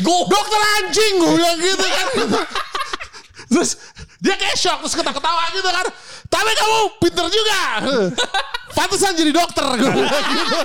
Go. 0.02 0.26
Dokter 0.26 0.62
anjing 0.82 1.14
gue 1.22 1.32
bilang 1.32 1.58
gitu 1.62 1.86
kan. 1.86 2.08
terus 3.54 3.78
dia 4.20 4.36
kayak 4.36 4.58
shock 4.58 4.82
terus 4.82 4.98
ketawa-ketawa 4.98 5.44
gitu 5.54 5.70
kan. 5.70 5.86
Tapi 6.30 6.52
kamu 6.56 6.78
pinter 7.02 7.26
juga. 7.32 7.62
Pantesan 8.76 9.16
jadi 9.16 9.32
dokter 9.32 9.66
gue 9.80 9.88
gitu. 9.88 10.60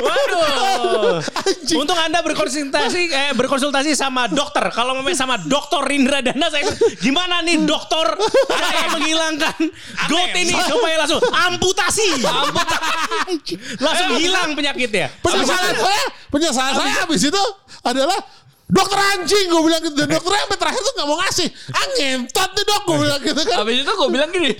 Waduh. 0.00 1.20
Anjing. 1.20 1.76
Untung 1.78 1.98
Anda 2.00 2.24
berkonsultasi 2.24 3.00
eh, 3.12 3.32
berkonsultasi 3.36 3.92
sama 3.94 4.26
dokter. 4.26 4.64
Kalau 4.72 4.96
memang 4.98 5.14
sama 5.14 5.36
dokter 5.38 5.84
Rindra 5.84 6.24
Dana 6.24 6.48
saya 6.50 6.66
gimana 6.98 7.44
nih 7.44 7.62
dokter 7.62 8.16
saya 8.48 8.90
menghilangkan 8.90 9.54
gout 10.08 10.32
ini 10.34 10.54
supaya 10.66 10.96
langsung 11.04 11.20
amputasi. 11.22 12.08
langsung 13.84 14.10
hilang 14.18 14.56
penyakitnya. 14.56 15.12
Penyesalan 15.20 15.76
saya, 15.76 16.04
penyesalan 16.32 16.74
saya 16.74 16.94
habis 17.04 17.22
itu 17.28 17.44
adalah 17.84 18.18
dokter 18.66 18.98
anjing 19.14 19.46
gue 19.46 19.62
bilang 19.62 19.82
gitu. 19.82 19.94
Dan 19.94 20.08
dokternya 20.08 20.42
sampai 20.46 20.58
terakhir 20.58 20.80
tuh 20.80 20.92
gak 20.94 21.06
mau 21.06 21.18
ngasih. 21.20 21.48
Ah 21.70 21.86
ngentot 21.94 22.50
nih 22.52 22.64
dok 22.64 22.82
gue 22.84 22.96
bilang 23.00 23.20
gitu 23.20 23.40
kan. 23.44 23.56
Habis 23.60 23.74
itu 23.80 23.92
gue 23.92 24.08
bilang 24.10 24.30
gini. 24.30 24.50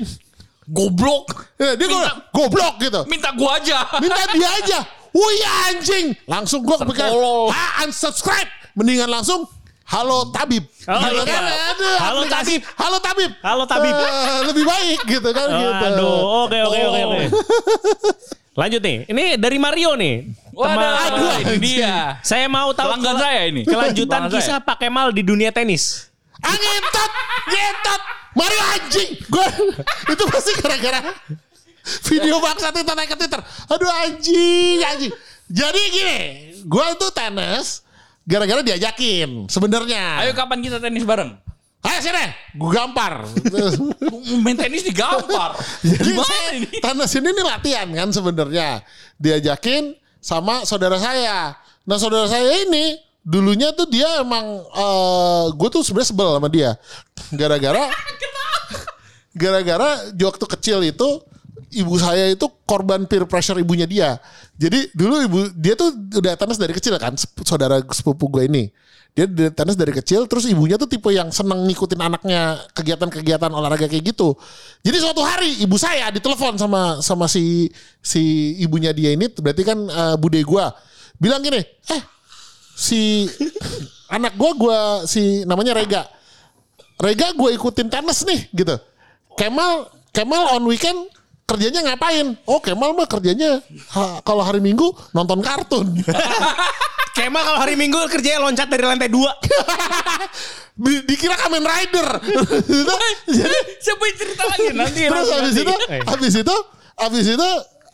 Goblok. 0.64 1.26
Ya, 1.60 1.76
dia 1.76 1.86
gue 1.86 2.02
goblok 2.32 2.74
gitu. 2.80 3.00
Minta 3.04 3.30
gua 3.36 3.60
aja. 3.60 3.84
Minta 4.00 4.22
dia 4.32 4.48
aja. 4.64 4.78
Wih 5.12 5.40
anjing. 5.70 6.06
Langsung 6.24 6.64
gue 6.64 6.76
kepikiran. 6.76 7.12
Ah 7.52 7.84
unsubscribe. 7.84 8.48
Mendingan 8.74 9.12
langsung. 9.12 9.44
Halo 9.84 10.32
tabib. 10.32 10.64
Oh, 10.88 10.96
Gitu 10.96 11.12
iya. 11.12 11.28
kan, 11.28 11.44
aduh, 11.44 11.96
Halo, 12.00 12.18
aplikasi. 12.24 12.56
tabib. 12.56 12.60
Halo 12.80 12.96
tabib. 13.04 13.30
Halo, 13.44 13.64
tabib. 13.68 13.92
Eh, 13.92 14.40
lebih 14.48 14.64
baik 14.64 15.00
gitu 15.04 15.28
kan. 15.28 15.46
gitu. 15.52 15.84
Aduh, 15.92 16.16
oke 16.48 16.58
oke 16.64 16.78
oke 16.88 17.00
oke. 17.04 17.24
Lanjut 18.54 18.80
nih. 18.80 18.96
Ini 19.10 19.24
dari 19.34 19.58
Mario 19.58 19.98
nih. 19.98 20.30
Teman- 20.54 20.78
Waduh, 20.78 21.34
ini 21.42 21.56
dia. 21.58 22.22
Saya 22.22 22.46
mau 22.46 22.70
tahu 22.70 22.86
Pelanggan 22.86 23.16
saya 23.18 23.40
ini. 23.50 23.62
Kelanjutan 23.66 24.30
Pelanggan 24.30 24.38
kisah 24.38 24.58
Pak 24.62 24.76
Kemal 24.78 25.10
di 25.10 25.22
dunia 25.26 25.50
tenis. 25.50 26.08
Ah 26.38 26.54
ngentot. 26.54 27.10
Ngentot. 27.50 28.00
Mario 28.34 28.62
anjing. 28.74 29.10
Gue 29.26 29.46
itu 30.10 30.24
pasti 30.26 30.50
gara-gara 30.58 31.00
video 32.06 32.38
bangsat 32.40 32.74
itu 32.74 32.92
naik 32.94 33.10
ke 33.10 33.16
Twitter. 33.18 33.40
Aduh 33.70 33.90
anjing, 34.02 34.78
anjing. 34.82 35.12
Jadi 35.44 35.82
gini, 35.92 36.18
gue 36.62 36.84
itu 36.94 37.06
tenis 37.10 37.82
gara-gara 38.24 38.62
diajakin 38.62 39.46
sebenarnya. 39.46 40.24
Ayo 40.24 40.32
kapan 40.32 40.62
kita 40.62 40.78
tenis 40.78 41.04
bareng? 41.04 41.36
Ayo 41.84 41.98
sini, 42.00 42.24
gue 42.56 42.70
gampar. 42.72 43.28
Main 44.44 44.56
tenis 44.56 44.88
digampar. 44.88 45.52
Jadi 45.84 46.16
Gimana 46.16 46.24
saya 46.24 46.46
ini? 46.56 46.68
tenis 46.80 47.12
ini 47.12 47.28
nih 47.28 47.44
latihan 47.44 47.88
kan 47.92 48.08
sebenarnya. 48.08 48.68
Diajakin 49.20 49.92
sama 50.16 50.64
saudara 50.64 50.96
saya. 50.96 51.52
Nah 51.84 52.00
saudara 52.00 52.24
saya 52.24 52.64
ini 52.64 52.96
dulunya 53.20 53.72
tuh 53.76 53.84
dia 53.84 54.24
emang 54.24 54.64
eh 54.64 55.44
gue 55.52 55.68
tuh 55.68 55.84
sebenarnya 55.84 56.08
sebel 56.08 56.28
sama 56.40 56.48
dia. 56.48 56.72
Gara-gara 57.36 57.84
gara-gara 59.44 59.88
waktu 60.08 60.46
kecil 60.56 60.80
itu 60.88 61.08
ibu 61.74 61.94
saya 62.00 62.32
itu 62.32 62.46
korban 62.64 63.04
peer 63.04 63.28
pressure 63.28 63.60
ibunya 63.60 63.84
dia. 63.84 64.16
Jadi 64.56 64.88
dulu 64.96 65.20
ibu 65.20 65.38
dia 65.52 65.76
tuh 65.76 65.92
udah 65.92 66.32
tenis 66.32 66.56
dari 66.56 66.72
kecil 66.72 66.96
kan 66.96 67.12
saudara 67.44 67.84
sepupu 67.92 68.32
gue 68.32 68.48
ini. 68.48 68.64
Dia 69.14 69.30
tenis 69.30 69.78
dari 69.78 69.94
kecil 69.94 70.26
terus 70.26 70.42
ibunya 70.50 70.74
tuh 70.74 70.90
tipe 70.90 71.06
yang 71.14 71.30
seneng 71.30 71.70
ngikutin 71.70 72.02
anaknya 72.02 72.58
kegiatan-kegiatan 72.74 73.46
olahraga 73.46 73.86
kayak 73.86 74.10
gitu. 74.10 74.34
Jadi 74.82 74.98
suatu 74.98 75.22
hari 75.22 75.62
ibu 75.62 75.78
saya 75.78 76.10
ditelepon 76.10 76.58
sama 76.58 76.98
sama 76.98 77.30
si 77.30 77.70
si 78.02 78.54
ibunya 78.58 78.90
dia 78.90 79.14
ini 79.14 79.30
berarti 79.30 79.62
kan 79.62 79.78
eh, 79.86 80.16
bude 80.18 80.42
gue 80.42 80.64
bilang 81.22 81.46
gini, 81.46 81.62
"Eh, 81.94 82.02
si 82.74 83.30
anak 84.18 84.34
gue 84.34 84.50
gue 84.58 84.78
si 85.06 85.46
namanya 85.46 85.78
Rega. 85.78 86.10
Rega 86.98 87.30
gue 87.38 87.54
ikutin 87.54 87.86
tenis 87.86 88.26
nih 88.26 88.50
gitu. 88.50 88.74
Kemal 89.38 89.94
Kemal 90.14 90.58
on 90.58 90.66
weekend 90.66 91.10
kerjanya 91.44 91.80
ngapain? 91.84 92.34
Oh 92.44 92.58
Kemal 92.58 92.92
mah 92.92 93.04
kerjanya 93.04 93.60
ha- 93.90 94.20
kalau 94.20 94.40
hari 94.40 94.58
Minggu 94.58 94.90
nonton 95.10 95.40
kartun. 95.40 95.92
Kemal 97.16 97.42
kalau 97.42 97.58
hari 97.58 97.74
Minggu 97.74 97.96
kerjanya 98.08 98.42
loncat 98.42 98.66
dari 98.66 98.82
lantai 98.82 99.06
dua. 99.06 99.30
Di- 100.76 101.04
Dikira 101.04 101.36
Kamen 101.36 101.62
Rider. 101.62 102.08
Jadi 103.24 103.58
Siapa 103.78 104.02
yang 104.02 104.16
cerita 104.16 104.42
lagi 104.44 104.68
nanti? 104.72 105.00
terus 105.06 105.26
nanti, 105.30 105.38
habis 105.38 105.54
itu 105.54 105.74
habis 106.10 106.34
itu 106.34 106.56
habis 106.96 107.26
itu 107.28 107.48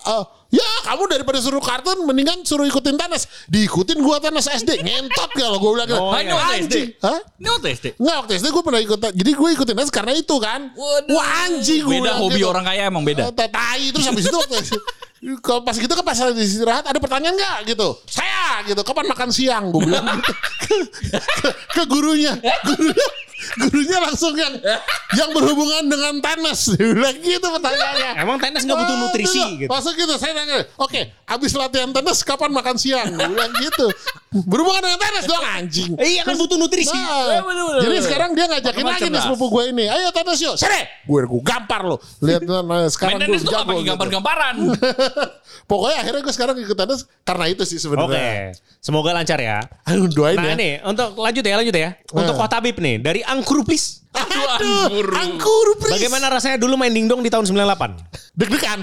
eh, 0.07 0.25
Ya 0.51 0.67
kamu 0.83 1.07
daripada 1.07 1.39
suruh 1.39 1.63
kartun 1.63 2.03
mendingan 2.03 2.43
suruh 2.43 2.67
ikutin 2.67 2.99
tenis. 2.99 3.31
Diikutin 3.47 4.03
gua 4.03 4.19
tenis 4.19 4.45
SD. 4.45 4.83
Ngentot 4.83 5.31
kalau 5.33 5.63
gua 5.63 5.71
bilang 5.79 5.89
gitu. 5.89 6.03
Oh, 6.03 6.11
ini 6.13 6.31
waktu 6.31 6.55
SD. 6.59 6.59
Anjing. 6.67 6.89
Hah? 6.99 7.19
Ini 7.39 7.49
waktu 7.49 7.67
SD. 7.71 7.87
Enggak 7.97 8.17
waktu 8.19 8.33
SD 8.35 8.47
gue 8.51 8.63
pernah 8.63 8.81
ikut 8.83 8.99
Jadi 9.15 9.31
gue 9.31 9.49
ikutin 9.55 9.75
tenis 9.79 9.93
karena 9.95 10.13
itu 10.13 10.37
kan. 10.37 10.61
Waduh. 10.75 11.15
Wah 11.15 11.27
anjing 11.47 11.81
gue 11.81 11.99
Beda 12.03 12.13
hobi 12.19 12.43
gitu. 12.43 12.51
orang 12.51 12.65
kaya 12.67 12.83
emang 12.87 13.07
beda. 13.07 13.31
Eh, 13.31 13.49
Tai 13.49 13.83
terus 13.89 14.05
habis 14.05 14.27
itu 14.27 14.37
waktu 14.37 14.57
kalau 15.45 15.61
pas 15.61 15.77
gitu 15.77 15.93
kan 15.93 16.01
pas 16.01 16.17
lagi 16.17 16.41
istirahat 16.41 16.89
ada 16.89 16.97
pertanyaan 16.97 17.37
nggak 17.37 17.77
gitu 17.77 17.93
saya 18.09 18.65
gitu 18.65 18.81
kapan 18.81 19.05
makan 19.05 19.29
siang 19.29 19.69
gue 19.69 19.85
bilang 19.85 20.17
gitu 20.17 20.33
ke, 20.65 20.77
ke- 21.45 21.57
ke 21.77 21.83
gurunya 21.85 22.41
gurunya 22.41 23.07
gurunya 23.57 23.99
langsung 24.01 24.35
yang 24.35 24.55
yang 25.13 25.31
berhubungan 25.31 25.85
dengan 25.87 26.15
tenis 26.19 26.75
bilang 26.75 27.17
gitu 27.19 27.47
pertanyaannya 27.47 28.11
Emang 28.19 28.37
tenis 28.37 28.63
nggak 28.63 28.79
butuh 28.79 28.97
nutrisi 28.99 29.41
gitu. 29.41 29.61
gitu? 29.65 29.71
Masuk 29.71 29.95
gitu 29.95 30.15
saya 30.17 30.33
tanya 30.35 30.65
oke 30.77 31.01
abis 31.25 31.53
latihan 31.55 31.91
tenis 31.91 32.21
kapan 32.21 32.51
makan 32.51 32.77
siang 32.77 33.09
bilang 33.15 33.53
gitu 33.57 33.87
berhubungan 34.31 34.83
dengan 34.83 35.01
tenis 35.01 35.25
dong 35.27 35.43
anjing 35.43 35.91
Eh, 35.97 36.17
iya 36.17 36.23
kan 36.23 36.39
butuh 36.39 36.55
nutrisi. 36.55 36.95
Nah, 36.95 37.43
bener, 37.43 37.45
bener, 37.45 37.83
jadi 37.83 37.97
sekarang 38.01 38.31
dia 38.33 38.47
ngajakin 38.47 38.85
lagi 38.87 39.09
nih 39.11 39.21
sepupu 39.21 39.47
gue 39.51 39.65
ini. 39.69 39.85
Ayo 39.85 40.09
tenis 40.11 40.39
yuk. 40.39 40.55
Sere. 40.55 41.03
Gue 41.05 41.27
gue 41.27 41.43
gampar 41.43 41.83
lo. 41.83 41.99
Lihat 42.23 42.47
nah, 42.47 42.87
sekarang 42.87 43.19
Main 43.19 43.29
gue 43.29 43.43
jago 43.43 43.75
gitu. 43.75 43.91
gambar-gambaran. 43.91 44.55
Pokoknya 45.71 45.97
akhirnya 46.03 46.23
gue 46.23 46.35
sekarang 46.35 46.57
ikut 46.59 46.77
tenis 46.79 47.01
karena 47.23 47.45
itu 47.47 47.63
sih 47.67 47.79
Oke, 47.79 47.85
sebenarnya. 47.91 48.55
semoga 48.79 49.11
lancar 49.13 49.39
ya. 49.39 49.59
Aduh 49.87 50.07
doain 50.09 50.39
Nah 50.39 50.55
ya. 50.55 50.55
nih, 50.57 50.73
untuk 50.83 51.09
lanjut 51.19 51.45
ya, 51.45 51.55
lanjut 51.59 51.77
ya. 51.77 51.91
Untuk 52.11 52.35
Nah. 52.35 52.41
Kota 52.41 52.51
Tabib 52.59 52.77
nih, 52.79 52.97
dari 52.99 53.21
Angkur 53.31 53.63
please. 53.63 54.03
Aduh, 54.11 55.07
angkur 55.13 55.79
please. 55.79 55.95
Bagaimana 55.95 56.27
rasanya 56.29 56.59
dulu 56.59 56.75
main 56.75 56.91
dingdong 56.91 57.23
di 57.23 57.31
tahun 57.31 57.47
98? 57.47 58.35
Deg-degan. 58.35 58.79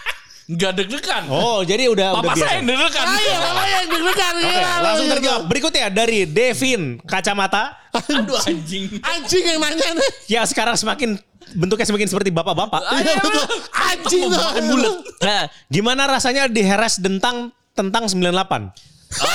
Gak 0.60 0.76
deg-degan. 0.76 1.24
Oh, 1.26 1.62
jadi 1.62 1.88
udah 1.88 2.12
Papa 2.12 2.20
udah 2.20 2.34
biasa. 2.34 2.44
saya 2.44 2.54
yang 2.54 2.66
deg-degan. 2.66 3.06
Ayo, 3.08 3.32
apa 3.40 3.62
yang 3.64 3.86
deg-degan? 3.88 4.34
Oke, 4.34 4.50
Iya, 4.50 4.70
langsung 4.76 5.06
gitu. 5.06 5.14
terjawab. 5.16 5.42
Berikutnya 5.46 5.86
dari 5.88 6.18
Devin 6.26 6.82
Kacamata 7.00 7.64
Aduh 7.94 8.34
anjing. 8.36 8.84
Anjing 9.00 9.42
yang 9.46 9.58
nanya 9.58 9.88
nih. 9.94 10.10
yang 10.28 10.44
sekarang 10.44 10.74
semakin 10.74 11.14
bentuknya 11.54 11.86
semakin 11.86 12.08
seperti 12.10 12.28
bapak-bapak. 12.28 12.82
Iya 12.92 13.14
betul. 13.22 13.44
Anjing. 13.70 14.22
Nah, 15.22 15.40
gimana 15.70 16.02
rasanya 16.04 16.44
diheres 16.44 16.98
tentang 16.98 17.54
tentang 17.70 18.04
98? 18.04 18.74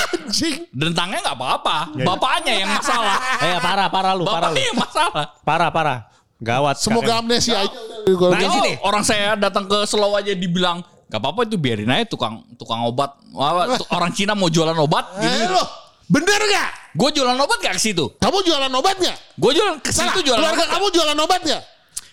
Anjing. 0.09 0.65
Dentangnya 0.69 1.19
gak 1.21 1.35
apa-apa. 1.35 1.77
Bapaknya 1.95 2.53
yang 2.57 2.69
masalah. 2.69 3.17
Eh, 3.45 3.57
parah, 3.57 3.87
parah 3.87 4.13
lu, 4.13 4.23
parah 4.23 4.49
lu. 4.49 4.55
Bapaknya 4.55 4.63
yang 4.65 4.77
masalah. 4.77 5.25
Parah, 5.41 5.69
parah. 5.69 5.99
Gawat. 6.39 6.75
Semoga 6.77 7.05
kakek. 7.09 7.21
amnesia 7.21 7.55
aja. 7.59 7.77
Gua- 8.09 8.31
Nah, 8.31 8.39
gua- 8.39 8.47
ini 8.47 8.57
nih. 8.63 8.75
Orang 8.81 9.03
saya 9.03 9.35
datang 9.35 9.65
ke 9.65 9.83
Slow 9.83 10.13
aja 10.13 10.31
dibilang 10.31 10.79
Gak 11.05 11.17
apa-apa 11.17 11.41
itu 11.41 11.57
biarin 11.57 11.89
aja 11.89 12.05
tukang 12.05 12.45
tukang 12.53 12.85
obat. 12.85 13.17
Wah, 13.33 13.65
orang 13.89 14.13
Cina 14.13 14.37
mau 14.37 14.45
jualan 14.45 14.77
obat. 14.77 15.09
Eh, 15.17 15.49
lo, 15.49 15.65
bener 16.05 16.37
gak? 16.39 16.69
Gue 16.93 17.09
jualan 17.09 17.33
obat 17.33 17.57
gak 17.59 17.73
ke 17.75 17.81
situ? 17.81 18.13
Kamu 18.15 18.37
jualan 18.39 18.69
obat 18.69 18.93
gak? 18.95 19.17
Gue 19.33 19.51
jualan 19.51 19.77
ke 19.77 19.89
situ 19.89 20.21
jualan 20.21 20.37
keluarga 20.37 20.61
obat. 20.61 20.69
kamu 20.69 20.85
jualan 20.93 21.17
obat 21.17 21.41
gak? 21.41 21.61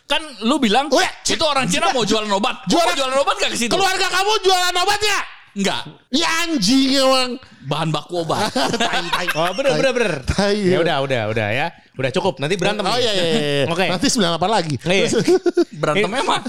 Kan 0.06 0.22
lu 0.42 0.56
bilang 0.56 0.88
Udah. 0.88 1.12
itu 1.22 1.44
orang 1.44 1.68
Cina 1.68 1.92
mau 1.92 2.02
jualan 2.02 2.30
obat. 2.30 2.64
Gue 2.64 2.72
Jualan- 2.72 2.88
mau 2.88 2.96
jualan 2.96 3.16
obat 3.20 3.36
gak 3.36 3.50
ke 3.52 3.58
situ? 3.58 3.72
Keluarga 3.76 4.06
kamu 4.08 4.32
jualan 4.40 4.74
obat 4.74 4.98
gak? 4.98 5.24
Enggak. 5.56 5.82
Ya 6.12 6.28
anjing 6.44 7.00
emang. 7.00 7.30
Bahan 7.64 7.88
baku 7.88 8.22
obat. 8.22 8.52
Tai, 8.76 9.08
tai. 9.08 9.26
Oh, 9.32 9.48
bener, 9.56 9.72
bener, 9.80 9.92
bener. 9.96 10.14
Tai. 10.28 10.52
Ya 10.52 10.78
udah, 10.84 10.96
udah, 11.00 11.22
udah 11.32 11.48
ya. 11.48 11.66
Udah 11.96 12.10
cukup. 12.12 12.36
Nanti 12.38 12.60
berantem. 12.60 12.84
Oh 12.84 13.00
iya 13.00 13.12
iya. 13.16 13.24
iya. 13.24 13.64
Oke. 13.72 13.88
Nanti 13.88 14.06
98 14.12 14.36
lagi. 14.46 14.76
Iya. 14.84 15.08
Berantemnya 15.80 16.22
mah. 16.28 16.40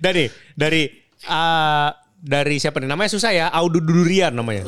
dari 0.00 0.24
dari 0.56 0.88
eh, 1.20 1.88
dari 2.16 2.56
siapa 2.56 2.80
nih 2.80 2.88
namanya 2.88 3.12
susah 3.12 3.30
ya 3.30 3.46
Audu 3.52 3.84
Durian 3.84 4.32
namanya. 4.32 4.64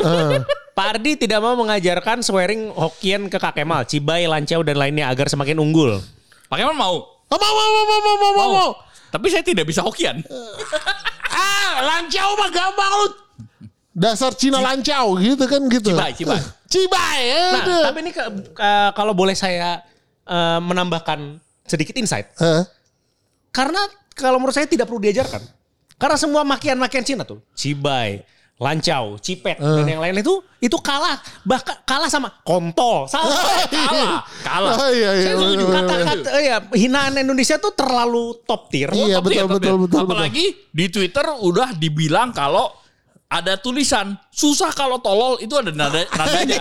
Pak 0.77 0.87
Ardi 0.95 1.19
tidak 1.19 1.43
mau 1.43 1.59
mengajarkan 1.59 2.23
swearing 2.23 2.71
Hokkien 2.71 3.27
ke 3.27 3.41
Kak 3.41 3.59
Kemal, 3.59 3.83
Cibai, 3.89 4.31
Lancau 4.31 4.63
dan 4.63 4.79
lainnya 4.79 5.11
agar 5.11 5.27
semakin 5.27 5.59
unggul. 5.59 5.99
Pak 6.47 6.57
Kemal 6.61 6.77
mau. 6.77 7.03
Oh, 7.29 7.39
mau 7.41 7.53
mau 7.57 7.69
mau 7.73 7.85
mau 7.85 7.99
mau 7.99 8.15
mau 8.15 8.33
mau. 8.37 8.51
mau. 8.53 8.71
Tapi 9.09 9.27
saya 9.33 9.41
tidak 9.43 9.65
bisa 9.65 9.81
Hokian. 9.81 10.21
Lancau 11.81 12.29
mah 12.35 12.51
gampang 12.51 12.93
lu. 12.95 13.07
Dasar 13.99 14.31
Cina 14.31 14.63
lancau 14.63 15.19
gitu 15.19 15.43
kan 15.51 15.59
gitu. 15.67 15.91
Cibai, 15.91 16.15
cibai. 16.15 16.39
Cibai. 16.73 17.21
Nah, 17.51 17.63
aduh. 17.67 17.83
tapi 17.83 17.99
ini 18.07 18.11
ke- 18.15 18.31
eh, 18.55 18.91
kalau 18.95 19.11
boleh 19.11 19.35
saya 19.35 19.83
eh, 20.23 20.61
menambahkan 20.63 21.43
sedikit 21.67 21.99
insight. 21.99 22.31
Hah? 22.39 22.63
Karena 23.51 23.81
kalau 24.15 24.39
menurut 24.39 24.55
saya 24.55 24.71
tidak 24.71 24.87
perlu 24.87 25.03
diajarkan. 25.03 25.43
Karena 25.99 26.15
semua 26.15 26.47
makian-makian 26.47 27.03
Cina 27.03 27.27
tuh, 27.27 27.43
Cibai, 27.59 28.23
Lancau, 28.59 29.23
Cipet 29.23 29.55
dan 29.55 29.87
yang 29.87 30.03
lain 30.03 30.19
itu 30.19 30.43
itu 30.59 30.75
kalah 30.83 31.15
bahkan 31.47 31.79
kalah 31.87 32.11
sama 32.11 32.43
kontol. 32.43 33.07
Salah. 33.07 33.39
Kalah. 33.71 34.19
Kalah. 34.43 34.75
Oh, 34.75 34.91
iya 34.91 35.11
iya. 35.15 35.31
Saya 35.31 35.35
setuju. 35.39 35.63
bener, 35.63 35.87
bener. 35.87 35.87
Kata-kata 35.87 36.29
eh, 36.35 36.43
ya, 36.43 36.57
hinaan 36.75 37.15
Indonesia 37.23 37.55
tuh 37.63 37.71
terlalu 37.79 38.35
top 38.43 38.67
tier. 38.67 38.91
Iya 38.91 39.23
Tapi 39.23 39.27
betul 39.31 39.39
ya, 39.39 39.43
tapi 39.47 39.55
betul 39.55 39.63
ya. 39.63 39.79
betul 39.79 39.99
betul. 40.03 40.11
Apalagi 40.11 40.47
di 40.75 40.85
Twitter 40.91 41.27
udah 41.39 41.69
dibilang 41.79 42.35
kalau 42.35 42.67
ada 43.29 43.61
tulisan 43.61 44.17
susah 44.33 44.73
kalau 44.73 44.97
tolol 45.05 45.37
itu 45.37 45.53
ada 45.53 45.69
nada 45.69 46.01
nadanya. 46.17 46.57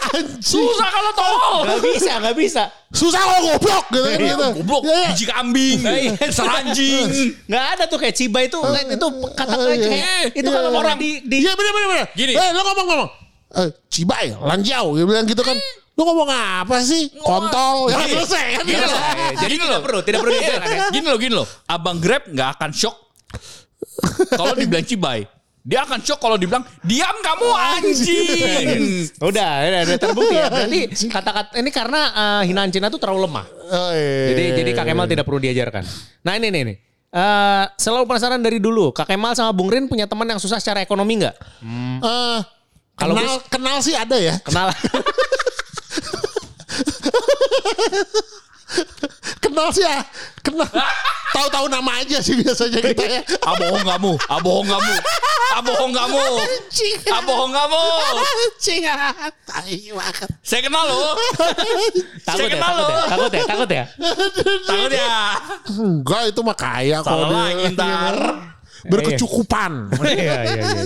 Susah 0.54 0.86
kalau 0.86 1.10
tolol. 1.18 1.66
Gak 1.66 1.80
bisa, 1.82 2.12
gak 2.22 2.36
bisa. 2.38 2.62
Susah 2.94 3.18
kalau 3.18 3.40
goblok 3.50 3.84
gitu 3.90 4.06
kan 4.06 4.18
gitu. 4.22 4.46
Goblok, 4.62 4.82
Iya, 4.86 4.94
iya. 4.94 5.08
biji 5.10 5.24
kambing, 5.26 5.78
Iya. 5.82 6.10
seranjing. 6.30 7.06
Gak 7.50 7.64
ada 7.74 7.84
tuh 7.90 7.98
kayak 7.98 8.14
Cibai 8.14 8.46
itu 8.46 8.54
itu 8.62 9.06
kata-kata 9.34 9.74
iya. 9.74 9.82
kayak 9.82 10.22
itu 10.38 10.46
Iya, 10.46 10.54
kalau 10.54 10.70
iya. 10.70 10.78
orang 10.78 10.96
di 11.02 11.10
di 11.26 11.36
Iya 11.42 11.52
bener 11.58 11.72
bener 11.74 11.88
bener. 11.90 12.06
Gini. 12.14 12.32
Eh 12.38 12.48
lo 12.54 12.60
ngomong 12.70 12.86
ngomong. 12.86 13.10
Eh 13.52 13.68
Cibai, 13.90 14.26
Lanjau, 14.38 14.84
dia 14.94 15.04
bilang 15.10 15.26
gitu 15.26 15.42
kan. 15.42 15.58
Lu 15.98 16.02
ngomong 16.06 16.30
apa 16.30 16.76
sih? 16.86 17.10
Kontol. 17.18 17.90
Ya 17.90 17.98
selesai 17.98 18.62
kan 18.62 18.64
Gini 18.64 18.78
gitu. 18.78 18.94
loh. 18.94 19.00
Jadi 19.42 19.54
Gini 19.58 19.64
tidak 19.66 19.82
perlu, 19.82 20.00
tidak 20.06 20.18
perlu 20.22 20.38
ya. 20.38 20.56
Gini 20.94 21.06
loh, 21.10 21.18
gini 21.18 21.34
loh. 21.34 21.46
Abang 21.66 21.98
Grab 21.98 22.30
nggak 22.30 22.48
akan 22.62 22.70
shock 22.70 22.94
kalau 24.38 24.54
dibilang 24.54 24.86
cibai. 24.86 25.26
Dia 25.62 25.86
akan 25.86 26.02
shock 26.02 26.18
kalau 26.18 26.34
dibilang 26.34 26.66
diam 26.82 27.14
kamu 27.22 27.48
anjing. 27.54 28.82
Udah, 29.30 29.62
udah, 29.62 29.80
udah 29.86 29.98
terbukti 29.98 30.34
ya. 30.34 30.50
Berarti 30.50 30.80
kata-kata 31.14 31.54
ini 31.62 31.70
karena 31.70 32.00
eh, 32.10 32.42
hinaan 32.50 32.70
Cina 32.74 32.90
tuh 32.90 32.98
terlalu 32.98 33.30
lemah. 33.30 33.46
Oh, 33.70 33.90
iya. 33.94 34.34
Jadi 34.34 34.42
jadi 34.58 34.70
Kak 34.74 34.86
Kemal 34.90 35.06
tidak 35.06 35.22
perlu 35.22 35.38
diajarkan. 35.38 35.86
Nah 36.26 36.34
ini 36.34 36.50
nih 36.50 36.62
nih. 36.66 36.76
Eh, 37.12 37.64
selalu 37.78 38.10
penasaran 38.10 38.42
dari 38.42 38.58
dulu. 38.58 38.90
Kak 38.90 39.06
Kemal 39.06 39.38
sama 39.38 39.54
Bung 39.54 39.70
Rin 39.70 39.86
punya 39.86 40.10
teman 40.10 40.26
yang 40.26 40.42
susah 40.42 40.58
secara 40.58 40.82
ekonomi 40.82 41.22
nggak? 41.22 41.36
Eh, 42.02 42.40
Kalau 42.98 43.14
kenal 43.14 43.36
kenal 43.46 43.76
sih 43.78 43.94
ada 43.94 44.18
ya. 44.18 44.34
Kenal. 44.42 44.74
Kenal 49.42 49.68
sih 49.70 49.84
ya. 49.84 50.00
Kenal. 50.40 50.68
Tahu-tahu 51.32 51.66
nama 51.66 52.04
aja 52.04 52.20
sih 52.20 52.36
biasanya 52.36 52.80
kita 52.80 53.04
ya. 53.04 53.20
Ah 53.48 53.56
bohong 53.56 53.82
kamu, 53.82 54.12
ah 54.28 54.38
bohong 54.38 54.68
kamu, 54.68 54.94
ah 55.52 55.62
bohong 55.64 55.92
kamu, 55.92 56.20
Anjing. 56.38 57.00
ah 57.08 57.20
bohong 57.24 57.52
kamu. 57.52 57.80
Ah, 57.80 58.12
Tai 59.48 59.76
banget. 59.88 60.28
Saya 60.44 60.60
kenal 60.62 60.84
loh, 60.86 61.16
takut 62.22 62.46
ya, 62.46 62.48
kenal 62.52 62.72
takut 62.76 62.92
ya, 62.92 63.02
takut 63.08 63.32
ya, 63.32 63.42
takut 63.48 63.70
ya. 63.72 63.84
takut 64.68 64.92
ya. 64.92 65.16
Enggak 65.72 66.22
itu 66.28 66.40
mah 66.44 66.56
kaya 66.56 66.96
kok 67.00 67.08
Salah 67.08 67.28
dia. 67.28 67.36
lagi 67.40 67.64
ntar. 67.74 68.14
Berkecukupan. 68.82 69.72
Iya, 70.02 70.36
iya, 70.42 70.54
iya. 70.58 70.84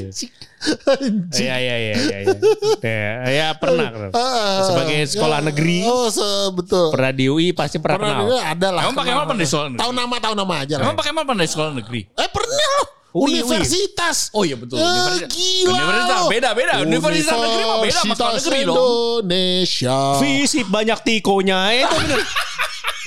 Iya, 1.33 1.55
iya, 1.57 1.77
iya, 1.77 1.95
iya. 1.97 2.19
iya. 2.23 2.35
Ya, 2.81 3.07
ya 3.27 3.47
pernah. 3.55 3.89
pernah. 3.89 4.11
Ah, 4.13 4.63
Sebagai 4.65 4.99
sekolah 5.07 5.39
ya. 5.39 5.47
negeri. 5.47 5.81
Oh, 5.85 6.09
se- 6.09 6.25
betul. 6.53 6.91
Pernah 6.91 7.13
di 7.13 7.25
UI 7.27 7.51
pasti 7.51 7.77
pernah, 7.77 7.97
Pernah 7.97 8.13
kenal. 8.13 8.25
juga 8.25 8.37
ada 8.43 8.69
lah. 8.71 8.83
Emang 8.83 8.97
pakai 8.97 9.13
apa 9.13 9.25
pandai 9.27 9.47
sekolah 9.47 9.67
negeri? 9.69 9.81
Tahu 9.81 9.93
nama 9.93 10.17
tahu 10.19 10.35
nama 10.35 10.55
aja 10.59 10.75
lah. 10.77 10.85
Emang 10.85 10.97
pakai 10.97 11.11
apa 11.11 11.23
pandai 11.25 11.47
sekolah 11.47 11.71
negeri? 11.73 12.01
Eh 12.11 12.29
pernah 12.29 12.67
loh. 12.75 12.87
Ui, 13.17 13.33
ui. 13.33 13.41
Universitas. 13.41 14.29
Oh 14.31 14.45
iya 14.45 14.55
betul. 14.55 14.77
Ya, 14.77 14.85
Universitas. 14.85 15.31
gila. 15.33 15.73
Universitas 15.73 16.23
beda 16.29 16.49
beda. 16.53 16.73
Universitas 16.83 17.37
negeri 17.39 17.63
mah 17.65 17.79
beda 17.81 17.97
sama 17.97 18.13
sekolah 18.13 18.33
negeri 18.37 18.61
loh. 18.61 18.75
Indonesia. 18.77 19.99
Fisip 20.19 20.67
banyak 20.69 20.99
tikonya 21.01 21.59
Eh, 21.71 21.81
itu 21.83 21.97
bener. 21.97 22.21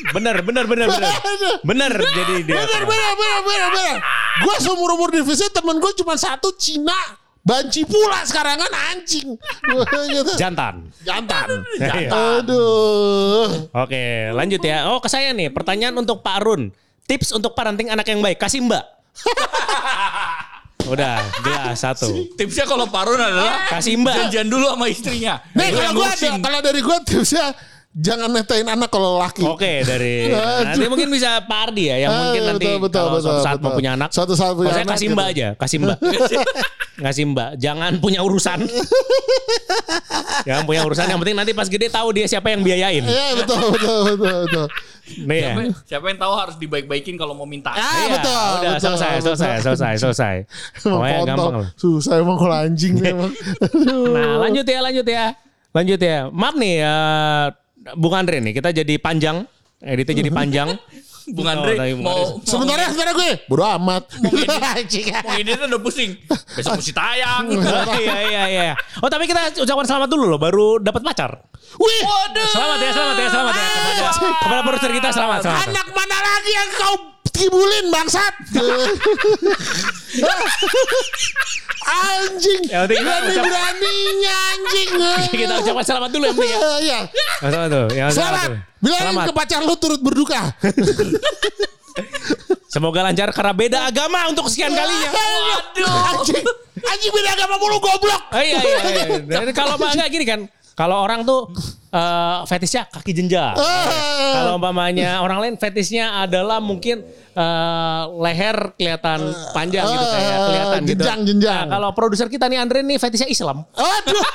bener, 0.10 0.36
bener, 0.42 0.66
bener, 0.66 0.88
bener. 0.88 1.14
Bener 1.70 1.92
jadi 1.94 2.36
dia. 2.42 2.56
Bener, 2.58 2.84
bener, 2.84 3.12
bener, 3.14 3.40
bener, 3.44 3.68
bener. 3.70 3.96
Gue 4.40 4.56
seumur 4.58 4.90
umur 4.92 5.12
di 5.12 5.22
FISI 5.22 5.52
temen 5.52 5.76
gue 5.76 5.92
cuma 5.94 6.16
satu 6.16 6.56
Cina. 6.56 6.96
Banci 7.40 7.88
pula 7.88 8.22
sekarang 8.28 8.60
kan 8.60 8.72
anjing. 8.94 9.34
gitu. 10.14 10.34
Jantan. 10.36 10.92
Jantan. 11.02 11.48
Iya. 11.80 12.12
Aduh. 12.44 13.72
Oke, 13.72 14.30
lanjut 14.36 14.60
ya. 14.60 14.92
Oh, 14.92 15.00
ke 15.00 15.08
saya 15.08 15.32
nih. 15.32 15.48
Pertanyaan 15.50 15.96
untuk 15.96 16.20
Pak 16.20 16.44
Arun. 16.44 16.70
Tips 17.08 17.34
untuk 17.34 17.56
parenting 17.56 17.90
anak 17.90 18.06
yang 18.06 18.20
baik. 18.22 18.38
Kasih 18.38 18.62
Mbak. 18.62 18.86
Udah, 20.94 21.22
jelas 21.46 21.78
satu. 21.78 22.10
Tipsnya 22.34 22.66
kalau 22.66 22.90
Parun 22.90 23.20
adalah 23.20 23.70
Kasih 23.70 24.00
Mbak. 24.02 24.16
janjian 24.26 24.48
dulu 24.50 24.74
sama 24.74 24.86
istrinya. 24.90 25.38
Nih 25.54 25.70
kalau 25.70 25.92
gue 26.02 26.08
ada, 26.08 26.30
kalau 26.42 26.60
dari 26.66 26.82
gue 26.82 26.98
tipsnya 27.06 27.46
jangan 28.00 28.32
netain 28.32 28.64
anak 28.64 28.88
kalau 28.88 29.20
laki. 29.20 29.44
Oke 29.44 29.84
dari 29.84 30.32
nanti 30.68 30.88
mungkin 30.88 31.12
bisa 31.12 31.44
Pak 31.44 31.60
Ardi 31.70 31.92
ya 31.92 32.08
yang 32.08 32.12
Ah, 32.12 32.20
mungkin 32.24 32.42
nanti 32.48 32.66
betul, 32.66 32.80
betul, 32.80 33.00
kalau 33.04 33.12
betul, 33.20 33.24
suatu 33.28 33.42
saat 33.44 33.58
betul. 33.60 33.68
mau 33.68 33.78
punya 33.78 33.92
anak. 34.00 34.10
Suatu 34.16 34.34
saat 34.34 34.54
punya 34.56 34.72
Kalau 34.72 34.78
saya 34.80 34.86
anak, 34.88 34.96
kasih 34.96 35.08
gitu. 35.08 35.16
mbak 35.16 35.28
aja, 35.28 35.48
kasih 35.60 35.78
mbak. 35.84 35.98
kasih 37.06 37.24
mbak, 37.32 37.50
jangan 37.56 37.92
punya 38.00 38.20
urusan. 38.24 38.60
jangan 40.44 40.64
punya 40.64 40.82
urusan. 40.84 41.06
Yang 41.08 41.20
penting 41.22 41.38
nanti 41.38 41.52
pas 41.52 41.68
gede 41.68 41.88
tahu 41.90 42.08
dia 42.12 42.26
siapa 42.26 42.48
yang 42.50 42.62
biayain. 42.62 43.04
Iya 43.04 43.28
betul 43.38 43.60
betul 43.76 44.00
betul 44.16 44.38
betul. 44.48 44.66
Nih 45.26 45.38
ya. 45.42 45.54
Siapa, 45.58 45.62
siapa 45.90 46.06
yang 46.14 46.20
tahu 46.22 46.34
harus 46.38 46.56
dibaik-baikin 46.56 47.16
kalau 47.18 47.34
mau 47.34 47.50
minta. 47.50 47.74
Ah 47.74 47.82
Iya, 47.82 48.08
betul. 48.14 48.30
Udah 48.30 48.72
betul, 48.78 48.84
selesai, 48.86 49.12
betul. 49.12 49.24
selesai, 49.34 49.54
selesai, 49.66 49.94
selesai. 49.98 50.36
Pokoknya 50.86 51.20
gampang 51.26 51.56
lah. 51.66 51.70
Susah 51.76 52.14
emang 52.22 52.38
kalau 52.38 52.56
anjing 52.56 52.94
nih 52.96 53.12
emang. 53.12 53.32
Aduh. 53.60 54.14
Nah 54.14 54.32
lanjut 54.46 54.66
ya, 54.66 54.80
lanjut 54.80 55.08
ya. 55.08 55.26
Lanjut 55.70 56.00
ya. 56.00 56.18
Maaf 56.30 56.56
nih 56.58 56.76
eh 56.82 57.46
Bung 57.96 58.14
Andre 58.16 58.44
nih, 58.44 58.54
kita 58.60 58.76
jadi 58.76 58.94
panjang. 59.00 59.48
Editnya 59.80 60.16
jadi 60.28 60.32
panjang. 60.36 60.70
Bung 61.30 61.46
Oh, 61.46 61.54
Andre 61.54 61.74
Bung 61.78 62.02
mau 62.02 62.42
Sebentar 62.42 62.74
ya, 62.82 62.90
sebentar 62.90 63.14
gue. 63.14 63.32
Bodo 63.46 63.62
amat. 63.62 64.10
Anjing. 64.76 65.14
mau 65.14 65.38
ini 65.38 65.54
tuh 65.54 65.66
udah 65.70 65.82
pusing. 65.82 66.18
Besok 66.58 66.82
mesti 66.82 66.90
tayang. 66.90 67.46
Oh, 67.54 67.96
iya 68.02 68.18
iya 68.26 68.44
iya. 68.50 68.74
Oh 69.00 69.10
tapi 69.14 69.30
kita 69.30 69.54
ucapkan 69.62 69.86
selamat 69.86 70.10
dulu 70.10 70.26
loh, 70.26 70.40
baru 70.42 70.82
dapat 70.82 71.06
pacar. 71.06 71.32
Wih. 71.78 72.02
Selamat 72.50 72.78
ya, 72.82 72.92
selamat 72.92 73.16
ya, 73.16 73.28
selamat 73.30 73.54
ya. 73.54 73.66
Kepada, 73.70 74.12
kepada 74.42 74.62
produser 74.66 74.92
kita 74.92 75.10
selamat, 75.14 75.40
selamat. 75.46 75.66
Anak 75.70 75.88
mana 75.94 76.18
lagi 76.18 76.52
yang 76.52 76.70
kau 76.74 76.96
kibulin 77.32 77.90
bangsat? 77.90 78.34
anjing. 81.90 82.62
Ya, 82.70 82.86
Berani 82.86 83.28
ucap- 83.34 83.46
beraninya 83.46 84.36
anjing. 84.54 84.90
kita 85.34 85.54
ucapkan 85.62 85.86
selamat 85.86 86.10
dulu 86.14 86.26
ya, 86.26 86.34
ya. 86.44 86.60
Iya. 86.80 87.00
Selamat 87.42 87.70
tuh. 87.70 87.86
Ya, 87.96 88.06
Selamat. 88.12 88.48
Bilangin 88.80 89.04
Selamat. 89.12 89.26
ke 89.28 89.34
pacar 89.36 89.62
lu 89.66 89.76
turut 89.76 90.02
berduka. 90.02 90.42
Semoga 92.74 93.02
lancar 93.02 93.34
karena 93.34 93.52
beda 93.52 93.80
agama 93.90 94.30
untuk 94.30 94.46
kesekian 94.48 94.72
kalinya. 94.72 95.10
Waduh. 95.10 96.16
Anjing. 96.16 96.44
Anjing 96.80 97.12
beda 97.12 97.30
agama 97.36 97.56
mulu 97.58 97.78
goblok. 97.82 98.22
Oh, 98.30 98.40
iya 98.40 98.60
iya 98.62 98.78
iya. 98.86 99.06
Dan 99.42 99.50
kalau 99.52 99.76
Mbak 99.76 99.90
enggak 99.98 100.10
gini 100.14 100.26
kan. 100.28 100.42
Kalau 100.78 101.04
orang 101.04 101.28
tuh 101.28 101.52
eh, 101.92 102.38
fetishnya 102.48 102.88
kaki 102.88 103.12
jenjang. 103.12 103.52
Ah. 103.52 104.32
Kalau 104.40 104.56
umpamanya 104.56 105.20
orang 105.20 105.44
lain 105.44 105.54
fetishnya 105.60 106.24
adalah 106.24 106.64
mungkin 106.64 107.04
eh, 107.32 108.04
leher 108.20 108.58
kelihatan 108.74 109.20
panjang 109.52 109.86
gitu 109.86 110.06
kayak 110.06 110.30
Ah, 110.30 110.46
kelihatan 110.46 110.80
gitu. 110.82 110.92
jenjang, 111.04 111.20
jenjang. 111.26 111.66
Nah, 111.66 111.74
kalau 111.76 111.90
produser 111.92 112.28
kita 112.28 112.46
nih 112.46 112.58
Andre 112.58 112.80
nih 112.82 112.98
fetishnya 112.98 113.28
Islam. 113.28 113.64
Aduh. 113.74 114.26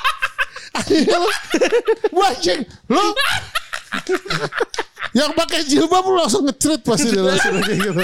Anjing. 2.25 2.61
Lu 2.87 3.03
yang 5.15 5.31
pakai 5.31 5.63
jilbab 5.63 6.03
lu 6.03 6.19
langsung 6.19 6.43
ngecret 6.43 6.83
pasti 6.83 7.07
dia 7.07 7.23
langsung 7.23 7.55
kayak 7.63 7.79
gitu. 7.79 8.03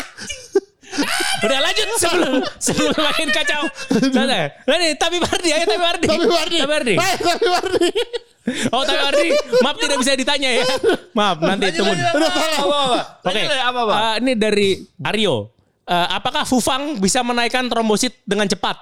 Udah 1.41 1.59
lanjut 1.59 1.87
sebelum 1.99 2.33
sebelum 2.59 2.95
makin 2.95 3.27
kacau. 3.31 3.63
Selesai. 3.91 4.67
Nah, 4.67 4.75
nih, 4.75 4.95
tapi 4.95 5.19
Wardi, 5.19 5.49
ayo 5.51 5.65
tapi 5.67 5.79
Wardi. 5.79 6.07
Tapi 6.07 6.25
Wardi. 6.27 6.57
Tapi 6.63 6.71
Wardi. 6.71 6.95
Eh, 6.95 7.15
tapi 7.19 7.45
Wardi. 7.47 7.89
Oh, 8.73 8.81
tapi 8.81 8.97
Wardi. 8.97 9.29
Maaf 9.61 9.77
tidak 9.77 9.97
bisa 10.01 10.11
ditanya 10.17 10.49
ya. 10.49 10.65
Maaf, 11.13 11.37
nanti 11.39 11.69
apa? 11.69 11.93
Oke. 13.21 13.41
Apa 13.45 13.79
apa? 13.85 13.93
Eh, 13.93 14.13
ini 14.25 14.31
dari 14.33 14.69
Aryo. 15.05 15.53
Eh, 15.85 16.07
apakah 16.09 16.45
Fufang 16.45 16.97
bisa 16.97 17.21
menaikkan 17.21 17.69
trombosit 17.69 18.17
dengan 18.25 18.49
cepat? 18.49 18.77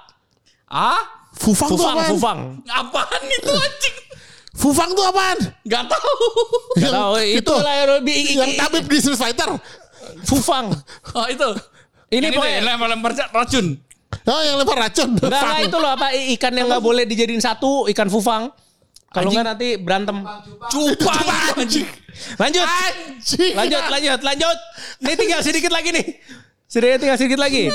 Ah? 0.64 1.00
Fufang, 1.36 1.70
tuh 1.70 1.78
Fufang, 1.78 1.96
apaan? 1.96 2.10
Fufang. 2.10 2.40
Apaan 2.66 3.22
itu 3.26 3.52
anjing? 3.52 3.96
Fufang 4.50 4.90
tuh 4.92 5.04
apaan? 5.06 5.38
Gak 5.62 5.84
tahu. 5.86 6.14
Gak 6.80 6.92
tahu 6.92 7.14
itu 7.22 7.54
lah 7.54 7.74
yang 7.76 7.90
lebih 8.00 8.14
yang 8.34 8.50
tabib 8.56 8.84
di 8.88 8.98
Street 8.98 9.18
Fighter. 9.20 9.50
Fufang. 10.24 10.72
Oh 11.14 11.26
itu. 11.28 11.48
Ini 12.10 12.32
Ini 12.32 12.36
pokoknya- 12.36 12.62
lempar-lempar 12.66 13.12
racun. 13.30 13.66
Oh, 14.26 14.40
yang 14.42 14.58
lempar 14.58 14.90
racun. 14.90 15.14
Enggak 15.16 15.70
itu 15.70 15.76
loh 15.78 15.90
apa 15.94 16.10
ikan 16.34 16.50
yang 16.50 16.66
nggak 16.66 16.82
boleh 16.82 17.06
dijadiin 17.06 17.38
satu 17.38 17.86
ikan 17.94 18.10
fufang. 18.10 18.50
Kalau 19.10 19.34
nggak 19.34 19.46
nanti 19.46 19.68
berantem. 19.74 20.22
Cupang 20.70 21.26
anjing. 21.58 21.88
Lanjut. 22.38 22.62
Anjing. 22.62 23.54
Lanjut, 23.58 23.84
lanjut, 23.90 24.20
lanjut. 24.22 24.58
Ini 25.02 25.12
tinggal 25.18 25.40
sedikit 25.42 25.74
lagi 25.74 25.90
nih. 25.90 26.06
Sedikit 26.70 27.02
tinggal 27.02 27.18
sedikit 27.18 27.42
lagi. 27.42 27.66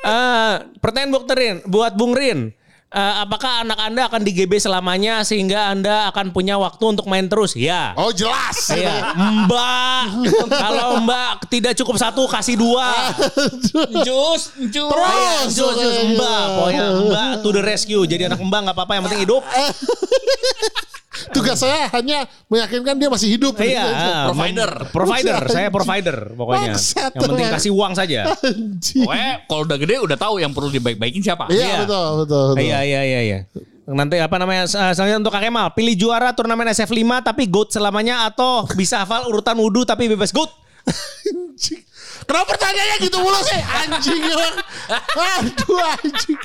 Eh, 0.00 0.54
pertanyaan 0.82 1.10
buat 1.14 1.30
Rin, 1.30 1.56
buat 1.70 1.92
Bung 1.94 2.16
Rin. 2.18 2.50
Eh, 2.90 3.14
apakah 3.22 3.62
anak 3.62 3.78
Anda 3.86 4.10
akan 4.10 4.26
di 4.26 4.34
GB 4.34 4.58
selamanya 4.58 5.22
sehingga 5.22 5.70
Anda 5.70 6.10
akan 6.10 6.34
punya 6.34 6.58
waktu 6.58 6.82
untuk 6.90 7.06
main 7.06 7.30
terus? 7.30 7.54
Ya. 7.54 7.94
Oh 7.94 8.10
jelas. 8.10 8.66
Iya, 8.66 9.14
Mbak. 9.46 10.02
Kalau 10.50 10.98
Mbak 11.06 11.46
tidak 11.46 11.78
cukup 11.78 12.02
satu, 12.02 12.26
kasih 12.26 12.58
dua. 12.58 13.14
Jus, 14.02 14.50
jus. 14.74 14.90
Terus. 14.90 15.06
Iya, 15.06 15.38
jus, 15.54 15.74
jus, 15.78 16.18
Mbak. 16.18 16.42
Pokoknya 16.58 16.84
Mbak 17.06 17.30
to 17.46 17.48
the 17.54 17.62
rescue. 17.62 18.02
Jadi 18.10 18.26
anak 18.26 18.42
Mbak 18.42 18.58
nggak 18.58 18.74
apa-apa. 18.74 18.92
Yang 18.98 19.04
penting 19.06 19.22
hidup. 19.22 19.42
Tugas 21.28 21.56
saya 21.56 21.92
hanya 21.92 22.22
meyakinkan 22.46 22.96
dia 22.96 23.08
masih 23.08 23.28
hidup. 23.30 23.54
Iya, 23.56 23.84
Provider. 24.26 24.70
mem- 24.74 24.88
provider. 24.88 25.40
Saya 25.46 25.68
provider 25.68 26.16
pokoknya. 26.32 26.72
Yang 26.74 27.12
penting 27.14 27.46
kasih 27.50 27.70
uang 27.70 27.92
saja. 27.92 28.20
Anjing. 28.32 29.04
Pokoknya 29.04 29.30
kalau 29.44 29.62
udah 29.64 29.78
gede 29.78 29.94
udah 30.00 30.16
tahu 30.16 30.34
yang 30.38 30.50
perlu 30.50 30.70
dibaik-baikin 30.70 31.20
siapa. 31.20 31.46
Iya 31.48 31.60
Iya. 31.60 31.78
betul 31.82 32.08
betul. 32.18 32.44
betul. 32.52 32.62
Iya, 32.62 32.78
iya, 32.82 33.00
iya, 33.02 33.20
iya. 33.22 33.38
Nanti 33.84 34.16
apa 34.16 34.36
namanya 34.36 34.64
eh, 34.64 34.92
selanjutnya 34.92 35.18
untuk 35.20 35.32
Kak 35.32 35.42
Kemal 35.42 35.66
pilih 35.72 35.94
juara 35.94 36.30
turnamen 36.30 36.68
SF5 36.68 36.94
tapi 37.22 37.44
GOAT 37.44 37.72
selamanya 37.72 38.22
atau 38.24 38.62
bisa 38.72 39.02
hafal 39.02 39.26
urutan 39.26 39.58
wudhu 39.58 39.82
tapi 39.82 40.06
bebas 40.06 40.30
GOAT 40.30 40.46
Anjing. 41.26 41.82
Kenapa 42.20 42.46
pertanyaannya 42.48 42.96
gitu 43.00 43.16
mulu 43.18 43.40
sih? 43.42 43.58
Anjing 43.58 44.22
emang. 44.22 44.54
Aduh 45.36 45.80
anjing. 45.82 46.38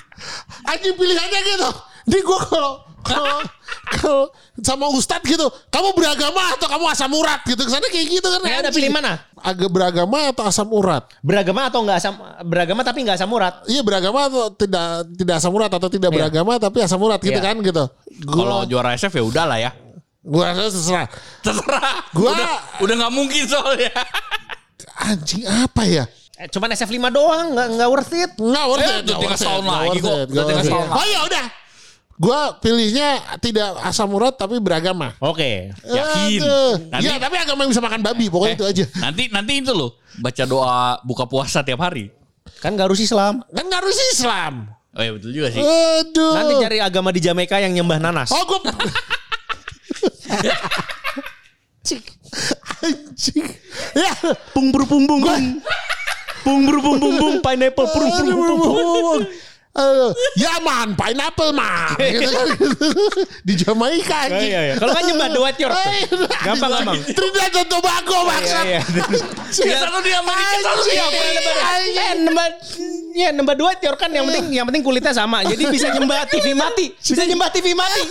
Anjing 0.65 0.95
pilihannya 0.95 1.39
gitu. 1.45 1.69
Ini 2.05 2.19
gue 2.19 2.39
kalau 2.43 2.84
kalau 3.05 3.37
kalau 3.87 4.23
sama 4.57 4.89
Ustadz 4.89 5.23
gitu, 5.23 5.43
kamu 5.67 5.93
beragama 5.93 6.41
atau 6.51 6.65
kamu 6.65 6.85
asam 6.87 7.11
urat 7.11 7.39
gitu. 7.43 7.59
Ke 7.59 7.69
sana 7.69 7.85
kayak 7.85 8.07
gitu 8.09 8.25
kan. 8.25 8.39
Ya 8.39 8.57
udah 8.57 8.57
anjing. 8.63 8.73
pilih 8.73 8.91
mana? 8.91 9.13
Agak 9.37 9.69
beragama 9.69 10.29
atau 10.29 10.43
asam 10.43 10.65
urat? 10.67 11.05
beragama 11.21 11.65
atau 11.65 11.79
enggak 11.79 11.97
asam 11.97 12.13
beragama 12.43 12.81
tapi 12.81 12.99
enggak 12.99 13.15
asam 13.15 13.29
urat 13.29 13.61
Iya 13.65 13.81
beragama 13.81 14.25
atau 14.25 14.49
tidak 14.49 14.85
tidak 15.13 15.35
asam 15.37 15.51
urat 15.51 15.69
atau 15.69 15.85
tidak 15.85 16.09
Iya. 16.09 16.17
beragama 16.17 16.51
tapi 16.57 16.77
asam 16.81 16.97
urat 16.97 17.19
gitu 17.19 17.33
Iya. 17.33 17.45
kan 17.45 17.55
gitu. 17.59 17.83
Kalau 18.25 18.65
juara 18.65 18.93
SF 18.93 19.13
ya 19.13 19.23
udah 19.23 19.45
lah 19.45 19.59
ya. 19.59 19.71
gua 20.19 20.49
rasa 20.49 20.67
terserah. 20.67 21.07
Terserah. 21.39 22.09
Gua- 22.11 22.33
udah 22.33 22.49
udah 22.81 22.93
nggak 22.97 23.13
mungkin 23.13 23.43
soalnya. 23.45 23.93
Anjing 24.97 25.45
apa 25.45 25.83
ya? 25.83 26.05
eh, 26.35 26.49
cuman 26.49 26.67
SF5 26.69 26.99
doang 27.09 27.53
enggak 27.53 27.67
enggak 27.69 27.89
worth 27.89 28.11
it 28.11 28.31
Nggak 28.35 28.65
worth 28.67 28.81
Eh, 28.81 28.89
it. 28.89 28.91
udah 28.97 29.03
nggak 29.05 29.15
tinggal 29.15 29.31
worth 29.31 29.63
nggak 29.63 29.77
lagi 29.77 29.87
worth 29.87 30.03
kok. 30.03 30.11
it, 30.11 30.25
Udah 30.25 30.33
nggak 30.33 30.43
tinggal 30.43 30.55
worth 30.57 30.65
it. 30.65 30.67
setahun 30.67 30.89
Oh 30.91 31.05
ya 31.05 31.19
udah. 31.23 31.45
Gua 32.15 32.55
pilihnya 32.55 33.19
tidak 33.37 33.75
asam 33.81 34.07
urat 34.09 34.31
tapi 34.31 34.55
beragama. 34.57 35.11
oke 35.19 35.75
Yakin. 35.83 36.39
Aduh. 36.39 36.71
Nanti- 36.87 37.05
Ya 37.05 37.19
tapi 37.19 37.35
agama 37.35 37.59
yang 37.61 37.71
bisa 37.71 37.83
makan 37.83 37.99
babi 37.99 38.25
pokoknya 38.27 38.51
Eh, 38.51 38.57
itu 38.57 38.65
aja. 38.65 38.85
Nanti 39.01 39.23
nanti 39.27 39.53
itu 39.59 39.71
loh 39.71 39.99
baca 40.15 40.43
doa 40.43 40.79
buka 41.01 41.25
puasa 41.25 41.59
tiap 41.59 41.81
hari. 41.81 42.07
kan 42.55 42.71
enggak 42.71 42.87
harus 42.87 43.01
Islam 43.01 43.43
Kan 43.45 43.67
nggak 43.67 43.81
harus 43.81 43.99
Islam. 44.11 44.53
Oh 44.91 45.03
iya 45.03 45.11
betul 45.11 45.31
juga 45.31 45.51
sih. 45.51 45.59
Aduh. 45.59 46.33
nanti 46.33 46.53
cari 46.57 46.77
agama 46.79 47.11
di 47.11 47.19
Jamaika 47.19 47.59
yang 47.59 47.73
nyembah 47.73 47.99
nanas 47.99 48.31
Oh 48.31 48.43
gue. 48.45 48.59
Anjing. 52.77 53.47
Ya. 53.93 54.11
pung 54.51 54.69
bru 54.69 54.83
pung 54.83 55.03
bung 55.03 55.19
bung 55.19 55.45
pung 56.41 56.61
bru 56.63 56.79
pung 56.79 56.97
bung 56.97 57.15
bung 57.17 57.35
pineapple 57.39 57.87
pung 57.87 58.07
bru 58.07 58.55
pung 58.55 58.59
bung 58.61 59.21
bung 59.75 59.83
Aduh, 59.83 60.11
Yaman, 60.39 60.95
pineapple 60.95 61.51
mah. 61.51 61.91
Gitu 61.99 62.31
kan. 62.31 62.47
Di 63.43 63.53
Jamaika 63.59 64.31
Oh, 64.31 64.39
iya, 64.39 64.71
iya. 64.71 64.73
Kalau 64.79 64.95
kan 64.95 65.03
nyembah 65.03 65.27
The 65.27 65.39
White 65.43 65.59
York. 65.59 65.75
Eh, 65.75 66.07
Gampang, 66.47 66.71
gampang. 66.71 66.97
Trinidad 67.11 67.51
dan 67.51 67.65
Tobago 67.67 68.17
maksud. 68.23 68.63
Iya, 68.63 68.79
iya. 68.79 68.81
Ya 69.67 69.75
satu 69.83 69.99
dia 69.99 70.23
Amerika 70.23 70.55
satu 70.63 70.81
dia. 70.87 71.03
Eh, 71.03 72.13
nembah 72.23 72.47
ya 73.15 73.29
nembah 73.31 73.55
dua 73.55 73.71
tior 73.75 73.95
kan 73.99 74.11
yang 74.11 74.23
penting 74.27 74.55
yang 74.55 74.65
penting 74.67 74.83
kulitnya 74.83 75.11
sama. 75.11 75.43
Jadi 75.43 75.67
bisa 75.67 75.91
nyembah 75.91 76.23
TV 76.31 76.55
mati. 76.55 76.95
Bisa 76.95 77.23
nyembah 77.27 77.49
TV 77.51 77.75
mati. 77.75 78.01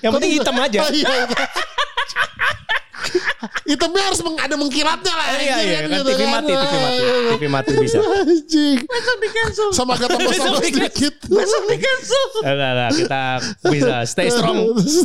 Yang 0.00 0.12
penting 0.16 0.30
hitam 0.32 0.56
aja. 0.56 0.80
Oh, 3.08 3.10
iya, 3.10 3.18
iya. 3.18 3.66
Hitamnya 3.68 4.02
harus 4.04 4.20
meng- 4.20 4.38
ada 4.38 4.54
mengkilatnya 4.54 5.12
lah. 5.12 5.26
Iya 5.28 5.34
anjing, 5.34 5.64
iya 5.64 5.78
kan, 5.78 5.88
kan 5.88 5.94
gitu 5.94 6.08
TV 6.08 6.20
mati, 6.26 6.52
TV 6.52 6.74
mati. 6.78 7.02
TV 7.28 7.42
mati 7.46 7.70
bisa. 7.76 7.96
Anjing. 8.00 8.76
Sama 9.70 9.92
kata 9.94 10.14
bos 10.14 10.28
Besok 10.28 10.44
sama 10.44 10.58
di 10.58 10.70
sedikit. 10.70 11.12
Besok 11.24 11.62
di 11.64 11.76
cancel. 11.76 12.22
Enggak, 12.40 12.70
enggak, 12.72 12.90
kita 12.96 13.22
bisa 13.68 13.94
stay 14.04 14.28
strong. 14.32 14.56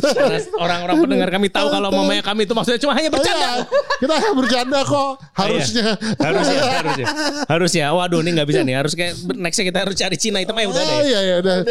Karena 0.02 0.36
orang-orang 0.56 0.96
pendengar 1.00 1.28
kami 1.30 1.46
tahu 1.48 1.66
kalau 1.68 1.88
mamanya 1.90 2.22
kami 2.22 2.40
itu 2.42 2.52
maksudnya 2.52 2.78
cuma 2.78 2.92
hanya 2.92 3.08
bercanda. 3.08 3.44
Iya, 3.44 3.64
kita 4.00 4.14
bercanda 4.32 4.78
kok. 4.82 5.10
Harusnya. 5.32 5.86
Iya. 5.94 6.20
harusnya 6.20 6.60
harusnya 6.74 7.06
harusnya 7.46 7.84
waduh 7.90 8.18
ini 8.18 8.28
nggak 8.32 8.46
bisa 8.48 8.60
nih 8.60 8.74
harus 8.74 8.92
kayak 8.92 9.12
nextnya 9.34 9.64
kita 9.68 9.78
harus 9.80 9.94
cari 9.94 10.16
Cina 10.16 10.38
hitam 10.40 10.54
aja 10.54 10.66
udah 10.66 10.80
Oh, 10.80 10.86
deh 10.86 10.96
iya 11.04 11.18
iya 11.20 11.34
udah. 11.40 11.54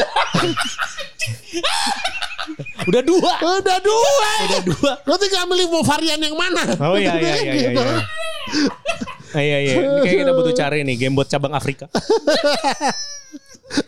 Udah 2.89 3.01
dua. 3.01 3.33
Udah 3.39 3.77
dua. 3.79 4.23
Udah 4.45 4.61
dua. 4.63 4.91
Lo 5.05 5.15
tinggal 5.15 5.43
milih 5.47 5.67
mau 5.71 5.83
varian 5.83 6.19
yang 6.19 6.35
mana. 6.35 6.63
Oh 6.79 6.97
iya 6.99 7.15
iya 7.17 7.33
iya 7.39 7.53
iya. 7.53 7.69
Gitu. 7.71 7.81
iya. 7.81 8.01
Ah, 9.33 9.41
iya 9.41 9.57
iya. 9.65 9.73
Ini 9.81 9.99
Kayak 10.05 10.17
kita 10.25 10.31
butuh 10.35 10.53
cari 10.53 10.79
nih 10.85 10.95
game 10.99 11.15
buat 11.17 11.25
cabang 11.25 11.53
Afrika. 11.55 11.89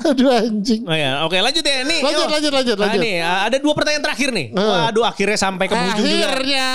Aduh 0.09 0.33
anjing. 0.33 0.81
Oh 0.89 0.97
ya, 0.97 1.21
oke 1.29 1.37
lanjut 1.37 1.61
ya 1.61 1.85
nih. 1.85 2.01
Lanjut, 2.01 2.25
lanjut, 2.25 2.51
lanjut, 2.53 2.75
Nah, 2.79 2.89
lanjut. 2.89 3.01
nih, 3.05 3.15
ada 3.21 3.57
dua 3.61 3.73
pertanyaan 3.77 4.01
terakhir 4.01 4.29
nih. 4.33 4.47
Waduh, 4.49 5.05
akhirnya 5.05 5.37
sampai 5.37 5.65
ke 5.69 5.73
penghujung 5.77 6.05
juga. 6.09 6.25
Akhirnya. 6.25 6.67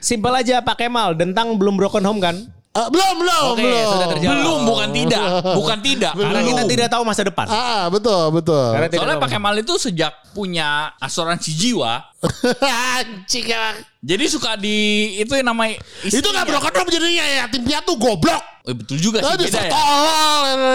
Simpel 0.00 0.32
aja 0.32 0.64
Pak 0.64 0.80
Kemal, 0.80 1.12
Dentang 1.12 1.52
belum 1.60 1.76
broken 1.76 2.00
home 2.08 2.20
kan? 2.24 2.36
Eh, 2.78 2.86
belum, 2.94 3.14
belum, 3.18 3.44
Oke, 3.50 3.62
belum. 3.66 3.90
sudah 3.90 4.06
terjawab. 4.14 4.34
Belum, 4.38 4.60
bukan 4.62 4.88
tidak. 4.94 5.22
Bukan 5.58 5.78
tidak. 5.82 6.12
Karena 6.14 6.42
kita 6.46 6.62
Belum. 6.62 6.72
tidak 6.72 6.88
tahu 6.92 7.02
masa 7.02 7.22
depan. 7.26 7.46
Ah, 7.50 7.84
betul, 7.90 8.22
betul. 8.30 8.66
Karena 8.70 8.86
tidak 8.86 9.00
Soalnya 9.02 9.16
tahu 9.18 9.24
Pak 9.26 9.30
Kemal 9.34 9.54
itu 9.58 9.74
sejak 9.80 10.12
punya 10.30 10.68
asuransi 11.02 11.50
jiwa, 11.58 11.92
anjing 12.94 13.46
jadi 13.98 14.24
suka 14.30 14.54
di 14.54 15.10
itu 15.18 15.34
yang 15.34 15.50
namanya 15.50 15.74
Itu 16.06 16.22
gak 16.30 16.46
broken 16.46 16.70
home 16.70 16.90
jadinya 16.94 17.24
ya. 17.26 17.44
Tim 17.50 17.66
piatu 17.66 17.98
goblok. 17.98 18.38
Oh, 18.68 18.76
betul 18.76 19.00
juga 19.00 19.24
sih 19.24 19.48
beda 19.48 19.60
ya. 19.64 19.72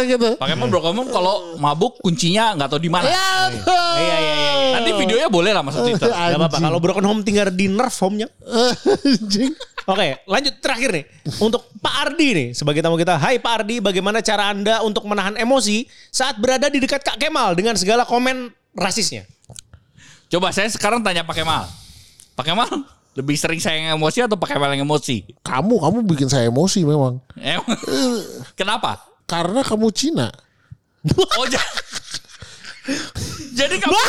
gitu. 0.09 0.29
Pak 0.35 0.47
Kemal 0.49 0.67
broken 0.67 0.91
home 0.97 1.09
kalau 1.13 1.55
mabuk 1.61 2.01
kuncinya 2.03 2.51
nggak 2.57 2.67
tahu 2.67 2.81
di 2.83 2.91
mana. 2.91 3.05
Ya, 3.07 3.47
Iya, 3.47 3.95
iya, 3.95 4.17
iya, 4.19 4.33
iya. 4.59 4.73
Nanti 4.75 4.91
videonya 4.97 5.29
boleh 5.31 5.51
lah 5.55 5.63
masuk 5.63 5.87
Twitter. 5.87 6.11
Gak 6.11 6.35
apa-apa. 6.35 6.57
Kalau 6.57 6.79
broken 6.83 7.05
home 7.05 7.21
tinggal 7.23 7.47
di 7.47 7.71
nerf 7.71 7.95
home-nya. 8.01 8.27
Anjing. 9.07 9.55
Oke, 9.83 10.15
lanjut 10.23 10.53
terakhir 10.63 10.89
nih. 10.95 11.05
Untuk 11.43 11.67
Pak 11.83 11.95
Ardi 12.07 12.27
nih, 12.31 12.47
sebagai 12.55 12.79
tamu 12.79 12.95
kita. 12.95 13.19
Hai 13.19 13.35
Pak 13.35 13.63
Ardi, 13.63 13.83
bagaimana 13.83 14.23
cara 14.23 14.47
Anda 14.47 14.79
untuk 14.79 15.03
menahan 15.03 15.35
emosi 15.35 15.83
saat 16.07 16.39
berada 16.39 16.71
di 16.71 16.79
dekat 16.79 17.03
Kak 17.03 17.19
Kemal 17.19 17.51
dengan 17.51 17.75
segala 17.75 18.07
komen 18.07 18.47
rasisnya? 18.71 19.27
Coba 20.31 20.55
saya 20.55 20.71
sekarang 20.71 21.03
tanya 21.03 21.27
Pak 21.27 21.35
Kemal. 21.35 21.67
Pak 22.33 22.45
Kemal 22.47 22.71
lebih 23.13 23.35
sering 23.35 23.59
saya 23.59 23.77
yang 23.77 23.99
emosi 23.99 24.23
atau 24.23 24.39
Pak 24.39 24.55
Kemal 24.55 24.71
yang 24.71 24.87
emosi? 24.87 25.27
Kamu, 25.43 25.75
kamu 25.77 25.97
bikin 26.07 26.31
saya 26.31 26.47
emosi 26.47 26.87
memang. 26.87 27.19
Em- 27.35 27.67
Kenapa? 28.59 29.03
Karena 29.27 29.67
kamu 29.67 29.91
Cina. 29.91 30.31
Oh 31.35 31.45
ja- 31.51 31.71
jadi 33.59 33.75
kamu 33.79 33.95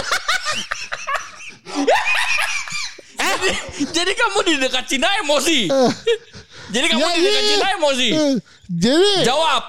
jadi, 3.27 3.51
jadi 3.91 4.13
kamu 4.15 4.39
di 4.43 4.55
dekat 4.59 4.85
Cina 4.87 5.09
emosi. 5.19 5.59
Jadi 6.67 6.87
kamu 6.89 7.05
di 7.07 7.21
dekat. 7.23 7.45
Cina 7.47 7.67
emosi. 7.75 8.09
Eh, 8.11 8.35
Jadi, 8.67 9.13
Jawab. 9.23 9.63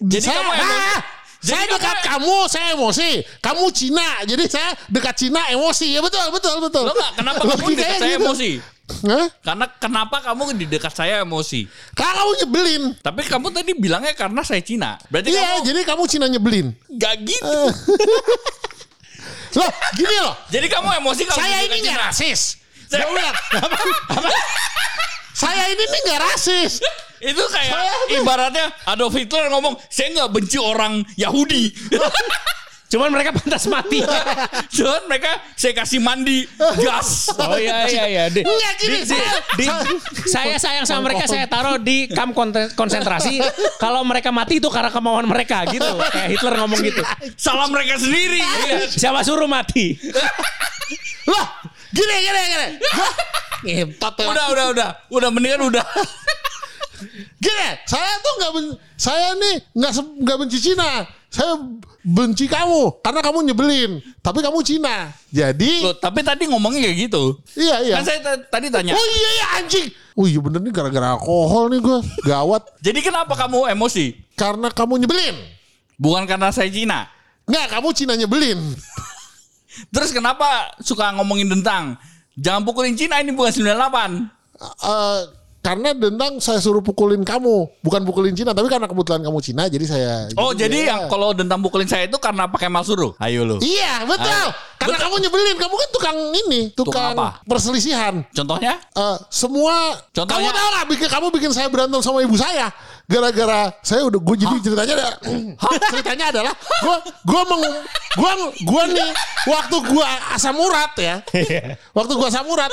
Jadi 0.00 0.22
saya, 0.22 0.38
kamu 0.38 0.50
emosi. 0.52 0.76
Ah, 0.76 1.00
Jadi 1.40 1.48
saya 1.48 1.60
kamu- 1.62 1.72
dekat 1.72 1.96
kamu, 2.04 2.36
saya 2.46 2.66
emosi. 2.72 3.10
Kamu 3.40 3.64
Cina, 3.72 4.08
jadi 4.22 4.44
saya 4.44 4.68
dekat 4.86 5.14
Cina 5.16 5.40
emosi. 5.48 5.86
Ya 5.88 6.00
betul, 6.00 6.20
betul, 6.30 6.60
betul. 6.60 6.84
Lo 6.84 6.92
nggak 6.92 7.12
kenapa 7.16 7.40
kamu 7.48 7.64
di 7.66 7.76
dekat 7.76 7.96
saya 7.98 8.12
gitu. 8.12 8.22
emosi? 8.22 8.50
Hah? 8.90 9.26
Karena 9.40 9.66
kenapa 9.72 10.16
kamu 10.20 10.42
di 10.52 10.66
dekat 10.66 10.90
saya 10.90 11.14
emosi? 11.22 11.64
Karena 11.94 12.12
kamu 12.20 12.32
nyebelin. 12.38 12.82
Tapi 12.98 13.20
kamu 13.24 13.46
tadi 13.50 13.72
bilangnya 13.72 14.12
karena 14.12 14.42
saya 14.42 14.60
Cina. 14.60 14.98
Berarti 15.08 15.30
Iya, 15.30 15.40
kamu 15.40 15.58
jadi 15.64 15.80
kamu 15.86 16.02
Cina 16.06 16.26
nyebelin. 16.26 16.66
nggak 16.90 17.14
gitu. 17.24 17.58
Loh, 19.56 19.70
gini 19.98 20.16
loh. 20.22 20.34
Jadi 20.46 20.66
kamu 20.70 20.88
emosi 21.02 21.22
kalau 21.26 21.42
Saya 21.42 21.58
ini 21.66 21.76
nggak 21.82 21.98
rasis. 22.06 22.40
Saya- 22.90 23.06
bilang, 23.06 23.36
saya 25.34 25.64
ini 25.70 25.84
nih 25.86 26.00
nggak 26.06 26.20
rasis. 26.26 26.72
Itu 27.20 27.42
kayak 27.52 27.72
Saya- 27.72 28.18
ibaratnya 28.18 28.66
Adolf 28.88 29.14
Hitler 29.14 29.46
ngomong, 29.52 29.76
saya 29.92 30.10
nggak 30.12 30.30
benci 30.32 30.58
orang 30.58 31.04
Yahudi. 31.14 31.70
Cuman 32.90 33.06
mereka 33.08 33.30
pantas 33.30 33.64
mati. 33.64 34.02
Cuman 34.76 35.06
mereka 35.06 35.30
saya 35.54 35.72
kasih 35.72 36.02
mandi 36.02 36.42
gas. 36.76 37.30
Oh 37.32 37.54
iya 37.54 37.86
iya 37.86 38.04
iya. 38.04 38.24
Di, 38.26 38.42
di- 38.42 38.50
di- 38.82 39.06
saya- 39.06 39.38
di- 39.54 39.70
saya 40.26 40.56
sayang 40.58 40.84
sama 40.84 41.06
mereka 41.06 41.24
saya 41.24 41.46
taruh 41.46 41.78
di 41.78 42.10
kamp 42.10 42.34
konsentrasi. 42.74 43.38
Kalau 43.78 44.02
mereka 44.02 44.34
mati 44.34 44.58
itu 44.58 44.66
karena 44.66 44.90
kemauan 44.90 45.22
mereka 45.24 45.62
gitu. 45.66 45.86
Kayak 46.10 46.28
Hitler 46.34 46.54
ngomong 46.58 46.80
gitu. 46.82 47.02
Salah 47.38 47.70
mereka 47.70 47.94
sendiri. 47.96 48.42
Iya, 48.42 48.90
siapa 48.90 49.22
suruh 49.22 49.46
mati? 49.46 49.94
Loh, 51.24 51.46
gini, 51.94 52.14
gini, 52.20 52.40
gini. 52.42 52.68
Ya. 53.60 53.84
Udah, 54.26 54.46
udah, 54.50 54.66
udah. 54.74 54.88
Udah 55.08 55.28
mendingan 55.30 55.62
udah. 55.62 55.84
Gini, 57.38 57.68
saya 57.86 58.12
tuh 58.18 58.32
nggak 58.36 58.50
ben, 58.52 58.66
saya 58.94 59.32
nih 59.32 59.54
nggak 59.72 59.92
nggak 60.20 60.36
benci 60.36 60.58
Cina. 60.60 61.06
Saya 61.30 61.62
benci 62.02 62.50
kamu 62.50 62.98
karena 63.06 63.22
kamu 63.22 63.38
nyebelin. 63.46 64.02
Tapi 64.18 64.42
kamu 64.42 64.66
Cina. 64.66 65.14
Jadi, 65.30 65.86
Loh, 65.86 65.94
tapi 65.94 66.26
tadi 66.26 66.50
ngomongnya 66.50 66.90
kayak 66.90 67.06
gitu. 67.06 67.38
iya 67.54 67.78
iya. 67.86 67.94
Kan 68.02 68.04
saya 68.04 68.18
ta- 68.18 68.44
tadi 68.50 68.66
tanya. 68.66 68.98
Oh 68.98 69.06
iya 69.06 69.30
iya 69.30 69.46
anjing. 69.62 69.86
Oh 70.18 70.26
iya 70.26 70.42
bener 70.42 70.58
nih 70.58 70.74
gara-gara 70.74 71.14
alkohol 71.14 71.70
nih 71.70 71.78
gue. 71.78 71.98
Gawat. 72.26 72.66
Jadi 72.86 72.98
kenapa 72.98 73.38
kamu 73.38 73.70
emosi? 73.70 74.18
Karena 74.34 74.74
kamu 74.74 75.06
nyebelin. 75.06 75.38
Bukan 76.02 76.26
karena 76.26 76.50
saya 76.50 76.66
Cina. 76.66 77.06
Nggak, 77.46 77.78
kamu 77.78 77.88
Cina 77.94 78.12
nyebelin. 78.18 78.58
Terus 79.94 80.10
kenapa 80.10 80.74
suka 80.82 81.14
ngomongin 81.14 81.46
tentang 81.46 81.94
jangan 82.34 82.66
pukulin 82.66 82.98
Cina 82.98 83.22
ini 83.22 83.30
bukan 83.30 83.54
98. 83.54 83.70
Eh, 84.60 85.20
karena 85.60 85.92
dendang 85.92 86.40
saya 86.40 86.56
suruh 86.56 86.80
pukulin 86.80 87.20
kamu. 87.20 87.68
Bukan 87.84 88.00
pukulin 88.08 88.32
Cina, 88.32 88.56
tapi 88.56 88.72
karena 88.72 88.88
kebetulan 88.88 89.20
kamu 89.20 89.38
Cina, 89.44 89.68
jadi 89.68 89.84
saya... 89.84 90.12
Oh, 90.40 90.56
jadi 90.56 90.88
ya. 90.88 90.88
yang 90.88 91.00
kalau 91.12 91.36
tentang 91.36 91.60
pukulin 91.60 91.84
saya 91.84 92.08
itu 92.08 92.16
karena 92.16 92.48
pakai 92.48 92.72
mal 92.72 92.80
suruh. 92.80 93.12
Ayo 93.20 93.44
lu. 93.44 93.60
Iya, 93.60 94.08
betul. 94.08 94.32
Ah, 94.32 94.48
karena 94.80 94.96
betul. 94.96 95.04
kamu 95.12 95.14
nyebelin. 95.28 95.56
Kamu 95.60 95.74
kan 95.76 95.88
tukang 95.92 96.18
ini. 96.32 96.60
Tukang, 96.72 97.12
Tukang 97.12 97.12
apa? 97.12 97.28
perselisihan. 97.44 98.24
Contohnya? 98.32 98.80
Eh, 98.96 99.16
semua 99.28 100.00
Contohnya? 100.16 100.48
kamu 100.48 100.56
tahu 100.56 100.68
nggak 100.72 100.86
bikin 100.96 101.08
kamu 101.12 101.26
bikin 101.36 101.50
saya 101.52 101.68
berantem 101.68 102.00
sama 102.00 102.24
ibu 102.24 102.36
saya 102.40 102.72
gara-gara 103.10 103.74
saya 103.82 104.06
udah 104.06 104.20
gue 104.22 104.36
jadi 104.38 104.56
ceritanya 104.62 104.94
ada 104.94 105.08
ceritanya 105.92 106.26
adalah 106.30 106.54
gue 106.54 106.96
gue 107.26 107.42
meng 107.42 107.62
gue 108.14 108.32
gue 108.62 108.82
nih 108.94 109.10
waktu 109.50 109.76
gue 109.82 110.06
asam 110.30 110.54
urat 110.54 110.92
ya 110.94 111.18
waktu 111.98 112.12
gue 112.14 112.26
asam 112.30 112.46
urat 112.46 112.70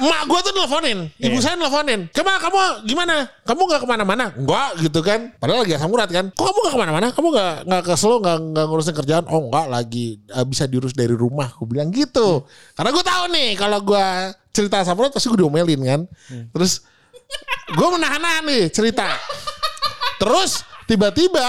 mak 0.00 0.22
gue 0.24 0.40
tuh 0.40 0.52
nelfonin 0.56 0.98
ibu 1.20 1.36
saya 1.44 1.58
nelfonin. 1.58 2.08
Kemal 2.14 2.40
kamu 2.40 2.88
gimana? 2.88 3.28
Kamu 3.44 3.60
nggak 3.68 3.80
ke 3.84 3.88
mana-mana? 3.88 4.32
Enggak 4.32 4.80
gitu 4.80 5.00
kan. 5.04 5.36
Padahal 5.36 5.68
lagi 5.68 5.76
asam 5.76 5.92
urat 5.92 6.08
kan. 6.08 6.32
Kok 6.32 6.44
kamu 6.44 6.58
nggak 6.64 6.74
ke 6.74 6.80
mana-mana? 6.80 7.06
Kamu 7.12 7.28
nggak 7.28 7.54
nggak 7.68 7.82
ke 7.84 7.92
Solo 8.00 8.16
nggak 8.24 8.38
nggak 8.56 8.64
ngurusin 8.72 8.94
kerjaan? 8.96 9.24
Oh 9.28 9.50
enggak 9.52 9.66
lagi 9.68 10.16
eh, 10.32 10.46
bisa 10.48 10.64
diurus 10.64 10.96
dari 10.96 11.12
rumah. 11.12 11.52
Gue 11.60 11.68
bilang 11.68 11.92
gitu. 11.92 12.48
Karena 12.72 12.90
gue 12.94 13.04
tahu 13.04 13.24
nih 13.36 13.48
kalau 13.60 13.78
gue 13.84 14.06
cerita 14.52 14.80
asam 14.80 14.96
urat 14.96 15.12
pasti 15.12 15.28
gue 15.28 15.38
diomelin 15.44 15.80
kan. 15.84 16.00
Terus 16.56 16.72
gue 17.72 17.88
menahan 17.92 18.44
nih 18.48 18.72
cerita. 18.72 19.12
Terus 20.22 20.64
tiba-tiba 20.84 21.46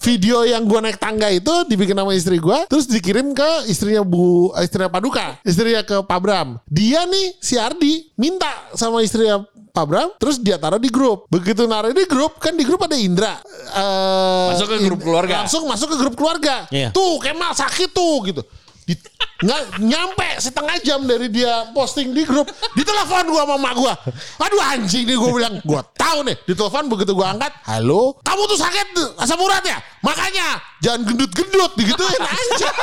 video 0.00 0.42
yang 0.42 0.64
gue 0.64 0.78
naik 0.78 0.96
tangga 0.96 1.28
itu 1.28 1.50
dibikin 1.66 1.94
sama 1.94 2.12
istri 2.14 2.38
gue 2.38 2.58
terus 2.66 2.86
dikirim 2.86 3.32
ke 3.32 3.66
istrinya 3.66 4.02
Bu 4.02 4.52
istrinya 4.56 4.88
Paduka 4.88 5.36
istrinya 5.42 5.82
ke 5.82 6.00
Pak 6.00 6.18
Bram. 6.18 6.48
Dia 6.64 7.04
nih 7.04 7.36
si 7.38 7.56
Ardi 7.56 8.08
minta 8.14 8.48
sama 8.72 9.02
istrinya 9.02 9.42
Pak 9.68 9.84
Bram 9.84 10.08
terus 10.16 10.38
dia 10.38 10.56
taruh 10.56 10.78
di 10.78 10.88
grup. 10.88 11.26
Begitu 11.28 11.66
naruh 11.66 11.92
di 11.92 12.04
grup 12.04 12.38
kan 12.38 12.54
di 12.54 12.64
grup 12.64 12.82
ada 12.82 12.96
Indra. 12.96 13.36
Eh, 13.68 14.46
Masuk 14.54 14.66
ke 14.70 14.76
grup 14.86 15.00
keluarga. 15.02 15.44
langsung 15.44 15.66
masuk 15.66 15.88
ke 15.92 15.96
grup 15.98 16.14
keluarga. 16.16 16.64
Iya. 16.70 16.90
tuh 16.90 17.18
Kemal 17.20 17.52
sakit 17.54 17.90
tuh 17.92 18.16
gitu 18.26 18.42
di, 18.88 18.96
nggak 19.44 19.84
nyampe 19.84 20.28
setengah 20.40 20.80
jam 20.80 21.04
dari 21.04 21.28
dia 21.28 21.68
posting 21.76 22.16
di 22.16 22.24
grup 22.24 22.48
ditelepon 22.72 23.28
gua 23.28 23.44
sama 23.44 23.56
mak 23.60 23.74
gua. 23.76 23.92
Aduh 24.40 24.64
anjing 24.64 25.04
nih 25.04 25.16
gua 25.20 25.30
bilang 25.36 25.54
gua 25.60 25.84
tahu 25.92 26.24
nih 26.24 26.40
ditelepon 26.48 26.88
begitu 26.88 27.12
gua 27.12 27.36
angkat 27.36 27.52
halo 27.68 28.16
kamu 28.24 28.48
tuh 28.48 28.56
sakit 28.56 28.96
asam 29.20 29.36
urat 29.36 29.60
ya? 29.60 29.76
Makanya 30.00 30.56
jangan 30.80 31.04
gendut-gendut 31.04 31.76
digituin 31.76 32.22
anjing. 32.24 32.76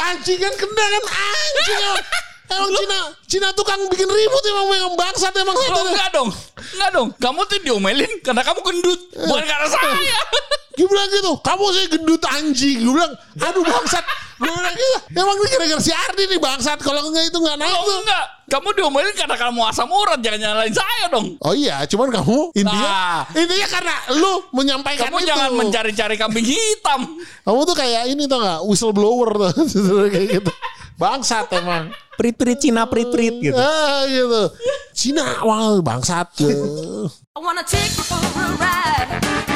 Anjing 0.00 0.40
kan 0.40 0.54
kena 0.56 0.84
kan 0.96 1.04
anjing 1.12 1.84
emang 2.50 2.70
Cina 2.72 2.98
Cina 3.24 3.48
tukang 3.50 3.80
bikin 3.86 4.06
ribut 4.06 4.44
emang 4.44 4.66
memang 4.68 4.92
bangsat 4.94 5.32
emang 5.32 5.54
Oh, 5.54 5.86
enggak 5.86 6.10
dong. 6.10 6.28
Enggak 6.72 6.90
dong. 6.90 7.08
Kamu 7.16 7.40
tuh 7.44 7.58
diomelin 7.60 8.10
karena 8.20 8.42
kamu 8.42 8.60
gendut. 8.60 9.00
Bukan 9.12 9.44
karena 9.44 9.68
saya. 9.68 10.18
Gue 10.72 10.86
bilang 10.86 11.08
gitu, 11.08 11.32
kamu 11.36 11.64
sih 11.70 11.84
gendut 11.88 12.22
anjing. 12.24 12.78
Gue 12.80 12.94
bilang, 12.94 13.12
aduh 13.36 13.60
bangsat. 13.60 14.00
Gue 14.36 14.48
bilang 14.48 14.72
gitu, 14.72 14.96
emang 15.14 15.36
ini 15.36 15.48
gara-gara 15.50 15.78
si 15.78 15.92
Ardi 15.92 16.22
nih 16.26 16.40
bangsat. 16.40 16.78
Kalau 16.80 17.04
enggak 17.04 17.28
itu 17.28 17.36
enggak 17.36 17.56
naik 17.56 17.74
tuh. 17.76 17.98
enggak. 18.00 18.24
Kamu 18.48 18.66
diomelin 18.72 19.14
karena 19.14 19.36
kamu 19.36 19.60
asam 19.62 19.86
urat. 19.86 20.18
Jangan 20.18 20.38
nyalain 20.40 20.72
saya 20.72 21.04
dong. 21.06 21.38
Oh 21.38 21.52
iya, 21.52 21.86
cuman 21.86 22.10
kamu 22.10 22.50
intinya 22.52 22.90
Nah. 22.90 23.22
intinya 23.30 23.68
karena 23.68 23.94
lu 24.16 24.32
menyampaikan 24.50 25.06
Kamu 25.06 25.18
itu. 25.18 25.28
jangan 25.28 25.50
mencari-cari 25.54 26.14
kambing 26.16 26.46
hitam. 26.48 27.00
Kamu 27.40 27.60
tuh 27.62 27.76
kayak 27.76 28.08
ini 28.08 28.26
tau 28.26 28.40
gak, 28.40 28.58
whistleblower 28.64 29.30
tuh. 29.38 29.52
kayak 30.14 30.40
gitu. 30.40 30.52
Bangsat 31.00 31.48
emang. 31.56 31.88
Prit-prit 32.20 32.60
Cina 32.60 32.84
prit-prit 32.84 33.40
gitu. 33.40 33.56
Ah 33.56 34.04
gitu. 34.04 34.52
Cina, 34.92 35.40
wah 35.40 35.80
bangsat. 35.80 36.28
I 36.44 37.40
wanna 37.40 37.64
take 37.64 37.96
you 37.96 38.04
for 38.04 38.20
a 38.20 38.46
ride. 38.60 39.49